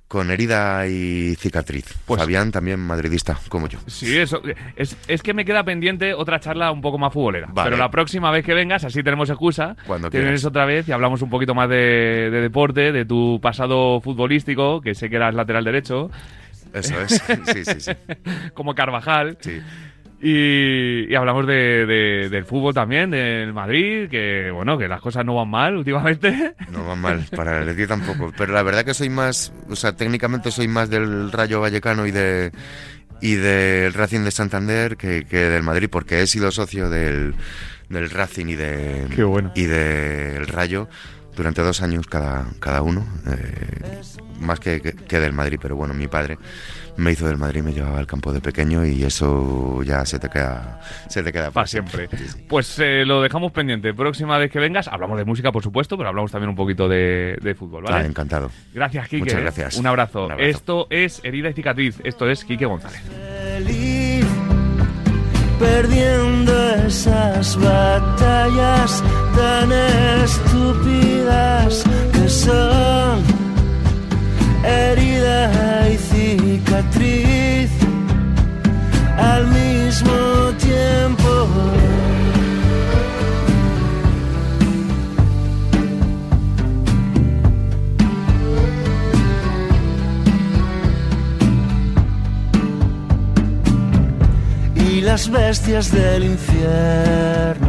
con 0.08 0.30
herida 0.30 0.86
y 0.86 1.36
cicatriz. 1.36 1.96
Pues, 2.04 2.20
Fabián 2.20 2.52
también 2.52 2.80
madridista, 2.80 3.38
como 3.48 3.66
yo. 3.66 3.78
Sí, 3.86 4.18
eso. 4.18 4.42
Es, 4.76 4.94
es, 5.08 5.22
que 5.22 5.32
me 5.32 5.46
queda 5.46 5.64
pendiente 5.64 6.12
otra 6.12 6.38
charla 6.38 6.70
un 6.70 6.82
poco 6.82 6.98
más 6.98 7.14
futbolera. 7.14 7.48
Pero 7.54 7.78
la 7.78 7.90
próxima 7.90 8.30
vez 8.30 8.44
que 8.44 8.52
vengas, 8.52 8.84
así 8.84 9.02
tenemos 9.02 9.30
excusa. 9.30 9.74
Cuando 9.86 10.10
te 10.10 10.20
vienes 10.20 10.44
otra 10.44 10.66
vez 10.66 10.86
y 10.86 10.92
hablamos 10.92 11.22
un 11.22 11.30
poquito 11.30 11.54
más 11.54 11.70
de, 11.70 12.28
de, 12.30 12.42
deporte, 12.42 12.92
de 12.92 13.06
tu 13.06 13.40
pasado 13.40 14.02
futbolístico, 14.02 14.82
que 14.82 14.94
sé 14.94 15.08
que 15.08 15.16
eras 15.16 15.34
lateral 15.34 15.64
derecho. 15.64 16.10
Eso 16.74 17.00
es, 17.00 17.22
sí, 17.46 17.64
sí, 17.64 17.80
sí. 17.80 17.92
como 18.52 18.74
Carvajal. 18.74 19.38
Sí. 19.40 19.62
Y, 20.20 21.14
hablamos 21.14 21.46
de, 21.46 22.28
del 22.30 22.44
fútbol 22.44 22.74
también, 22.74 23.10
del 23.10 23.52
Madrid, 23.52 24.08
que 24.10 24.50
bueno, 24.50 24.76
que 24.76 24.88
las 24.88 25.00
cosas 25.00 25.24
no 25.24 25.36
van 25.36 25.48
mal 25.48 25.76
últimamente. 25.76 26.54
No 26.72 26.84
van 26.84 27.00
mal, 27.00 27.24
para 27.34 27.62
el 27.62 27.68
Atleti 27.68 27.86
tampoco. 27.86 28.32
Pero 28.36 28.52
la 28.52 28.62
verdad 28.62 28.84
que 28.84 28.94
soy 28.94 29.08
más, 29.08 29.52
o 29.68 29.76
sea, 29.76 29.96
técnicamente 29.96 30.50
soy 30.50 30.68
más 30.68 30.90
del 30.90 31.32
Rayo 31.32 31.60
Vallecano 31.60 32.06
y 32.06 32.10
de 32.10 32.52
y 33.20 33.34
del 33.34 33.94
Racing 33.94 34.20
de 34.20 34.30
Santander 34.30 34.96
que, 34.96 35.22
del 35.24 35.62
Madrid, 35.62 35.88
porque 35.90 36.22
he 36.22 36.26
sido 36.26 36.50
socio 36.50 36.88
del, 36.88 37.34
del 37.88 38.10
Racing 38.10 38.46
y 38.46 38.54
de 38.54 39.50
y 39.54 39.64
del 39.64 40.46
Rayo 40.46 40.88
durante 41.38 41.62
dos 41.62 41.82
años 41.82 42.06
cada, 42.06 42.46
cada 42.58 42.82
uno, 42.82 43.06
eh, 43.28 44.00
más 44.40 44.58
que, 44.58 44.80
que, 44.80 45.20
del 45.20 45.32
Madrid, 45.32 45.58
pero 45.62 45.76
bueno, 45.76 45.94
mi 45.94 46.08
padre 46.08 46.36
me 46.98 47.12
hizo 47.12 47.26
del 47.28 47.36
Madrid, 47.36 47.62
me 47.62 47.72
llevaba 47.72 47.98
al 47.98 48.06
campo 48.06 48.32
de 48.32 48.40
pequeño 48.40 48.84
y 48.84 49.04
eso 49.04 49.82
ya 49.84 50.04
se 50.04 50.18
te 50.18 50.28
queda, 50.28 50.80
se 51.08 51.22
te 51.22 51.32
queda 51.32 51.50
para 51.50 51.66
siempre. 51.66 52.08
Pues 52.48 52.78
eh, 52.80 53.04
lo 53.06 53.22
dejamos 53.22 53.52
pendiente. 53.52 53.94
Próxima 53.94 54.36
vez 54.36 54.50
que 54.50 54.58
vengas, 54.58 54.88
hablamos 54.88 55.16
de 55.16 55.24
música, 55.24 55.52
por 55.52 55.62
supuesto, 55.62 55.96
pero 55.96 56.08
hablamos 56.08 56.32
también 56.32 56.50
un 56.50 56.56
poquito 56.56 56.88
de, 56.88 57.54
fútbol, 57.56 57.84
¿vale? 57.84 57.96
Ah, 57.96 58.04
encantado. 58.04 58.50
Gracias, 58.74 59.08
Quique. 59.08 59.24
Muchas 59.24 59.40
gracias. 59.40 59.76
Un 59.76 59.86
abrazo. 59.86 60.28
Esto 60.38 60.88
es 60.90 61.20
Herida 61.22 61.50
y 61.50 61.52
Cicatriz. 61.54 62.00
Esto 62.02 62.28
es 62.28 62.44
Quique 62.44 62.66
González. 62.66 63.00
perdiendo 65.58 66.74
esas 66.86 67.56
batallas 67.56 69.02
tan 69.36 69.72
estúpidas 70.22 71.84
que 72.12 72.28
son 72.28 73.47
herida 74.64 75.88
y 75.88 75.96
cicatriz 75.96 77.70
al 79.16 79.46
mismo 79.48 80.52
tiempo. 80.58 81.46
Y 94.74 95.00
las 95.00 95.30
bestias 95.30 95.92
del 95.92 96.24
infierno 96.24 97.67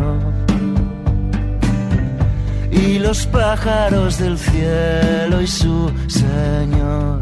y 2.82 3.00
los 3.00 3.26
pájaros 3.28 4.18
del 4.18 4.38
cielo 4.38 5.42
y 5.42 5.48
su 5.48 5.92
Señor 6.08 7.22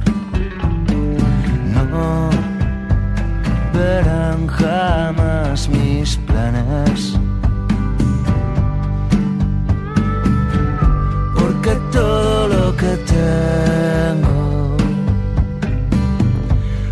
no 1.91 2.30
verán 3.74 4.48
jamás 4.48 5.67
mis 5.70 6.17
planes. 6.17 7.17
Porque 11.36 11.74
todo 11.91 12.48
lo 12.48 12.76
que 12.76 12.93
tengo, 13.15 14.78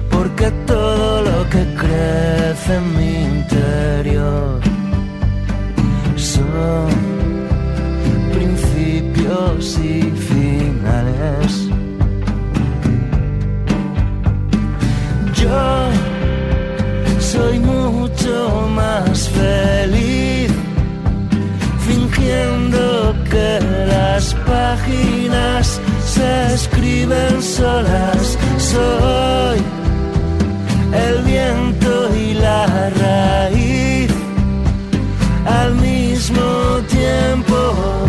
porque 0.10 0.51
todo 0.65 1.21
lo 1.21 1.49
que 1.49 1.63
crece 1.82 2.75
en 2.75 2.97
mi 2.97 3.13
interior 3.39 4.60
son 6.15 7.14
y 9.36 10.02
finales. 10.30 11.67
Yo 15.34 15.89
soy 17.19 17.60
mucho 17.60 18.67
más 18.74 19.30
feliz 19.30 20.52
fingiendo 21.80 23.13
que 23.30 23.60
las 23.88 24.34
páginas 24.45 25.82
se 26.06 26.54
escriben 26.54 27.41
solas. 27.41 28.38
Soy 28.58 29.60
el 31.08 31.24
viento 31.24 32.15
y 32.15 32.34
la 32.36 32.89
raíz 32.89 34.12
al 35.45 35.76
mismo 35.76 36.80
tiempo. 36.89 38.04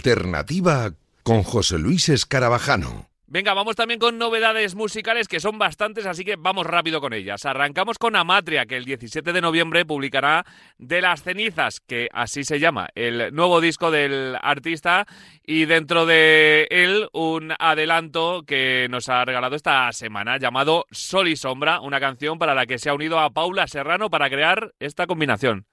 Alternativa 0.00 0.94
con 1.22 1.42
José 1.42 1.78
Luis 1.78 2.08
Escarabajano. 2.08 3.10
Venga, 3.26 3.54
vamos 3.54 3.76
también 3.76 4.00
con 4.00 4.18
novedades 4.18 4.74
musicales 4.74 5.28
que 5.28 5.38
son 5.38 5.56
bastantes, 5.56 6.04
así 6.04 6.24
que 6.24 6.34
vamos 6.36 6.66
rápido 6.66 7.00
con 7.00 7.12
ellas. 7.12 7.44
Arrancamos 7.46 7.96
con 7.96 8.16
Amatria, 8.16 8.66
que 8.66 8.76
el 8.76 8.84
17 8.84 9.32
de 9.32 9.40
noviembre 9.40 9.84
publicará 9.84 10.44
De 10.78 11.00
las 11.00 11.22
cenizas, 11.22 11.78
que 11.78 12.08
así 12.12 12.42
se 12.42 12.58
llama, 12.58 12.88
el 12.96 13.32
nuevo 13.32 13.60
disco 13.60 13.92
del 13.92 14.36
artista 14.42 15.06
y 15.46 15.66
dentro 15.66 16.06
de 16.06 16.66
él 16.70 17.08
un 17.12 17.52
adelanto 17.60 18.42
que 18.44 18.88
nos 18.90 19.08
ha 19.08 19.24
regalado 19.24 19.54
esta 19.54 19.92
semana 19.92 20.38
llamado 20.38 20.86
Sol 20.90 21.28
y 21.28 21.36
Sombra, 21.36 21.80
una 21.80 22.00
canción 22.00 22.36
para 22.36 22.54
la 22.54 22.66
que 22.66 22.78
se 22.78 22.88
ha 22.88 22.94
unido 22.94 23.20
a 23.20 23.30
Paula 23.30 23.68
Serrano 23.68 24.10
para 24.10 24.28
crear 24.28 24.72
esta 24.80 25.06
combinación. 25.06 25.66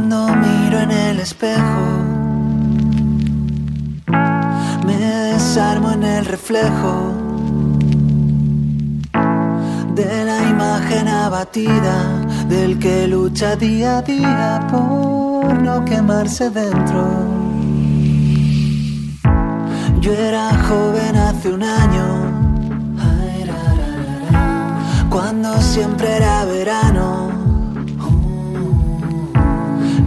Cuando 0.00 0.34
miro 0.34 0.78
en 0.80 0.90
el 0.92 1.20
espejo, 1.20 1.82
me 4.86 4.96
desarmo 4.96 5.90
en 5.90 6.02
el 6.02 6.24
reflejo 6.24 7.12
de 9.94 10.24
la 10.24 10.48
imagen 10.48 11.06
abatida 11.06 12.24
del 12.48 12.78
que 12.78 13.08
lucha 13.08 13.56
día 13.56 13.98
a 13.98 14.02
día 14.02 14.66
por 14.70 15.62
no 15.62 15.84
quemarse 15.84 16.48
dentro. 16.48 17.06
Yo 20.00 20.14
era 20.14 20.48
joven 20.66 21.14
hace 21.14 21.52
un 21.52 21.62
año, 21.62 22.06
cuando 25.10 25.60
siempre 25.60 26.16
era 26.16 26.46
verano 26.46 27.29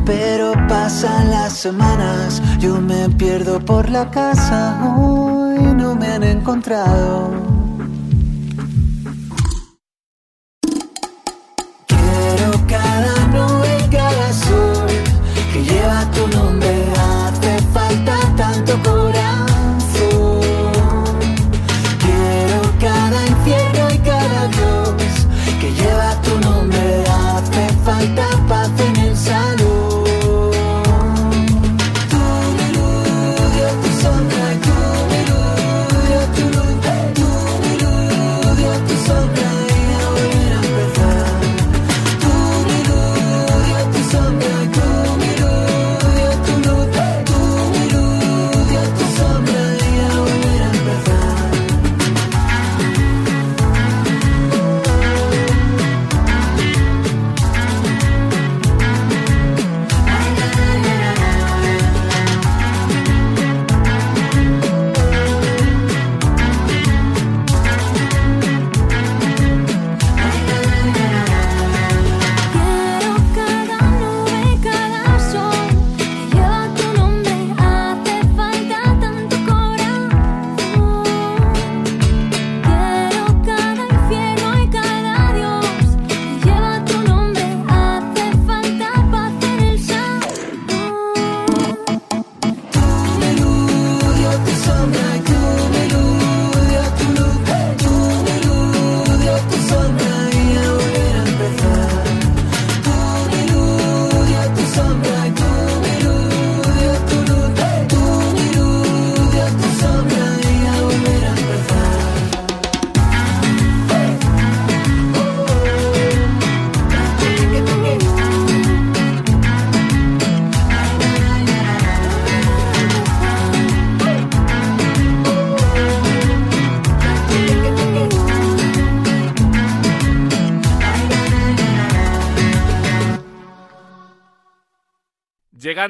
pero 0.05 0.51
pasan 0.67 1.31
las 1.31 1.53
semanas, 1.53 2.41
yo 2.59 2.81
me 2.81 3.09
pierdo 3.09 3.59
por 3.59 3.89
la 3.89 4.11
casa, 4.11 4.95
hoy 4.97 5.59
no 5.75 5.95
me 5.95 6.07
han 6.07 6.23
encontrado. 6.23 7.52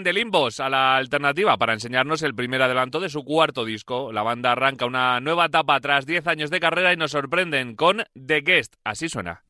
de 0.03 0.13
Limbos 0.13 0.59
a 0.59 0.69
la 0.69 0.97
alternativa 0.97 1.57
para 1.57 1.73
enseñarnos 1.73 2.21
el 2.21 2.35
primer 2.35 2.61
adelanto 2.61 2.99
de 2.99 3.09
su 3.09 3.23
cuarto 3.23 3.65
disco. 3.65 4.11
La 4.11 4.23
banda 4.23 4.51
arranca 4.51 4.85
una 4.85 5.19
nueva 5.19 5.45
etapa 5.45 5.79
tras 5.79 6.05
10 6.05 6.27
años 6.27 6.49
de 6.49 6.59
carrera 6.59 6.93
y 6.93 6.97
nos 6.97 7.11
sorprenden 7.11 7.75
con 7.75 8.03
The 8.13 8.41
Guest. 8.41 8.75
Así 8.83 9.09
suena. 9.09 9.43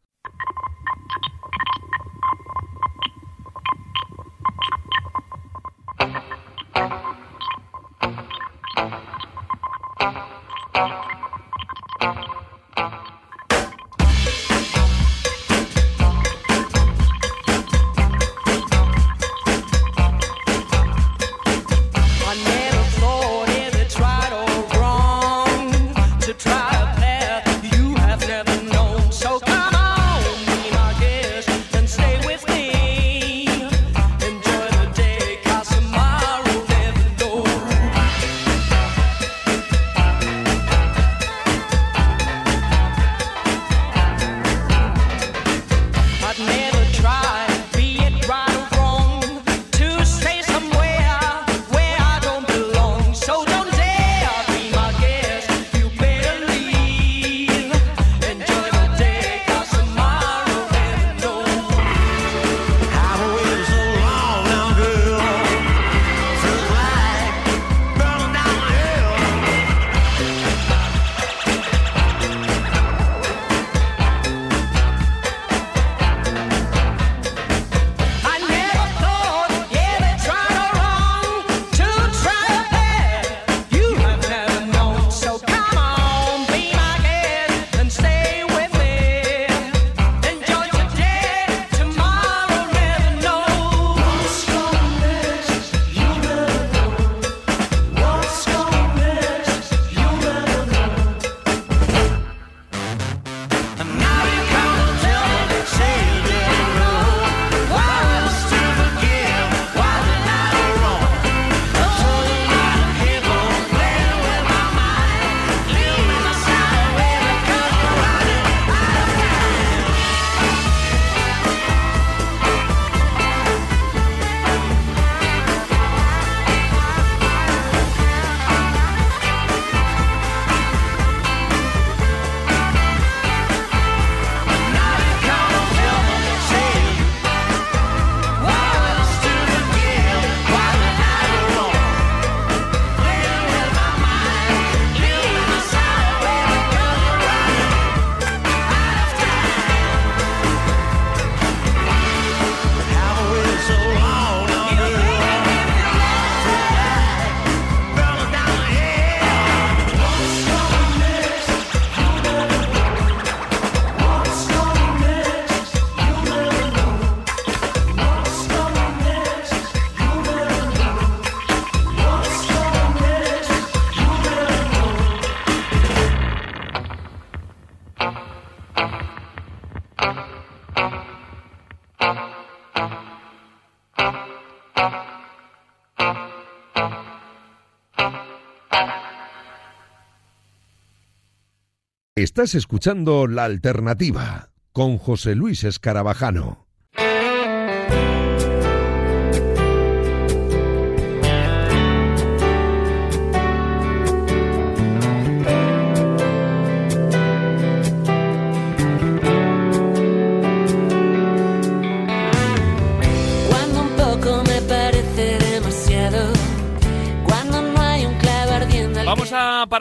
Estás 192.24 192.56
escuchando 192.56 193.28
La 193.28 193.44
Alternativa 193.44 194.52
con 194.72 194.98
José 194.98 195.36
Luis 195.36 195.66
Escarabajano. 195.66 196.63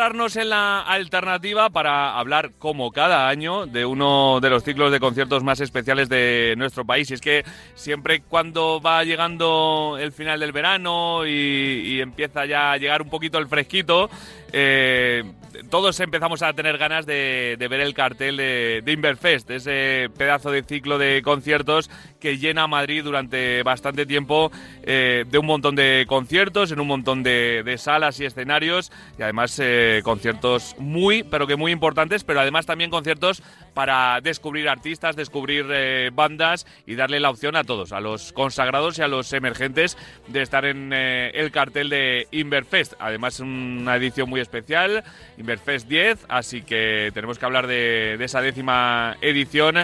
Pararnos 0.02 0.34
en 0.34 0.50
la 0.50 0.80
alternativa 0.80 1.70
para 1.70 2.18
hablar, 2.18 2.50
como 2.58 2.90
cada 2.90 3.28
año, 3.28 3.66
de 3.66 3.86
uno 3.86 4.40
de 4.40 4.50
los 4.50 4.64
ciclos 4.64 4.90
de 4.90 4.98
conciertos 4.98 5.44
más 5.44 5.60
especiales 5.60 6.08
de 6.08 6.54
nuestro 6.58 6.84
país. 6.84 7.08
Y 7.12 7.14
es 7.14 7.20
que 7.20 7.44
siempre 7.76 8.20
cuando 8.20 8.80
va 8.80 9.04
llegando 9.04 9.96
el 10.00 10.10
final 10.10 10.40
del 10.40 10.50
verano 10.50 11.24
y, 11.24 12.00
empieza 12.00 12.46
ya 12.46 12.72
a 12.72 12.78
llegar 12.78 13.00
un 13.00 13.10
poquito 13.10 13.38
el 13.38 13.46
fresquito, 13.46 14.10
eh, 14.52 15.22
todos 15.70 16.00
empezamos 16.00 16.42
a 16.42 16.52
tener 16.52 16.78
ganas 16.78 17.06
de, 17.06 17.54
de 17.56 17.68
ver 17.68 17.80
el 17.80 17.94
cartel 17.94 18.36
de, 18.36 18.82
de 18.84 18.92
Inverfest, 18.92 19.52
ese 19.52 20.10
pedazo 20.18 20.50
de 20.50 20.64
ciclo 20.64 20.98
de 20.98 21.22
conciertos 21.22 21.88
que 22.22 22.38
llena 22.38 22.68
Madrid 22.68 23.02
durante 23.02 23.64
bastante 23.64 24.06
tiempo 24.06 24.52
eh, 24.84 25.24
de 25.28 25.38
un 25.38 25.46
montón 25.46 25.74
de 25.74 26.04
conciertos, 26.06 26.70
en 26.70 26.78
un 26.78 26.86
montón 26.86 27.24
de, 27.24 27.74
salas 27.78 28.20
y 28.20 28.24
escenarios, 28.24 28.92
y 29.18 29.22
además 29.22 29.58
eh, 29.60 30.02
conciertos 30.04 30.76
muy, 30.78 31.24
pero 31.24 31.48
que 31.48 31.56
muy 31.56 31.72
importantes, 31.72 32.22
pero 32.22 32.40
además 32.40 32.64
también 32.64 32.90
conciertos 32.90 33.42
para 33.74 34.20
descubrir 34.20 34.68
artistas, 34.68 35.16
descubrir 35.16 35.66
eh, 35.70 36.10
bandas 36.14 36.64
y 36.86 36.94
darle 36.94 37.18
la 37.18 37.30
opción 37.30 37.56
a 37.56 37.64
todos, 37.64 37.90
a 37.90 38.00
los 38.00 38.32
consagrados 38.32 38.98
y 38.98 39.02
a 39.02 39.08
los 39.08 39.32
emergentes 39.32 39.98
de 40.28 40.42
estar 40.42 40.64
en 40.64 40.92
el 40.92 41.50
cartel 41.50 41.88
de 41.88 42.28
Inverfest. 42.30 42.94
Además, 43.00 43.40
una 43.40 43.96
edición 43.96 44.30
muy 44.30 44.40
especial, 44.40 45.02
Inverfest 45.38 45.88
10, 45.88 46.26
así 46.28 46.62
que 46.62 47.10
tenemos 47.14 47.40
que 47.40 47.46
hablar 47.46 47.66
de 47.66 48.16
esa 48.22 48.40
décima 48.40 49.16
edición 49.22 49.78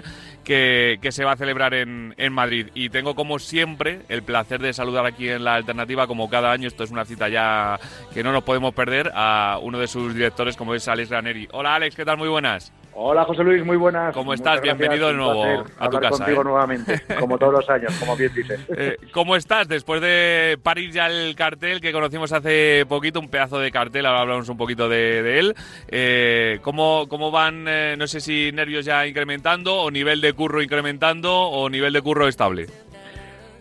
que, 0.48 0.98
se 1.10 1.24
va 1.24 1.32
a 1.32 1.36
celebrar 1.36 1.74
en, 1.74 2.14
en 2.16 2.32
Madrid. 2.32 2.68
Y 2.74 2.88
tengo, 2.88 3.14
como 3.14 3.38
siempre, 3.38 4.00
el 4.08 4.22
placer 4.22 4.60
de 4.60 4.72
saludar 4.72 5.04
aquí 5.04 5.28
en 5.28 5.44
la 5.44 5.54
alternativa, 5.54 6.06
como 6.06 6.30
cada 6.30 6.50
año. 6.50 6.66
Esto 6.66 6.84
es 6.84 6.90
una 6.90 7.04
cita 7.04 7.28
ya 7.28 7.78
que 8.14 8.22
no 8.22 8.32
nos 8.32 8.44
podemos 8.44 8.74
perder, 8.74 9.12
a 9.14 9.58
uno 9.62 9.78
de 9.78 9.86
sus 9.86 10.14
directores, 10.14 10.56
como 10.56 10.74
es 10.74 10.88
Alex 10.88 11.10
Graneri. 11.10 11.48
Hola, 11.52 11.74
Alex, 11.74 11.94
¿qué 11.94 12.04
tal? 12.04 12.16
Muy 12.16 12.28
buenas. 12.28 12.72
Hola 13.00 13.24
José 13.24 13.44
Luis, 13.44 13.64
muy 13.64 13.76
buenas. 13.76 14.12
¿Cómo 14.12 14.32
Muchas 14.32 14.40
estás? 14.40 14.54
gracias, 14.56 14.76
Bienvenido 14.76 15.06
de 15.06 15.14
nuevo 15.14 15.44
a 15.44 15.88
tu 15.88 15.96
hablar 15.96 16.02
casa, 16.10 16.24
contigo 16.24 16.40
¿eh? 16.40 16.44
nuevamente, 16.44 17.00
como 17.20 17.38
todos 17.38 17.52
los 17.52 17.70
años, 17.70 17.94
como 18.00 18.16
bien 18.16 18.34
dices. 18.34 18.58
Eh, 18.76 18.96
¿Cómo 19.12 19.36
estás 19.36 19.68
después 19.68 20.00
de 20.00 20.58
parir 20.60 20.90
ya 20.90 21.06
el 21.06 21.36
cartel 21.36 21.80
que 21.80 21.92
conocimos 21.92 22.32
hace 22.32 22.84
poquito, 22.88 23.20
un 23.20 23.28
pedazo 23.28 23.60
de 23.60 23.70
cartel, 23.70 24.04
ahora 24.04 24.22
hablamos 24.22 24.48
un 24.48 24.56
poquito 24.56 24.88
de, 24.88 25.22
de 25.22 25.38
él? 25.38 25.54
Eh, 25.86 26.58
¿cómo, 26.62 27.06
¿Cómo 27.08 27.30
van, 27.30 27.64
no 27.64 28.06
sé 28.08 28.20
si 28.20 28.50
nervios 28.52 28.84
ya 28.84 29.06
incrementando 29.06 29.76
o 29.76 29.92
nivel 29.92 30.20
de 30.20 30.32
curro 30.32 30.60
incrementando 30.60 31.32
o 31.32 31.70
nivel 31.70 31.92
de 31.92 32.02
curro 32.02 32.26
estable? 32.26 32.66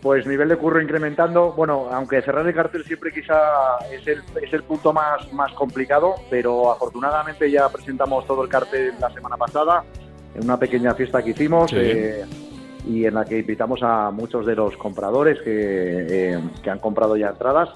Pues 0.02 0.26
nivel 0.26 0.48
de 0.48 0.56
curro 0.56 0.80
incrementando, 0.80 1.52
bueno, 1.52 1.88
aunque 1.90 2.22
cerrar 2.22 2.46
el 2.46 2.54
cartel 2.54 2.84
siempre 2.84 3.12
quizá 3.12 3.78
es 3.90 4.06
el, 4.06 4.22
es 4.40 4.52
el 4.52 4.62
punto 4.62 4.92
más, 4.92 5.32
más 5.32 5.52
complicado, 5.54 6.14
pero 6.30 6.70
afortunadamente 6.70 7.50
ya 7.50 7.68
presentamos 7.68 8.24
todo 8.26 8.44
el 8.44 8.48
cartel 8.48 8.94
la 9.00 9.10
semana 9.10 9.36
pasada 9.36 9.82
en 10.34 10.44
una 10.44 10.56
pequeña 10.56 10.94
fiesta 10.94 11.22
que 11.22 11.30
hicimos 11.30 11.70
Sí. 11.70 11.76
eh, 11.80 12.24
y 12.86 13.04
en 13.06 13.14
la 13.14 13.24
que 13.24 13.38
invitamos 13.40 13.80
a 13.82 14.10
muchos 14.12 14.46
de 14.46 14.54
los 14.54 14.76
compradores 14.76 15.40
que, 15.40 16.32
eh, 16.34 16.38
que 16.62 16.70
han 16.70 16.78
comprado 16.78 17.16
ya 17.16 17.30
entradas. 17.30 17.68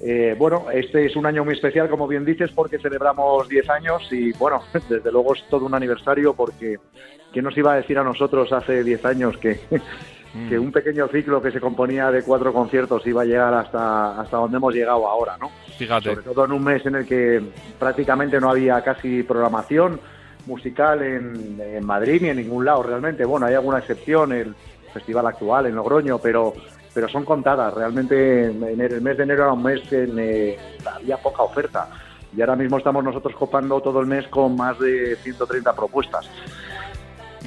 Eh, 0.00 0.34
bueno, 0.36 0.66
este 0.72 1.06
es 1.06 1.14
un 1.14 1.26
año 1.26 1.44
muy 1.44 1.54
especial, 1.54 1.88
como 1.88 2.08
bien 2.08 2.24
dices, 2.24 2.50
porque 2.50 2.78
celebramos 2.80 3.48
10 3.48 3.70
años 3.70 4.08
y, 4.10 4.32
bueno, 4.32 4.62
desde 4.88 5.12
luego 5.12 5.34
es 5.34 5.44
todo 5.48 5.64
un 5.64 5.74
aniversario 5.74 6.34
porque 6.34 6.78
¿quién 7.32 7.44
nos 7.44 7.56
iba 7.56 7.72
a 7.72 7.76
decir 7.76 7.98
a 7.98 8.02
nosotros 8.04 8.52
hace 8.52 8.82
10 8.82 9.04
años 9.04 9.38
que, 9.38 9.60
que 10.48 10.58
un 10.58 10.72
pequeño 10.72 11.08
ciclo 11.08 11.42
que 11.42 11.50
se 11.50 11.60
componía 11.60 12.10
de 12.10 12.22
cuatro 12.22 12.52
conciertos 12.52 13.06
iba 13.06 13.22
a 13.22 13.24
llegar 13.24 13.52
hasta, 13.52 14.20
hasta 14.20 14.36
donde 14.38 14.56
hemos 14.56 14.74
llegado 14.74 15.06
ahora, 15.06 15.36
¿no? 15.38 15.50
Fíjate. 15.76 16.10
Sobre 16.10 16.22
todo 16.22 16.44
en 16.46 16.52
un 16.52 16.64
mes 16.64 16.86
en 16.86 16.94
el 16.94 17.06
que 17.06 17.42
prácticamente 17.78 18.40
no 18.40 18.50
había 18.50 18.80
casi 18.82 19.22
programación 19.22 20.00
musical 20.46 21.02
en, 21.02 21.60
en 21.60 21.84
Madrid 21.84 22.22
ni 22.22 22.28
en 22.30 22.38
ningún 22.38 22.64
lado 22.64 22.82
realmente. 22.82 23.24
Bueno, 23.24 23.46
hay 23.46 23.54
alguna 23.54 23.78
excepción, 23.78 24.32
el 24.32 24.54
festival 24.92 25.26
actual 25.26 25.66
en 25.66 25.74
Logroño, 25.74 26.18
pero 26.18 26.54
pero 26.94 27.08
son 27.08 27.24
contadas. 27.24 27.74
Realmente 27.74 28.46
en 28.46 28.80
el 28.80 29.00
mes 29.00 29.16
de 29.16 29.22
enero 29.22 29.44
era 29.44 29.52
un 29.52 29.62
mes 29.62 29.92
en 29.92 30.18
eh, 30.18 30.58
había 30.84 31.16
poca 31.16 31.42
oferta 31.42 31.88
y 32.36 32.40
ahora 32.40 32.56
mismo 32.56 32.78
estamos 32.78 33.04
nosotros 33.04 33.34
copando 33.36 33.80
todo 33.80 34.00
el 34.00 34.06
mes 34.06 34.26
con 34.28 34.56
más 34.56 34.78
de 34.78 35.16
130 35.16 35.74
propuestas. 35.74 36.28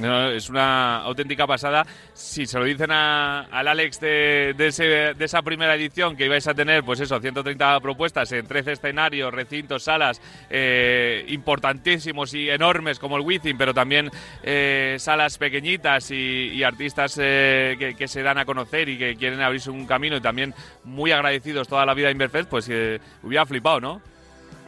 No, 0.00 0.28
es 0.30 0.50
una 0.50 0.98
auténtica 0.98 1.46
pasada. 1.46 1.86
Si 2.12 2.44
se 2.46 2.58
lo 2.58 2.66
dicen 2.66 2.90
a- 2.90 3.46
al 3.50 3.66
Alex 3.66 3.98
de, 4.00 4.54
ese- 4.58 5.14
de 5.14 5.24
esa 5.24 5.40
primera 5.40 5.74
edición 5.74 6.16
que 6.16 6.26
ibais 6.26 6.46
a 6.46 6.52
tener, 6.54 6.82
pues 6.84 7.00
eso, 7.00 7.18
130 7.18 7.80
propuestas 7.80 8.30
en 8.32 8.46
13 8.46 8.72
escenarios, 8.72 9.32
recintos, 9.32 9.84
salas 9.84 10.20
eh, 10.50 11.24
importantísimos 11.28 12.34
y 12.34 12.50
enormes 12.50 12.98
como 12.98 13.16
el 13.16 13.22
Wizzing, 13.22 13.56
pero 13.56 13.72
también 13.72 14.10
eh, 14.42 14.96
salas 14.98 15.38
pequeñitas 15.38 16.10
y, 16.10 16.50
y 16.52 16.62
artistas 16.62 17.18
eh, 17.22 17.76
que, 17.78 17.94
que 17.94 18.06
se 18.06 18.22
dan 18.22 18.36
a 18.36 18.44
conocer 18.44 18.90
y 18.90 18.98
que 18.98 19.16
quieren 19.16 19.40
abrirse 19.40 19.70
un 19.70 19.86
camino 19.86 20.16
y 20.18 20.20
también 20.20 20.52
muy 20.84 21.10
agradecidos 21.12 21.68
toda 21.68 21.86
la 21.86 21.94
vida 21.94 22.08
a 22.08 22.10
Inverfest, 22.10 22.50
pues 22.50 22.68
eh, 22.70 23.00
hubiera 23.22 23.46
flipado, 23.46 23.80
¿no? 23.80 24.02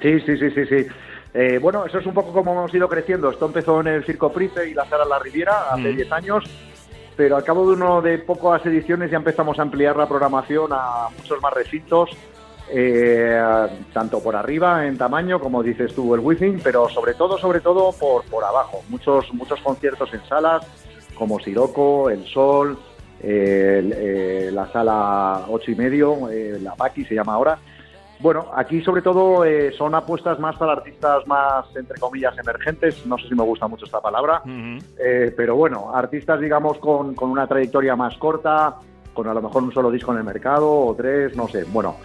Sí, 0.00 0.20
sí, 0.20 0.38
sí, 0.38 0.50
sí, 0.54 0.64
sí. 0.66 0.86
Eh, 1.34 1.58
bueno, 1.60 1.84
eso 1.84 1.98
es 1.98 2.06
un 2.06 2.14
poco 2.14 2.32
como 2.32 2.52
hemos 2.52 2.74
ido 2.74 2.88
creciendo. 2.88 3.30
Esto 3.30 3.46
empezó 3.46 3.80
en 3.80 3.88
el 3.88 4.04
Circo 4.04 4.32
Price 4.32 4.68
y 4.68 4.74
la 4.74 4.86
Sala 4.86 5.04
La 5.04 5.18
Riviera 5.18 5.70
hace 5.70 5.92
Mm. 5.92 5.96
10 5.96 6.12
años, 6.12 6.44
pero 7.16 7.36
al 7.36 7.44
cabo 7.44 7.66
de 7.66 7.74
uno 7.74 8.00
de 8.00 8.18
pocas 8.18 8.64
ediciones 8.66 9.10
ya 9.10 9.18
empezamos 9.18 9.58
a 9.58 9.62
ampliar 9.62 9.96
la 9.96 10.08
programación 10.08 10.70
a 10.72 11.08
muchos 11.16 11.40
más 11.42 11.52
recintos, 11.52 12.10
eh, 12.70 13.40
tanto 13.92 14.22
por 14.22 14.36
arriba 14.36 14.86
en 14.86 14.96
tamaño, 14.98 15.38
como 15.40 15.62
dices 15.62 15.94
tú, 15.94 16.14
el 16.14 16.20
Wizzing, 16.20 16.60
pero 16.62 16.88
sobre 16.88 17.14
todo, 17.14 17.38
sobre 17.38 17.60
todo 17.60 17.92
por, 17.92 18.24
por 18.24 18.44
abajo. 18.44 18.82
Muchos, 18.88 19.32
muchos 19.34 19.60
conciertos 19.60 20.12
en 20.14 20.24
salas, 20.26 20.66
como 21.14 21.38
Siroco, 21.40 22.08
El 22.10 22.24
Sol, 22.26 22.78
eh, 23.20 23.90
eh, 23.96 24.50
la 24.52 24.70
Sala 24.70 25.44
8 25.48 25.70
y 25.72 25.74
medio, 25.74 26.30
eh, 26.30 26.58
la 26.62 26.74
Paqui 26.74 27.04
se 27.04 27.14
llama 27.14 27.34
ahora. 27.34 27.58
Bueno, 28.20 28.46
aquí 28.54 28.82
sobre 28.82 29.02
todo 29.02 29.44
eh, 29.44 29.70
son 29.78 29.94
apuestas 29.94 30.38
más 30.40 30.56
para 30.56 30.72
artistas 30.72 31.24
más, 31.28 31.64
entre 31.76 31.98
comillas, 32.00 32.36
emergentes. 32.36 33.06
No 33.06 33.16
sé 33.16 33.28
si 33.28 33.34
me 33.34 33.44
gusta 33.44 33.68
mucho 33.68 33.84
esta 33.84 34.00
palabra, 34.00 34.42
eh, 34.98 35.32
pero 35.36 35.54
bueno, 35.54 35.94
artistas, 35.94 36.40
digamos, 36.40 36.78
con, 36.78 37.14
con 37.14 37.30
una 37.30 37.46
trayectoria 37.46 37.94
más 37.94 38.16
corta, 38.18 38.74
con 39.14 39.28
a 39.28 39.34
lo 39.34 39.42
mejor 39.42 39.62
un 39.62 39.72
solo 39.72 39.90
disco 39.90 40.10
en 40.12 40.18
el 40.18 40.24
mercado 40.24 40.68
o 40.68 40.94
tres, 40.96 41.36
no 41.36 41.46
sé. 41.48 41.62
Bueno, 41.64 41.96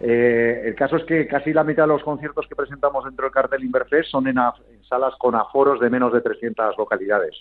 eh, 0.00 0.62
el 0.66 0.74
caso 0.74 0.96
es 0.96 1.04
que 1.04 1.26
casi 1.26 1.52
la 1.54 1.64
mitad 1.64 1.84
de 1.84 1.88
los 1.88 2.02
conciertos 2.02 2.46
que 2.46 2.56
presentamos 2.56 3.04
dentro 3.04 3.24
del 3.24 3.32
cartel 3.32 3.64
Inverfest 3.64 4.10
son 4.10 4.26
en, 4.26 4.36
af- 4.36 4.60
en 4.70 4.84
salas 4.84 5.14
con 5.18 5.34
aforos 5.34 5.80
de 5.80 5.88
menos 5.88 6.12
de 6.12 6.20
300 6.20 6.76
localidades, 6.76 7.36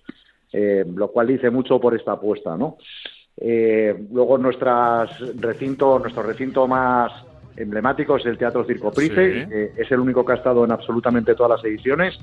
eh, 0.54 0.86
lo 0.96 1.10
cual 1.10 1.28
dice 1.28 1.50
mucho 1.50 1.78
por 1.80 1.94
esta 1.94 2.14
apuesta, 2.14 2.56
¿no? 2.56 2.78
Eh, 3.36 4.08
luego 4.14 4.38
nuestras 4.38 5.10
recinto, 5.42 6.00
nuestro 6.00 6.24
recinto 6.24 6.68
más 6.68 7.12
emblemático 7.58 8.18
es 8.18 8.26
el 8.26 8.38
Teatro 8.38 8.64
Circo 8.66 8.92
Price, 8.92 9.46
Sí. 9.46 9.72
es 9.78 9.92
el 9.92 10.00
único 10.00 10.26
que 10.26 10.34
ha 10.34 10.36
estado 10.36 10.64
en 10.66 10.72
absolutamente 10.72 11.36
todas 11.36 11.58
las 11.58 11.66
ediciones. 11.66 12.20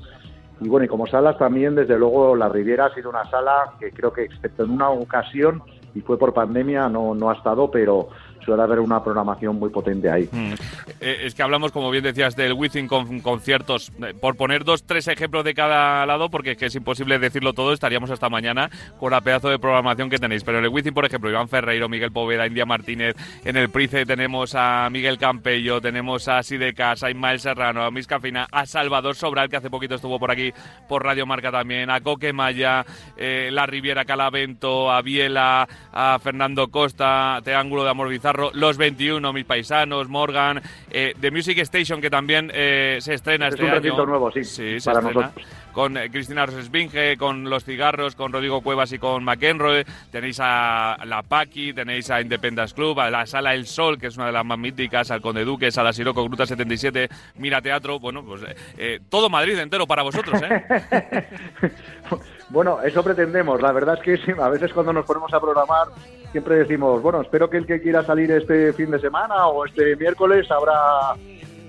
Y 0.61 0.69
bueno, 0.69 0.85
y 0.85 0.89
como 0.89 1.07
salas 1.07 1.39
también, 1.39 1.75
desde 1.75 1.99
luego, 1.99 2.37
La 2.37 2.49
Riviera 2.49 2.87
ha 2.87 2.95
sido 2.95 3.09
una 3.11 3.25
sala 3.31 3.73
que 3.81 3.93
creo 3.93 4.13
que, 4.13 4.25
excepto 4.25 4.65
en 4.65 4.71
una 4.71 4.91
ocasión, 4.91 5.63
y 5.95 6.01
fue 6.03 6.19
por 6.19 6.35
pandemia, 6.35 6.89
no, 6.89 7.15
no 7.15 7.31
ha 7.31 7.35
estado, 7.35 7.71
pero 7.71 8.09
suele 8.45 8.63
haber 8.63 8.81
una 8.81 9.03
programación 9.03 9.59
muy 9.59 9.71
potente 9.71 10.11
ahí. 10.11 10.29
Mm. 10.31 10.53
Eh, 11.01 11.21
es 11.25 11.35
que 11.35 11.43
hablamos, 11.43 11.73
como 11.73 11.91
bien 11.91 12.05
decías, 12.05 12.37
del 12.37 12.53
Wizzing 12.53 12.89
con 12.89 13.21
conciertos. 13.21 13.93
Eh, 14.03 14.15
por 14.19 14.37
poner 14.37 14.65
dos, 14.65 14.85
tres 14.85 15.09
ejemplos 15.09 15.45
de 15.45 15.55
cada 15.55 16.05
lado, 16.07 16.31
porque 16.31 16.53
es 16.53 16.57
que 16.57 16.67
es 16.67 16.75
imposible 16.75 17.19
decirlo 17.19 17.53
todo, 17.53 17.73
estaríamos 17.73 18.11
hasta 18.11 18.29
mañana 18.29 18.71
con 18.99 19.11
la 19.11 19.21
pedazo 19.21 19.49
de 19.49 19.59
programación 19.59 20.11
que 20.11 20.19
tenéis. 20.19 20.45
Pero 20.45 20.59
en 20.59 20.65
el 20.65 20.71
Wizzing, 20.71 20.95
por 20.95 21.05
ejemplo, 21.05 21.31
Iván 21.31 21.49
Ferreiro, 21.49 21.89
Miguel 21.89 22.13
Poveda, 22.13 22.47
India 22.47 22.67
Martínez. 22.67 23.17
En 23.45 23.57
el 23.57 23.69
Price 23.71 24.07
tenemos 24.07 24.55
a 24.55 24.89
Miguel 24.91 25.19
Campello, 25.19 25.81
tenemos 25.81 26.29
a 26.29 26.43
Sidecas, 26.43 27.03
a 27.03 27.11
Ismael 27.11 27.41
Serrano, 27.41 27.85
a 27.85 27.91
Misca 27.91 28.21
Fina, 28.21 28.47
a 28.51 28.67
Salvador 28.67 29.15
Sobral, 29.15 29.49
que 29.49 29.57
hace 29.57 29.71
poquito 29.71 29.95
estuvo 29.95 30.19
por 30.19 30.31
aquí 30.31 30.53
por 30.89 31.05
Radio 31.05 31.27
Marca 31.27 31.51
también, 31.51 31.91
a 31.91 32.01
Coque 32.01 32.33
Maya, 32.33 32.85
eh, 33.17 33.51
La 33.53 33.67
Riviera 33.67 34.05
Calavento, 34.05 34.91
a 34.91 35.03
Biela, 35.03 35.69
a 35.93 36.19
Fernando 36.19 36.69
Costa, 36.69 37.41
Triángulo 37.43 37.85
de 37.85 37.91
Amor 37.91 38.09
Bizarro. 38.09 38.40
Los 38.55 38.77
21, 38.77 39.33
Mis 39.33 39.45
Paisanos, 39.45 40.09
Morgan, 40.09 40.61
eh, 40.91 41.15
The 41.21 41.31
Music 41.31 41.59
Station, 41.59 42.01
que 42.01 42.11
también 42.11 42.51
eh, 42.55 42.99
se 43.01 43.15
estrena 43.15 43.49
Es 43.49 43.55
este 43.55 43.65
un 43.65 43.71
año. 43.71 43.81
recinto 43.81 44.07
nuevo, 44.07 44.31
sí, 44.31 44.45
se 44.45 44.79
para 44.85 45.01
estrena. 45.01 45.21
nosotros. 45.27 45.47
Con 45.73 45.97
eh, 45.97 46.11
Cristina 46.11 46.47
Rosesbinge, 46.47 47.17
con 47.17 47.49
Los 47.49 47.65
Cigarros, 47.65 48.17
con 48.17 48.33
Rodrigo 48.33 48.61
Cuevas 48.61 48.91
y 48.93 48.99
con 48.99 49.23
McEnroe. 49.23 49.85
Tenéis 50.11 50.39
a 50.43 50.97
La 51.05 51.23
Paqui, 51.23 51.73
tenéis 51.73 52.11
a 52.11 52.21
Independence 52.21 52.75
Club, 52.75 52.99
a 52.99 53.09
la 53.11 53.25
Sala 53.27 53.55
El 53.55 53.67
Sol, 53.67 53.97
que 53.99 54.09
es 54.09 54.17
una 54.17 54.27
de 54.27 54.33
las 54.33 54.45
más 54.45 54.59
míticas, 54.59 55.11
al 55.13 55.21
Conde 55.21 55.45
Duques, 55.45 55.79
a 55.79 55.85
la 55.85 55.93
Siroco 55.93 56.25
Gruta 56.25 56.45
77, 56.47 57.09
Mira 57.37 57.63
Teatro. 57.63 58.01
Bueno, 58.01 58.25
pues 58.25 58.43
eh, 58.79 58.99
todo 59.09 59.31
Madrid 59.31 59.59
entero 59.59 59.87
para 59.87 60.03
vosotros, 60.03 60.41
¿eh? 60.43 61.29
Bueno, 62.51 62.81
eso 62.83 63.03
pretendemos. 63.03 63.63
La 63.63 63.73
verdad 63.73 63.97
es 63.99 64.03
que 64.03 64.17
sí, 64.19 64.33
a 64.39 64.49
veces 64.49 64.73
cuando 64.73 64.93
nos 64.93 65.07
ponemos 65.07 65.33
a 65.33 65.41
programar 65.41 65.89
siempre 66.33 66.57
decimos, 66.57 67.03
bueno, 67.03 67.21
espero 67.21 67.51
que 67.51 67.57
el 67.57 67.67
que 67.67 67.81
quiera 67.81 68.05
salir 68.05 68.31
este 68.31 68.73
fin 68.73 68.91
de 68.91 69.01
semana 69.01 69.47
o 69.49 69.65
este 69.65 69.97
miércoles 69.97 70.51
habrá 70.51 71.15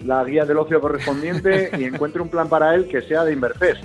la 0.06 0.24
guía 0.24 0.46
del 0.46 0.58
ocio 0.58 0.80
correspondiente 0.82 1.72
y 1.78 1.86
encuentre 1.86 2.22
un 2.22 2.30
plan 2.30 2.50
para 2.50 2.76
él 2.76 2.88
que 2.88 3.02
sea 3.02 3.24
de 3.24 3.34
Inverfest. 3.34 3.84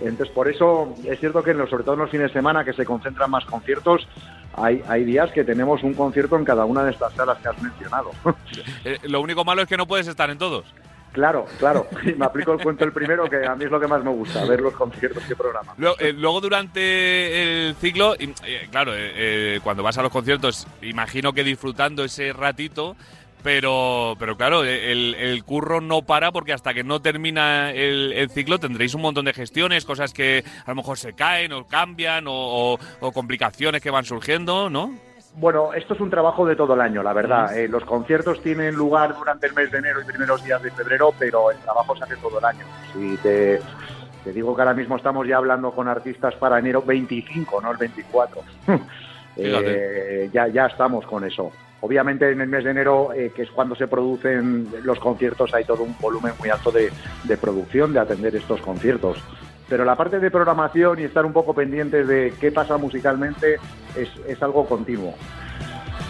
Entonces, 0.00 0.32
por 0.32 0.48
eso 0.48 0.94
es 1.04 1.18
cierto 1.18 1.42
que 1.42 1.52
sobre 1.54 1.82
todo 1.82 1.94
en 1.94 2.00
los 2.00 2.10
fines 2.10 2.28
de 2.28 2.32
semana 2.32 2.64
que 2.64 2.72
se 2.72 2.84
concentran 2.84 3.30
más 3.30 3.44
conciertos, 3.44 4.06
hay, 4.54 4.82
hay 4.88 5.04
días 5.04 5.30
que 5.32 5.42
tenemos 5.42 5.82
un 5.82 5.94
concierto 5.94 6.36
en 6.36 6.44
cada 6.44 6.64
una 6.64 6.84
de 6.84 6.92
estas 6.92 7.12
salas 7.14 7.38
que 7.38 7.48
has 7.48 7.62
mencionado. 7.62 8.10
Eh, 8.84 8.98
lo 9.02 9.20
único 9.20 9.44
malo 9.44 9.62
es 9.62 9.68
que 9.68 9.76
no 9.76 9.86
puedes 9.86 10.06
estar 10.06 10.30
en 10.30 10.38
todos. 10.38 10.64
Claro, 11.12 11.46
claro. 11.58 11.86
Y 12.04 12.12
me 12.16 12.24
aplico 12.26 12.52
el 12.52 12.60
cuento 12.62 12.84
el 12.84 12.92
primero, 12.92 13.28
que 13.28 13.44
a 13.46 13.54
mí 13.54 13.64
es 13.64 13.70
lo 13.70 13.80
que 13.80 13.86
más 13.86 14.02
me 14.04 14.10
gusta, 14.10 14.44
ver 14.44 14.60
los 14.60 14.74
conciertos 14.74 15.22
que 15.24 15.34
programan. 15.36 15.74
Luego, 15.78 15.96
eh, 16.00 16.12
luego 16.12 16.40
durante 16.40 17.68
el 17.68 17.74
ciclo, 17.76 18.14
eh, 18.18 18.68
claro, 18.70 18.94
eh, 18.94 19.12
eh, 19.14 19.60
cuando 19.62 19.82
vas 19.82 19.98
a 19.98 20.02
los 20.02 20.12
conciertos, 20.12 20.66
imagino 20.82 21.32
que 21.32 21.44
disfrutando 21.44 22.04
ese 22.04 22.32
ratito, 22.32 22.96
pero, 23.42 24.16
pero 24.18 24.36
claro, 24.36 24.64
el, 24.64 25.14
el 25.14 25.44
curro 25.44 25.80
no 25.80 26.02
para 26.02 26.32
porque 26.32 26.52
hasta 26.52 26.74
que 26.74 26.82
no 26.82 27.00
termina 27.00 27.70
el, 27.70 28.12
el 28.12 28.30
ciclo 28.30 28.58
tendréis 28.58 28.94
un 28.94 29.02
montón 29.02 29.24
de 29.26 29.32
gestiones, 29.32 29.84
cosas 29.84 30.12
que 30.12 30.42
a 30.66 30.70
lo 30.70 30.74
mejor 30.74 30.98
se 30.98 31.12
caen 31.12 31.52
o 31.52 31.64
cambian 31.66 32.26
o, 32.26 32.32
o- 32.74 32.78
o 33.00 33.12
complicaciones 33.12 33.80
que 33.80 33.90
van 33.90 34.04
surgiendo, 34.04 34.68
¿no? 34.68 34.92
Bueno, 35.40 35.72
esto 35.72 35.94
es 35.94 36.00
un 36.00 36.10
trabajo 36.10 36.44
de 36.44 36.56
todo 36.56 36.74
el 36.74 36.80
año, 36.80 37.00
la 37.00 37.12
verdad. 37.12 37.56
Eh, 37.56 37.68
los 37.68 37.84
conciertos 37.84 38.42
tienen 38.42 38.74
lugar 38.74 39.16
durante 39.16 39.46
el 39.46 39.54
mes 39.54 39.70
de 39.70 39.78
enero 39.78 40.00
y 40.00 40.04
primeros 40.04 40.42
días 40.42 40.60
de 40.60 40.72
febrero, 40.72 41.14
pero 41.16 41.52
el 41.52 41.58
trabajo 41.58 41.94
se 41.96 42.02
hace 42.02 42.16
todo 42.16 42.40
el 42.40 42.44
año. 42.44 42.64
Si 42.92 43.16
te, 43.18 43.60
te 44.24 44.32
digo 44.32 44.56
que 44.56 44.62
ahora 44.62 44.74
mismo 44.74 44.96
estamos 44.96 45.28
ya 45.28 45.36
hablando 45.36 45.70
con 45.70 45.86
artistas 45.86 46.34
para 46.34 46.58
enero 46.58 46.82
25, 46.82 47.60
no 47.60 47.70
el 47.70 47.76
24. 47.76 48.42
Eh, 49.40 50.28
ya, 50.32 50.48
ya 50.48 50.66
estamos 50.66 51.06
con 51.06 51.22
eso. 51.22 51.52
Obviamente 51.80 52.28
en 52.28 52.40
el 52.40 52.48
mes 52.48 52.64
de 52.64 52.72
enero, 52.72 53.12
eh, 53.14 53.30
que 53.32 53.42
es 53.42 53.50
cuando 53.52 53.76
se 53.76 53.86
producen 53.86 54.68
los 54.82 54.98
conciertos, 54.98 55.54
hay 55.54 55.62
todo 55.64 55.84
un 55.84 55.94
volumen 56.00 56.32
muy 56.40 56.48
alto 56.48 56.72
de, 56.72 56.90
de 57.22 57.36
producción, 57.36 57.92
de 57.92 58.00
atender 58.00 58.34
estos 58.34 58.60
conciertos. 58.60 59.22
Pero 59.68 59.84
la 59.84 59.96
parte 59.96 60.18
de 60.18 60.30
programación 60.30 60.98
y 60.98 61.04
estar 61.04 61.26
un 61.26 61.32
poco 61.32 61.54
pendientes 61.54 62.08
de 62.08 62.32
qué 62.40 62.50
pasa 62.50 62.76
musicalmente 62.78 63.56
es, 63.94 64.08
es 64.26 64.42
algo 64.42 64.66
continuo. 64.66 65.14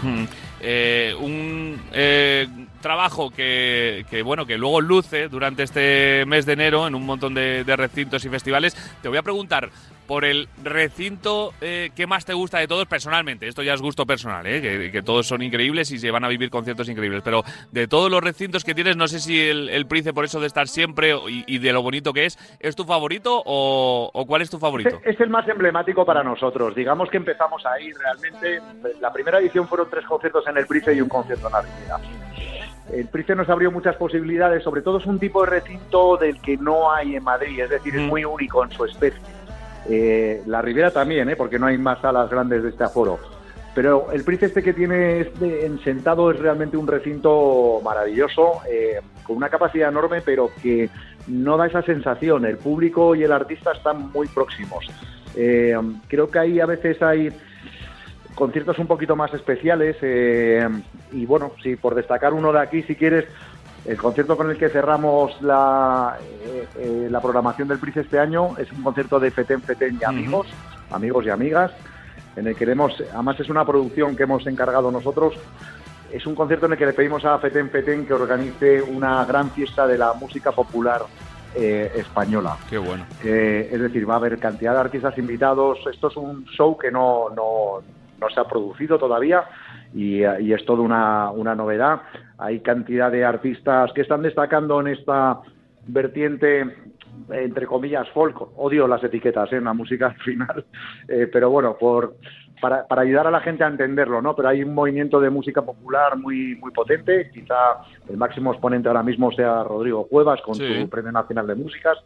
Mm. 0.01 0.23
Eh, 0.61 1.15
un 1.19 1.81
eh, 1.93 2.47
trabajo 2.81 3.31
que, 3.31 4.05
que, 4.09 4.21
bueno 4.21 4.45
que 4.45 4.57
luego 4.57 4.81
luce 4.81 5.29
durante 5.29 5.63
este 5.63 6.25
mes 6.25 6.45
de 6.45 6.53
enero 6.53 6.85
en 6.85 6.95
un 6.95 7.05
montón 7.05 7.33
de 7.33 7.75
recintos 7.75 8.23
y 8.25 8.29
festivales. 8.29 8.75
Te 9.01 9.07
voy 9.07 9.17
a 9.17 9.23
preguntar 9.23 9.69
por 10.09 10.25
el 10.25 10.49
recinto 10.63 11.53
eh, 11.61 11.91
que 11.95 12.07
más 12.07 12.25
te 12.25 12.33
gusta 12.33 12.57
de 12.57 12.67
todos 12.67 12.87
personalmente. 12.87 13.47
Esto 13.47 13.61
ya 13.61 13.75
es 13.75 13.81
gusto 13.81 14.07
personal, 14.07 14.43
¿eh? 14.47 14.59
que, 14.59 14.91
que 14.91 15.03
todos 15.03 15.27
son 15.27 15.43
increíbles 15.43 15.91
y 15.91 15.99
se 15.99 16.09
van 16.09 16.23
a 16.23 16.27
vivir 16.27 16.49
conciertos 16.49 16.89
increíbles. 16.89 17.21
Pero 17.23 17.43
de 17.71 17.87
todos 17.87 18.09
los 18.09 18.19
recintos 18.19 18.63
que 18.63 18.73
tienes, 18.73 18.97
no 18.97 19.07
sé 19.07 19.19
si 19.19 19.39
el, 19.39 19.69
el 19.69 19.85
Price, 19.85 20.11
por 20.11 20.25
eso 20.25 20.39
de 20.39 20.47
estar 20.47 20.67
siempre 20.67 21.15
y, 21.29 21.43
y 21.45 21.59
de 21.59 21.71
lo 21.73 21.83
bonito 21.83 22.11
que 22.11 22.25
es, 22.25 22.39
¿es 22.59 22.75
tu 22.75 22.85
favorito 22.85 23.43
o, 23.45 24.09
o 24.11 24.25
cuál 24.25 24.41
es 24.41 24.49
tu 24.49 24.57
favorito? 24.57 24.99
Es 25.05 25.19
el 25.21 25.29
más 25.29 25.47
emblemático 25.47 26.03
para 26.03 26.23
nosotros. 26.23 26.73
Digamos 26.73 27.07
que 27.11 27.17
empezamos 27.17 27.63
ahí 27.67 27.91
realmente. 27.93 28.61
La 28.99 29.13
primera 29.13 29.37
edición 29.37 29.67
fueron 29.67 29.91
tres 29.91 30.05
conciertos 30.07 30.43
en 30.47 30.57
el 30.57 30.65
Price 30.65 30.91
y 30.91 31.01
un 31.01 31.09
concierto 31.09 31.45
en 31.45 31.53
la 31.53 31.61
Ribera. 31.61 31.99
El 32.91 33.07
Price 33.09 33.35
nos 33.35 33.47
abrió 33.47 33.71
muchas 33.71 33.95
posibilidades, 33.97 34.63
sobre 34.63 34.81
todo 34.81 34.97
es 34.97 35.05
un 35.05 35.19
tipo 35.19 35.43
de 35.45 35.51
recinto 35.51 36.17
del 36.17 36.41
que 36.41 36.57
no 36.57 36.91
hay 36.91 37.15
en 37.15 37.23
Madrid, 37.23 37.59
es 37.59 37.69
decir, 37.69 37.95
es 37.95 38.01
Mm. 38.01 38.07
muy 38.07 38.25
único 38.25 38.63
en 38.63 38.71
su 38.71 38.83
especie. 38.85 39.21
Eh, 39.87 40.41
la 40.45 40.61
Ribera 40.61 40.91
también, 40.91 41.29
¿eh? 41.29 41.35
porque 41.35 41.59
no 41.59 41.67
hay 41.67 41.77
más 41.77 42.01
salas 42.01 42.29
grandes 42.29 42.63
de 42.63 42.69
este 42.69 42.83
aforo. 42.83 43.19
Pero 43.75 44.11
el 44.11 44.23
Price 44.23 44.47
este 44.47 44.63
que 44.63 44.73
tiene 44.73 45.21
este 45.21 45.65
en 45.65 45.79
Sentado 45.83 46.31
es 46.31 46.39
realmente 46.39 46.75
un 46.75 46.87
recinto 46.87 47.79
maravilloso, 47.83 48.61
eh, 48.69 48.99
con 49.23 49.37
una 49.37 49.49
capacidad 49.49 49.89
enorme, 49.89 50.21
pero 50.21 50.51
que 50.61 50.89
no 51.27 51.55
da 51.55 51.67
esa 51.67 51.81
sensación. 51.83 52.45
El 52.45 52.57
público 52.57 53.15
y 53.15 53.23
el 53.23 53.31
artista 53.31 53.71
están 53.71 54.11
muy 54.11 54.27
próximos. 54.27 54.85
Eh, 55.35 55.77
creo 56.07 56.29
que 56.29 56.39
ahí 56.39 56.59
a 56.59 56.65
veces 56.65 57.01
hay 57.01 57.29
conciertos 58.35 58.79
un 58.79 58.87
poquito 58.87 59.15
más 59.15 59.33
especiales 59.33 59.97
eh, 60.01 60.67
y 61.11 61.25
bueno, 61.25 61.51
sí, 61.61 61.75
por 61.75 61.93
destacar 61.93 62.33
uno 62.33 62.51
de 62.51 62.59
aquí, 62.59 62.83
si 62.83 62.95
quieres, 62.95 63.25
el 63.85 63.97
concierto 63.97 64.35
con 64.37 64.49
el 64.49 64.57
que 64.57 64.69
cerramos 64.69 65.41
la, 65.41 66.17
eh, 66.43 66.67
eh, 66.77 67.07
la 67.09 67.21
programación 67.21 67.67
del 67.67 67.79
PRIS 67.79 67.97
este 67.97 68.19
año 68.19 68.57
es 68.57 68.71
un 68.71 68.83
concierto 68.83 69.19
de 69.19 69.31
Feten 69.31 69.61
Feten 69.61 69.97
y 69.99 70.03
amigos, 70.03 70.47
amigos 70.91 71.25
y 71.25 71.29
amigas, 71.29 71.71
en 72.35 72.47
el 72.47 72.55
que 72.55 72.65
hemos, 72.65 73.01
además 73.13 73.39
es 73.39 73.49
una 73.49 73.65
producción 73.65 74.15
que 74.15 74.23
hemos 74.23 74.45
encargado 74.47 74.91
nosotros, 74.91 75.35
es 76.11 76.25
un 76.25 76.35
concierto 76.35 76.65
en 76.65 76.73
el 76.73 76.77
que 76.77 76.85
le 76.85 76.93
pedimos 76.93 77.23
a 77.25 77.37
Feten 77.39 77.69
Feten 77.69 78.05
que 78.05 78.13
organice 78.13 78.81
una 78.81 79.23
gran 79.25 79.51
fiesta 79.51 79.87
de 79.87 79.97
la 79.97 80.13
música 80.13 80.51
popular 80.51 81.03
eh, 81.55 81.91
española. 81.95 82.57
Qué 82.69 82.77
bueno. 82.77 83.05
Eh, 83.23 83.69
es 83.71 83.81
decir, 83.81 84.07
va 84.07 84.13
a 84.13 84.17
haber 84.17 84.37
cantidad 84.37 84.73
de 84.73 84.79
artistas 84.81 85.17
invitados. 85.17 85.79
Esto 85.91 86.07
es 86.07 86.17
un 86.17 86.45
show 86.45 86.77
que 86.77 86.91
no, 86.91 87.29
no, 87.29 87.81
no 88.19 88.29
se 88.29 88.39
ha 88.39 88.43
producido 88.43 88.99
todavía 88.99 89.43
y, 89.93 90.23
eh, 90.23 90.41
y 90.41 90.53
es 90.53 90.63
toda 90.65 90.81
una, 90.81 91.31
una 91.31 91.55
novedad. 91.55 92.01
Hay 92.37 92.59
cantidad 92.61 93.11
de 93.11 93.25
artistas 93.25 93.91
que 93.93 94.01
están 94.01 94.21
destacando 94.21 94.79
en 94.81 94.87
esta 94.87 95.39
vertiente, 95.87 96.75
entre 97.29 97.65
comillas, 97.65 98.07
folk. 98.09 98.57
Odio 98.57 98.87
las 98.87 99.03
etiquetas 99.03 99.51
¿eh? 99.51 99.57
en 99.57 99.65
la 99.65 99.73
música 99.73 100.07
al 100.07 100.15
final, 100.17 100.65
Eh, 101.07 101.27
pero 101.31 101.49
bueno, 101.49 101.75
por, 101.79 102.15
para, 102.61 102.85
para 102.87 103.01
ayudar 103.01 103.25
a 103.25 103.31
la 103.31 103.39
gente 103.39 103.63
a 103.63 103.67
entenderlo, 103.67 104.21
¿no? 104.21 104.35
Pero 104.35 104.49
hay 104.49 104.63
un 104.63 104.75
movimiento 104.75 105.19
de 105.19 105.29
música 105.31 105.61
popular 105.63 106.17
muy, 106.17 106.55
muy 106.57 106.71
potente. 106.71 107.31
Quizá 107.33 107.55
el 108.07 108.17
máximo 108.17 108.51
exponente 108.51 108.87
ahora 108.87 109.01
mismo 109.01 109.31
sea 109.31 109.63
Rodrigo 109.63 110.05
Cuevas 110.07 110.39
con 110.41 110.53
Sí. 110.55 110.81
su 110.81 110.89
Premio 110.89 111.11
Nacional 111.11 111.47
de 111.47 111.55
Músicas. 111.55 111.97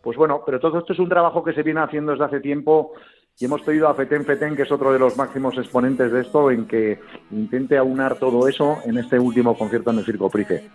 Pues 0.00 0.16
bueno, 0.16 0.42
pero 0.46 0.60
todo 0.60 0.78
esto 0.78 0.92
es 0.92 0.98
un 1.00 1.08
trabajo 1.08 1.42
que 1.42 1.54
se 1.54 1.62
viene 1.62 1.80
haciendo 1.80 2.12
desde 2.12 2.24
hace 2.24 2.40
tiempo 2.40 2.92
y 3.38 3.44
hemos 3.44 3.62
pedido 3.62 3.88
a 3.88 3.94
Feten 3.94 4.24
Feten, 4.24 4.54
que 4.54 4.62
es 4.62 4.72
otro 4.72 4.92
de 4.92 4.98
los 4.98 5.16
máximos 5.16 5.56
exponentes 5.58 6.12
de 6.12 6.20
esto, 6.20 6.50
en 6.50 6.66
que 6.66 7.00
intente 7.30 7.76
aunar 7.76 8.18
todo 8.18 8.46
eso 8.48 8.78
en 8.84 8.98
este 8.98 9.18
último 9.18 9.56
concierto 9.56 9.90
en 9.90 9.98
el 9.98 10.04
Circo 10.04 10.30
Price. 10.30 10.70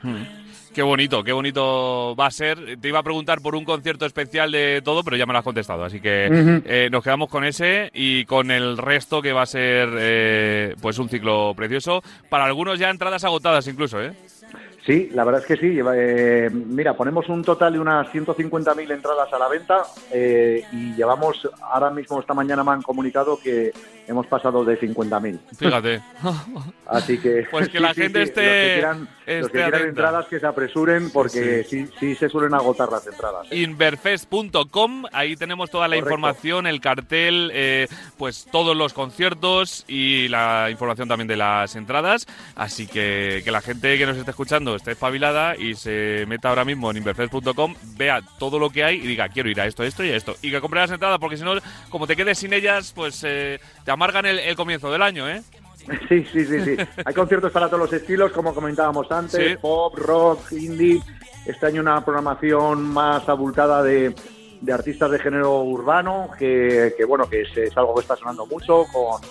Qué 0.74 0.84
bonito, 0.84 1.24
qué 1.24 1.32
bonito 1.32 2.16
va 2.16 2.28
a 2.28 2.32
ser. 2.32 2.78
Te 2.80 2.88
iba 2.90 3.00
a 3.00 3.04
preguntar 3.04 3.42
por 3.42 3.56
un 3.56 3.66
concierto 3.66 4.06
especial 4.06 4.52
de 4.52 4.82
todo, 4.84 5.04
pero 5.04 5.18
ya 5.18 5.26
me 5.26 5.34
lo 5.34 5.40
has 5.40 5.46
contestado. 5.46 5.84
Así 5.84 6.00
que 6.00 6.28
eh, 6.66 6.90
nos 6.92 7.04
quedamos 7.04 7.30
con 7.30 7.44
ese 7.46 7.90
y 7.96 8.26
con 8.26 8.52
el 8.52 8.78
resto 8.78 9.22
que 9.22 9.34
va 9.34 9.42
a 9.42 9.48
ser 9.48 9.90
eh, 9.98 10.76
pues 10.80 11.00
un 11.00 11.10
ciclo 11.10 11.54
precioso. 11.56 12.04
Para 12.30 12.46
algunos 12.46 12.78
ya 12.78 12.92
entradas 12.92 13.24
agotadas 13.24 13.68
incluso, 13.68 14.00
¿eh? 14.00 14.14
Sí, 14.88 15.10
la 15.14 15.26
verdad 15.26 15.42
es 15.42 15.48
que 15.48 15.58
sí. 15.58 15.78
eh, 15.96 16.50
mira, 16.50 16.96
ponemos 16.96 17.28
un 17.28 17.44
total 17.44 17.74
de 17.74 17.80
unas 17.80 18.08
150.000 18.08 18.90
entradas 18.90 19.28
a 19.34 19.38
la 19.38 19.50
venta 19.50 19.84
eh, 20.14 20.64
y 20.72 20.94
llevamos, 20.96 21.46
ahora 21.62 21.90
mismo 21.90 22.22
esta 22.22 22.34
mañana 22.34 22.64
me 22.64 22.72
han 22.72 22.82
comunicado 22.82 23.38
que 23.38 23.74
hemos 24.08 24.26
pasado 24.28 24.64
de 24.64 24.80
50.000. 24.80 25.40
Fíjate. 25.58 26.02
Así 26.86 27.18
que... 27.20 27.46
Pues 27.52 27.68
que 27.68 27.78
sí, 27.80 27.84
la 27.84 27.94
gente 27.94 28.26
sí, 28.26 28.32
esté- 28.32 28.82
quieran, 29.36 29.42
los 29.42 29.52
que 29.52 29.58
quieran 29.58 29.90
entradas 29.90 30.26
que 30.28 30.40
se 30.40 30.46
apresuren 30.48 31.10
porque 31.12 31.66
sí, 31.70 31.88
sí, 32.00 32.16
se 32.16 32.30
suelen 32.30 32.54
agotar 32.54 32.90
las 32.92 33.06
entradas. 33.06 33.48
¿eh? 33.52 33.58
Inverfest.com, 33.58 35.06
ahí 35.12 35.36
tenemos 35.36 35.70
toda 35.70 35.88
la 35.88 35.96
Correcto. 35.96 36.10
información, 36.10 36.68
el 36.68 36.82
cartel, 36.82 37.52
eh, 37.54 37.88
pues 38.18 38.48
todos 38.52 38.76
los 38.76 38.94
conciertos 38.94 39.86
y 39.88 40.28
la 40.30 40.70
información 40.72 41.08
también 41.08 41.28
de 41.28 41.38
las 41.38 41.76
entradas. 41.76 42.26
Así 42.56 42.88
que 42.88 43.42
que 43.44 43.52
la 43.52 43.62
gente 43.62 43.98
que 43.98 44.06
nos 44.06 44.18
esté 44.18 44.32
escuchando 44.32 44.76
esté 44.76 44.92
espabilada 44.92 45.56
y 45.56 45.76
se 45.76 46.26
meta 46.28 46.50
ahora 46.50 46.66
mismo 46.66 46.92
en 46.92 46.98
inverfest.com, 46.98 47.76
vea 47.98 48.22
todo 48.40 48.60
lo 48.60 48.70
que 48.70 48.84
hay 48.84 48.98
y 48.98 49.08
diga 49.08 49.30
quiero 49.30 49.50
ir 49.50 49.60
a 49.62 49.66
esto, 49.66 49.84
esto 49.84 50.04
y 50.04 50.10
a 50.12 50.16
esto. 50.16 50.36
Y 50.42 50.52
que 50.52 50.62
compre 50.62 50.80
las 50.80 50.92
entradas 50.92 51.20
porque 51.20 51.38
si 51.38 51.44
no, 51.44 51.54
como 51.90 52.08
te 52.08 52.16
quedes 52.16 52.38
sin 52.40 52.54
ellas, 52.54 52.94
pues 52.96 53.24
eh, 53.26 53.60
te 53.84 53.92
amargan 53.92 54.26
el, 54.26 54.40
el 54.40 54.56
comienzo 54.56 54.92
del 54.92 55.02
año, 55.02 55.30
¿eh? 55.30 55.42
Sí, 56.10 56.26
sí, 56.32 56.46
sí, 56.46 56.60
sí. 56.62 56.76
Hay 57.06 57.14
conciertos 57.14 57.52
para 57.52 57.68
todos 57.68 57.80
los 57.80 57.94
estilos, 57.94 58.32
como 58.32 58.54
comentábamos 58.54 59.10
antes, 59.12 59.52
Sí. 59.52 59.56
pop, 59.62 59.96
rock, 59.98 60.52
indie. 60.52 61.02
Este 61.46 61.66
año 61.66 61.82
una 61.82 62.04
programación 62.04 62.84
más 62.84 63.28
abultada 63.30 63.82
de, 63.82 64.14
de 64.60 64.74
artistas 64.74 65.10
de 65.12 65.20
género 65.20 65.62
urbano, 65.62 66.30
que, 66.38 66.94
que, 66.98 67.06
bueno, 67.06 67.30
que 67.30 67.42
es, 67.42 67.56
es 67.58 67.78
algo 67.78 67.96
que 67.96 68.02
está 68.02 68.16
sonando 68.18 68.46
mucho, 68.46 68.84
con, 68.92 69.22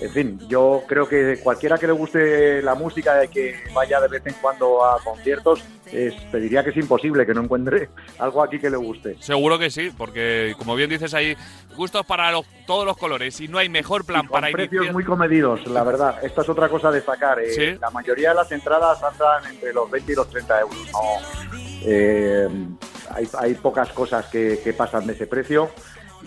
En 0.00 0.10
fin, 0.12 0.40
yo 0.48 0.84
creo 0.86 1.08
que 1.08 1.40
cualquiera 1.42 1.76
que 1.76 1.88
le 1.88 1.92
guste 1.92 2.62
la 2.62 2.76
música 2.76 3.24
y 3.24 3.28
que 3.28 3.56
vaya 3.74 4.00
de 4.00 4.06
vez 4.06 4.22
en 4.26 4.34
cuando 4.40 4.84
a 4.84 5.02
conciertos, 5.02 5.64
es, 5.90 6.14
te 6.30 6.38
diría 6.38 6.62
que 6.62 6.70
es 6.70 6.76
imposible 6.76 7.26
que 7.26 7.34
no 7.34 7.42
encuentre 7.42 7.88
algo 8.18 8.40
aquí 8.42 8.60
que 8.60 8.70
le 8.70 8.76
guste. 8.76 9.16
Seguro 9.20 9.58
que 9.58 9.70
sí, 9.70 9.90
porque 9.96 10.54
como 10.56 10.76
bien 10.76 10.88
dices 10.90 11.14
hay 11.14 11.36
gustos 11.76 12.06
para 12.06 12.30
los- 12.30 12.46
todos 12.66 12.84
los 12.86 12.96
colores 12.96 13.40
y 13.40 13.48
no 13.48 13.58
hay 13.58 13.68
mejor 13.68 14.04
plan 14.04 14.20
Con 14.26 14.40
para 14.40 14.52
precios 14.52 14.72
iniciar. 14.74 14.92
muy 14.94 15.04
comedidos, 15.04 15.66
la 15.66 15.82
verdad. 15.82 16.22
Esta 16.22 16.42
es 16.42 16.48
otra 16.48 16.68
cosa 16.68 16.88
a 16.88 16.92
destacar. 16.92 17.40
eh, 17.40 17.50
Sí. 17.50 17.78
La 17.80 17.90
mayoría 17.90 18.28
de 18.30 18.34
las 18.36 18.52
entradas 18.52 19.02
andan 19.02 19.46
entre 19.50 19.72
los 19.72 19.90
20 19.90 20.12
y 20.12 20.14
los 20.14 20.30
30 20.30 20.60
euros. 20.60 20.76
No, 20.92 21.00
eh, 21.84 22.48
hay, 23.10 23.28
hay 23.38 23.54
pocas 23.54 23.88
cosas 23.90 24.26
que, 24.26 24.60
que 24.62 24.72
pasan 24.72 25.06
de 25.06 25.14
ese 25.14 25.26
precio. 25.26 25.70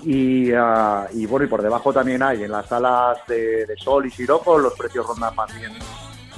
Y, 0.03 0.51
ah, 0.53 1.07
y 1.13 1.25
bueno, 1.25 1.45
y 1.45 1.49
por 1.49 1.61
debajo 1.61 1.93
también 1.93 2.23
hay 2.23 2.43
en 2.43 2.51
las 2.51 2.67
salas 2.67 3.17
de, 3.27 3.67
Sol 3.77 4.05
y 4.05 4.11
Siroco, 4.11 4.57
los 4.57 4.73
precios 4.73 5.05
rondan 5.05 5.35
más 5.35 5.53
bien 5.55 5.71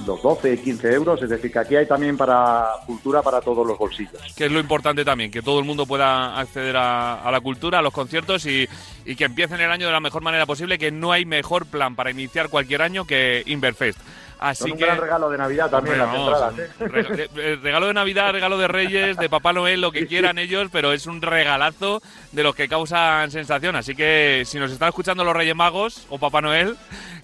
los 0.06 0.22
12, 0.22 0.60
15 0.60 0.92
euros. 0.92 1.22
Es 1.22 1.30
decir, 1.30 1.50
que 1.52 1.58
aquí 1.58 1.76
hay 1.76 1.86
también 1.86 2.16
para 2.16 2.66
cultura 2.86 3.22
para 3.22 3.40
todos 3.40 3.66
los 3.66 3.78
bolsillos. 3.78 4.20
que 4.36 4.46
es 4.46 4.52
lo 4.52 4.60
importante 4.60 5.04
también, 5.04 5.30
que 5.30 5.40
todo 5.40 5.58
el 5.60 5.64
mundo 5.64 5.86
pueda 5.86 6.38
acceder 6.38 6.76
a, 6.76 7.22
a 7.22 7.30
la 7.30 7.40
cultura, 7.40 7.78
a 7.78 7.82
los 7.82 7.92
conciertos 7.92 8.44
y, 8.46 8.68
y 9.04 9.16
que 9.16 9.24
empiecen 9.24 9.60
el 9.60 9.70
año 9.70 9.86
de 9.86 9.92
la 9.92 10.00
mejor 10.00 10.22
manera 10.22 10.46
posible, 10.46 10.78
que 10.78 10.90
no 10.90 11.12
hay 11.12 11.24
mejor 11.24 11.66
plan 11.66 11.94
para 11.94 12.10
iniciar 12.10 12.48
cualquier 12.48 12.82
año 12.82 13.06
que 13.06 13.42
Inverfest. 13.46 13.98
Así 14.38 14.62
Son 14.64 14.72
un 14.72 14.78
que 14.78 14.84
gran 14.84 14.98
regalo 15.00 15.30
de 15.30 15.38
Navidad 15.38 15.70
también 15.70 16.00
Hombre, 16.00 16.30
las 16.30 16.52
entradas. 16.52 16.58
¿eh? 16.58 16.70
re- 16.86 17.02
re- 17.02 17.28
re- 17.34 17.56
regalo 17.56 17.86
de 17.86 17.94
Navidad, 17.94 18.32
regalo 18.32 18.58
de 18.58 18.68
Reyes, 18.68 19.16
de 19.16 19.28
Papá 19.28 19.52
Noel, 19.52 19.80
lo 19.80 19.92
que 19.92 20.06
quieran 20.08 20.38
ellos, 20.38 20.68
pero 20.72 20.92
es 20.92 21.06
un 21.06 21.22
regalazo 21.22 22.02
de 22.32 22.42
los 22.42 22.54
que 22.54 22.68
causan 22.68 23.30
sensación. 23.30 23.76
Así 23.76 23.94
que 23.94 24.42
si 24.44 24.58
nos 24.58 24.70
están 24.70 24.88
escuchando 24.88 25.24
los 25.24 25.34
Reyes 25.34 25.54
Magos 25.56 26.06
o 26.10 26.18
Papá 26.18 26.40
Noel, 26.40 26.76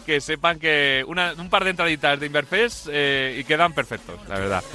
que 0.06 0.20
sepan 0.20 0.58
que 0.58 1.04
una- 1.06 1.34
un 1.36 1.50
par 1.50 1.64
de 1.64 1.70
entraditas 1.70 2.18
de 2.18 2.26
Inverfest 2.26 2.88
eh, 2.90 3.36
y 3.38 3.44
quedan 3.44 3.72
perfectos, 3.74 4.16
la 4.28 4.38
verdad. 4.38 4.64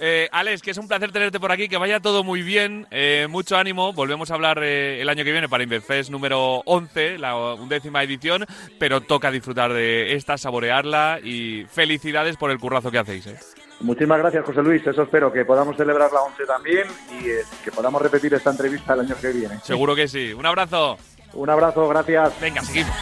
Eh, 0.00 0.28
Alex, 0.32 0.62
que 0.62 0.70
es 0.70 0.78
un 0.78 0.86
placer 0.88 1.10
tenerte 1.12 1.40
por 1.40 1.50
aquí, 1.50 1.68
que 1.68 1.76
vaya 1.76 1.98
todo 2.00 2.22
muy 2.22 2.42
bien, 2.42 2.86
eh, 2.90 3.26
mucho 3.28 3.56
ánimo. 3.56 3.92
Volvemos 3.92 4.30
a 4.30 4.34
hablar 4.34 4.60
eh, 4.62 5.00
el 5.00 5.08
año 5.08 5.24
que 5.24 5.32
viene 5.32 5.48
para 5.48 5.64
Inverfest 5.64 6.10
número 6.10 6.62
11, 6.66 7.18
la 7.18 7.34
undécima 7.54 8.02
edición, 8.02 8.46
pero 8.78 9.00
toca 9.00 9.30
disfrutar 9.30 9.72
de 9.72 10.14
esta, 10.14 10.38
saborearla 10.38 11.18
y 11.22 11.47
felicidades 11.70 12.36
por 12.36 12.50
el 12.50 12.58
currazo 12.58 12.90
que 12.90 12.98
hacéis. 12.98 13.26
eh. 13.26 13.38
Muchísimas 13.80 14.18
gracias, 14.18 14.44
José 14.44 14.62
Luis. 14.62 14.84
Eso 14.86 15.02
espero 15.02 15.32
que 15.32 15.44
podamos 15.44 15.76
celebrar 15.76 16.10
la 16.12 16.20
11 16.22 16.44
también 16.46 16.88
y 17.20 17.28
eh, 17.28 17.42
que 17.62 17.70
podamos 17.70 18.02
repetir 18.02 18.34
esta 18.34 18.50
entrevista 18.50 18.94
el 18.94 19.00
año 19.00 19.14
que 19.20 19.28
viene. 19.28 19.58
Seguro 19.62 19.94
que 19.94 20.08
sí. 20.08 20.32
Un 20.32 20.46
abrazo. 20.46 20.98
Un 21.34 21.48
abrazo, 21.50 21.86
gracias. 21.88 22.32
Venga, 22.40 22.62
seguimos. 22.62 22.92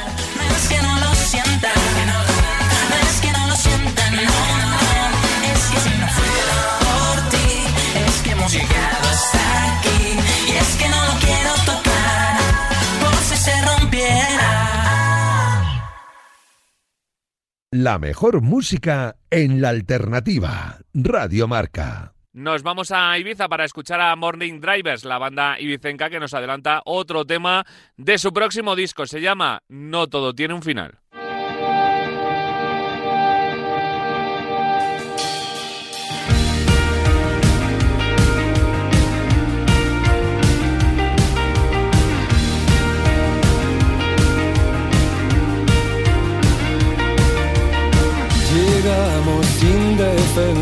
La 17.72 17.98
mejor 17.98 18.42
música 18.42 19.16
en 19.28 19.60
la 19.60 19.70
alternativa. 19.70 20.78
Radio 20.94 21.48
Marca. 21.48 22.14
Nos 22.32 22.62
vamos 22.62 22.92
a 22.92 23.18
Ibiza 23.18 23.48
para 23.48 23.64
escuchar 23.64 24.00
a 24.00 24.14
Morning 24.14 24.60
Drivers, 24.60 25.04
la 25.04 25.18
banda 25.18 25.58
ibicenca 25.58 26.08
que 26.08 26.20
nos 26.20 26.32
adelanta 26.32 26.82
otro 26.84 27.24
tema 27.24 27.66
de 27.96 28.18
su 28.18 28.32
próximo 28.32 28.76
disco. 28.76 29.04
Se 29.06 29.20
llama 29.20 29.62
No 29.68 30.06
todo 30.06 30.32
tiene 30.32 30.54
un 30.54 30.62
final. 30.62 31.00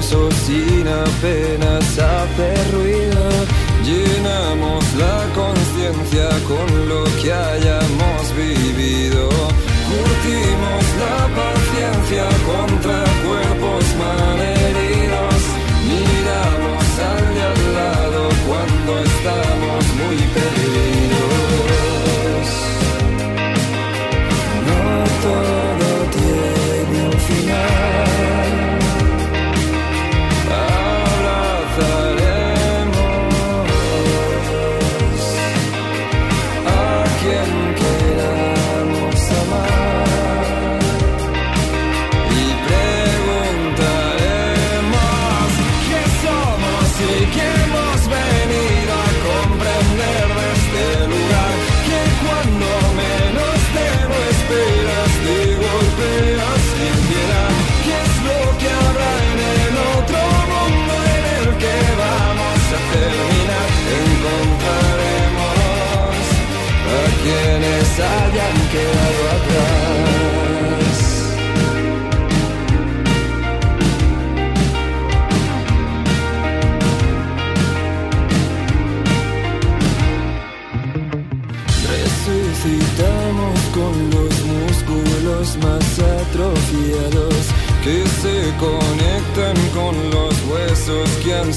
Sin 0.03 0.89
apenas 0.89 1.99
hacer 1.99 2.73
ruido. 2.73 3.31
Llenamos 3.85 4.85
la 4.95 5.27
conciencia 5.35 6.29
con 6.49 6.89
lo 6.89 7.05
que 7.21 7.33
hayamos 7.33 7.95
vivido. 8.03 8.14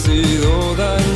Sido 0.08 0.74
dañados. 0.76 1.07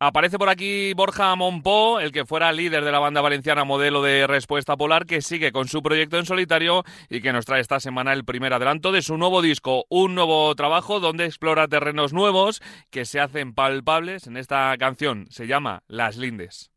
Aparece 0.00 0.38
por 0.38 0.48
aquí 0.48 0.92
Borja 0.94 1.34
Monpó, 1.34 1.98
el 1.98 2.12
que 2.12 2.24
fuera 2.24 2.52
líder 2.52 2.84
de 2.84 2.92
la 2.92 3.00
banda 3.00 3.20
valenciana 3.20 3.64
modelo 3.64 4.00
de 4.00 4.28
Respuesta 4.28 4.76
Polar, 4.76 5.06
que 5.06 5.22
sigue 5.22 5.50
con 5.50 5.66
su 5.66 5.82
proyecto 5.82 6.18
en 6.18 6.24
solitario 6.24 6.84
y 7.10 7.20
que 7.20 7.32
nos 7.32 7.46
trae 7.46 7.60
esta 7.60 7.80
semana 7.80 8.12
el 8.12 8.24
primer 8.24 8.52
adelanto 8.52 8.92
de 8.92 9.02
su 9.02 9.18
nuevo 9.18 9.42
disco, 9.42 9.86
un 9.88 10.14
nuevo 10.14 10.54
trabajo 10.54 11.00
donde 11.00 11.24
explora 11.24 11.66
terrenos 11.66 12.12
nuevos 12.12 12.62
que 12.90 13.06
se 13.06 13.18
hacen 13.18 13.54
palpables 13.54 14.28
en 14.28 14.36
esta 14.36 14.72
canción. 14.78 15.26
Se 15.30 15.48
llama 15.48 15.82
Las 15.88 16.16
Lindes. 16.16 16.70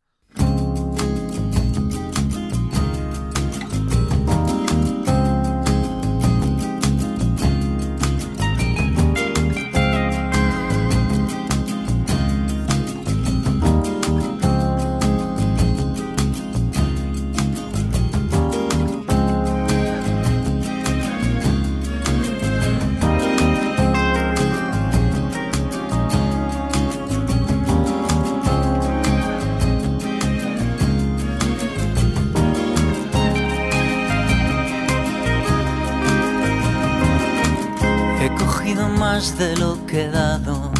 Más 39.14 39.38
de 39.38 39.58
lo 39.58 39.86
que 39.88 40.06
he 40.06 40.10
dado 40.10 40.72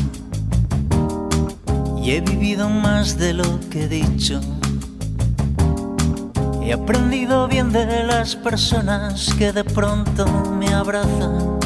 y 2.02 2.12
he 2.12 2.22
vivido 2.22 2.70
más 2.70 3.18
de 3.18 3.34
lo 3.34 3.60
que 3.70 3.84
he 3.84 3.88
dicho. 3.90 4.40
He 6.64 6.72
aprendido 6.72 7.50
bien 7.50 7.74
de 7.74 8.06
las 8.06 8.38
personas 8.38 9.34
que 9.38 9.52
de 9.52 9.66
pronto 9.66 10.26
me 10.58 10.74
abrazan. 10.74 11.60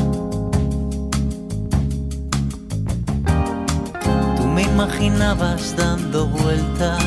Tú 4.36 4.44
me 4.56 4.64
imaginabas 4.64 5.76
dando 5.78 6.26
vueltas 6.26 7.04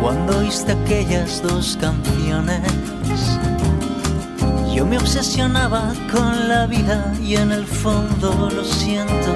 cuando 0.00 0.38
oíste 0.38 0.70
aquellas 0.70 1.42
dos 1.42 1.76
canciones. 1.80 2.62
Yo 4.76 4.84
me 4.84 4.98
obsesionaba 4.98 5.94
con 6.12 6.50
la 6.50 6.66
vida 6.66 7.10
y 7.22 7.36
en 7.36 7.50
el 7.50 7.64
fondo 7.64 8.50
lo 8.54 8.62
siento. 8.62 9.32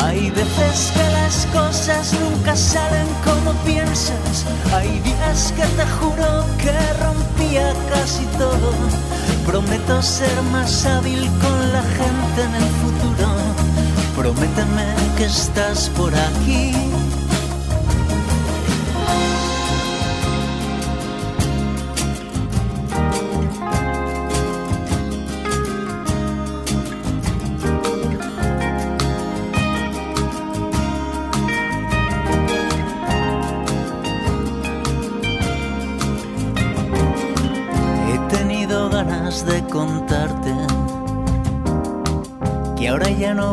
Hay 0.00 0.30
veces 0.30 0.92
que 0.94 1.10
las 1.12 1.46
cosas 1.52 2.14
nunca 2.14 2.56
salen 2.56 3.06
como 3.22 3.52
piensas. 3.66 4.46
Hay 4.72 4.98
días 5.00 5.52
que 5.52 5.66
te 5.76 5.86
juro 5.98 6.46
que 6.56 6.72
rompía 7.04 7.70
casi 7.90 8.24
todo. 8.38 8.72
Prometo 9.44 10.00
ser 10.00 10.42
más 10.50 10.86
hábil 10.86 11.28
con 11.42 11.72
la 11.74 11.82
gente 11.82 12.42
en 12.48 12.54
el 12.54 12.70
futuro. 12.80 13.28
Prométeme 14.16 14.86
que 15.18 15.26
estás 15.26 15.90
por 15.90 16.14
aquí. 16.14 16.72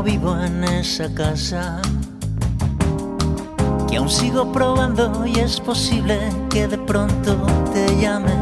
Vivo 0.01 0.35
en 0.39 0.63
esa 0.63 1.13
casa, 1.13 1.79
que 3.87 3.97
aún 3.97 4.09
sigo 4.09 4.51
probando 4.51 5.25
y 5.27 5.37
es 5.39 5.59
posible 5.59 6.17
que 6.49 6.67
de 6.67 6.77
pronto 6.77 7.35
te 7.73 7.85
llame. 7.99 8.33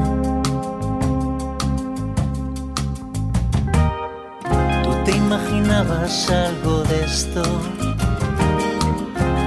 ¿Tú 4.84 4.92
te 5.04 5.18
imaginabas 5.18 6.30
algo 6.30 6.84
de 6.84 7.04
esto 7.04 7.44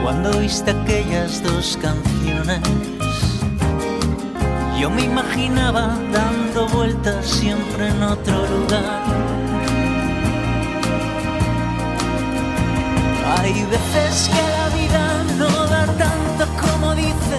cuando 0.03 0.37
oíste 0.37 0.73
aquellas 0.73 1.43
dos 1.43 1.79
canciones? 1.81 2.61
Yo 4.79 4.91
me 4.91 5.05
imaginaba 5.05 5.97
dando 6.13 6.69
vueltas 6.69 7.25
siempre 7.25 7.89
en 7.89 8.03
otro 8.03 8.47
lugar. 8.49 9.54
Hay 13.37 13.53
veces 13.65 14.31
que 14.33 14.43
la 14.57 14.69
vida 14.77 15.25
no 15.39 15.67
da 15.67 15.87
tanto 15.87 16.45
como 16.61 16.95
dice. 16.95 17.39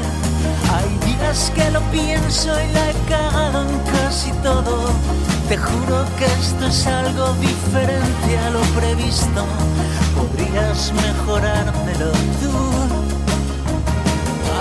Hay 0.73 1.11
días 1.11 1.51
que 1.55 1.71
lo 1.71 1.81
pienso 1.91 2.49
y 2.61 2.71
la 2.73 2.89
he 2.89 2.93
cagado 3.09 3.61
en 3.61 3.79
casi 3.93 4.31
todo. 4.43 4.91
Te 5.47 5.57
juro 5.57 6.05
que 6.17 6.25
esto 6.25 6.67
es 6.67 6.87
algo 6.87 7.33
diferente 7.35 8.37
a 8.45 8.49
lo 8.49 8.61
previsto. 8.79 9.45
Podrías 10.15 10.91
mejorármelo 10.93 12.11
tú. 12.41 12.53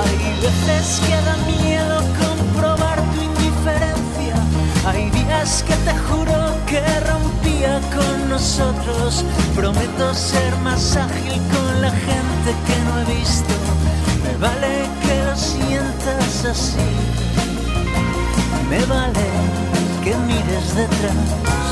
Hay 0.00 0.40
veces 0.40 1.00
que 1.06 1.16
da 1.28 1.36
miedo 1.46 1.96
comprobar 2.22 2.98
tu 3.12 3.22
indiferencia. 3.22 4.36
Hay 4.86 5.10
días 5.10 5.64
que 5.66 5.74
te 5.76 5.94
juro 5.98 6.43
que 6.74 7.00
rompía 7.08 7.80
con 7.94 8.28
nosotros. 8.30 9.24
Prometo 9.54 10.12
ser 10.12 10.56
más 10.56 10.96
ágil 10.96 11.40
con 11.54 11.82
la 11.82 11.90
gente 11.90 12.48
que 12.66 12.76
no 12.84 12.92
he 13.00 13.04
visto. 13.18 13.54
Me 14.24 14.36
vale 14.38 14.74
que 15.02 15.16
lo 15.24 15.36
sientas 15.36 16.44
así. 16.44 16.90
Me 18.68 18.84
vale 18.86 19.26
que 20.02 20.16
mires 20.26 20.74
detrás. 20.74 21.63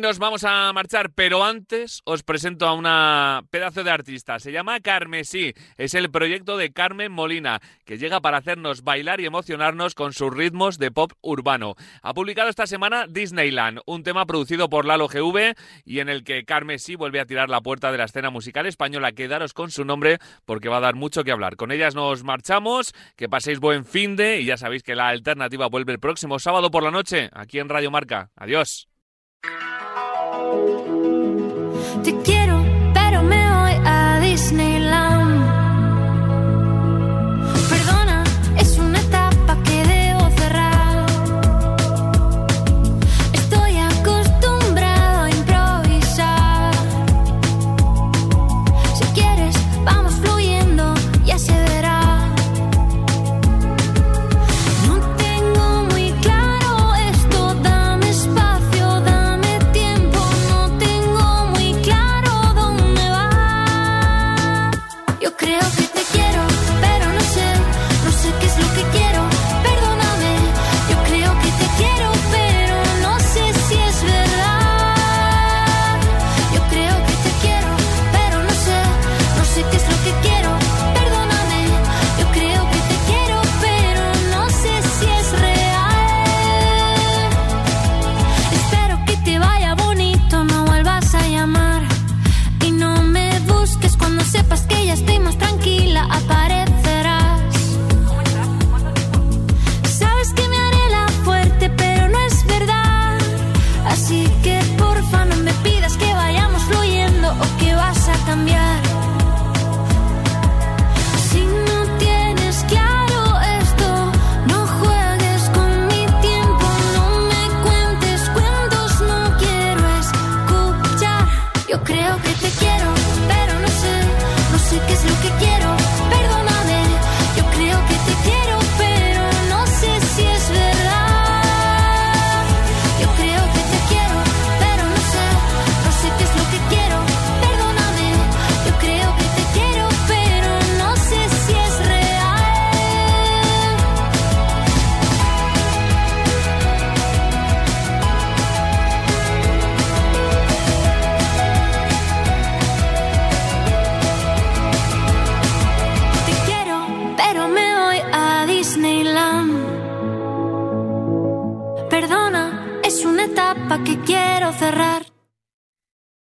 Nos 0.00 0.18
vamos 0.18 0.44
a 0.44 0.72
marchar, 0.72 1.10
pero 1.14 1.44
antes 1.44 2.00
os 2.06 2.22
presento 2.22 2.66
a 2.66 2.72
una 2.72 3.42
pedazo 3.50 3.84
de 3.84 3.90
artista. 3.90 4.38
Se 4.38 4.50
llama 4.50 4.80
Carmesí. 4.80 5.52
Es 5.76 5.92
el 5.92 6.10
proyecto 6.10 6.56
de 6.56 6.72
Carmen 6.72 7.12
Molina, 7.12 7.60
que 7.84 7.98
llega 7.98 8.20
para 8.20 8.38
hacernos 8.38 8.82
bailar 8.82 9.20
y 9.20 9.26
emocionarnos 9.26 9.94
con 9.94 10.14
sus 10.14 10.34
ritmos 10.34 10.78
de 10.78 10.90
pop 10.90 11.12
urbano. 11.20 11.74
Ha 12.00 12.14
publicado 12.14 12.48
esta 12.48 12.66
semana 12.66 13.06
Disneyland, 13.08 13.80
un 13.84 14.02
tema 14.02 14.24
producido 14.24 14.70
por 14.70 14.86
Lalo 14.86 15.06
GV 15.06 15.54
y 15.84 15.98
en 15.98 16.08
el 16.08 16.24
que 16.24 16.46
Carmesí 16.46 16.96
vuelve 16.96 17.20
a 17.20 17.26
tirar 17.26 17.50
la 17.50 17.60
puerta 17.60 17.92
de 17.92 17.98
la 17.98 18.04
escena 18.04 18.30
musical 18.30 18.64
española. 18.64 19.12
Quedaros 19.12 19.52
con 19.52 19.70
su 19.70 19.84
nombre 19.84 20.18
porque 20.46 20.70
va 20.70 20.78
a 20.78 20.80
dar 20.80 20.94
mucho 20.94 21.24
que 21.24 21.32
hablar. 21.32 21.56
Con 21.56 21.72
ellas 21.72 21.94
nos 21.94 22.24
marchamos, 22.24 22.94
que 23.16 23.28
paséis 23.28 23.60
buen 23.60 23.84
fin 23.84 24.16
de 24.16 24.40
y 24.40 24.46
ya 24.46 24.56
sabéis 24.56 24.82
que 24.82 24.96
la 24.96 25.08
alternativa 25.08 25.66
vuelve 25.66 25.92
el 25.92 26.00
próximo 26.00 26.38
sábado 26.38 26.70
por 26.70 26.82
la 26.82 26.90
noche 26.90 27.28
aquí 27.34 27.58
en 27.58 27.68
Radio 27.68 27.90
Marca. 27.90 28.30
Adiós. 28.34 28.88
Quiero, 32.02 32.20
pero 32.24 32.39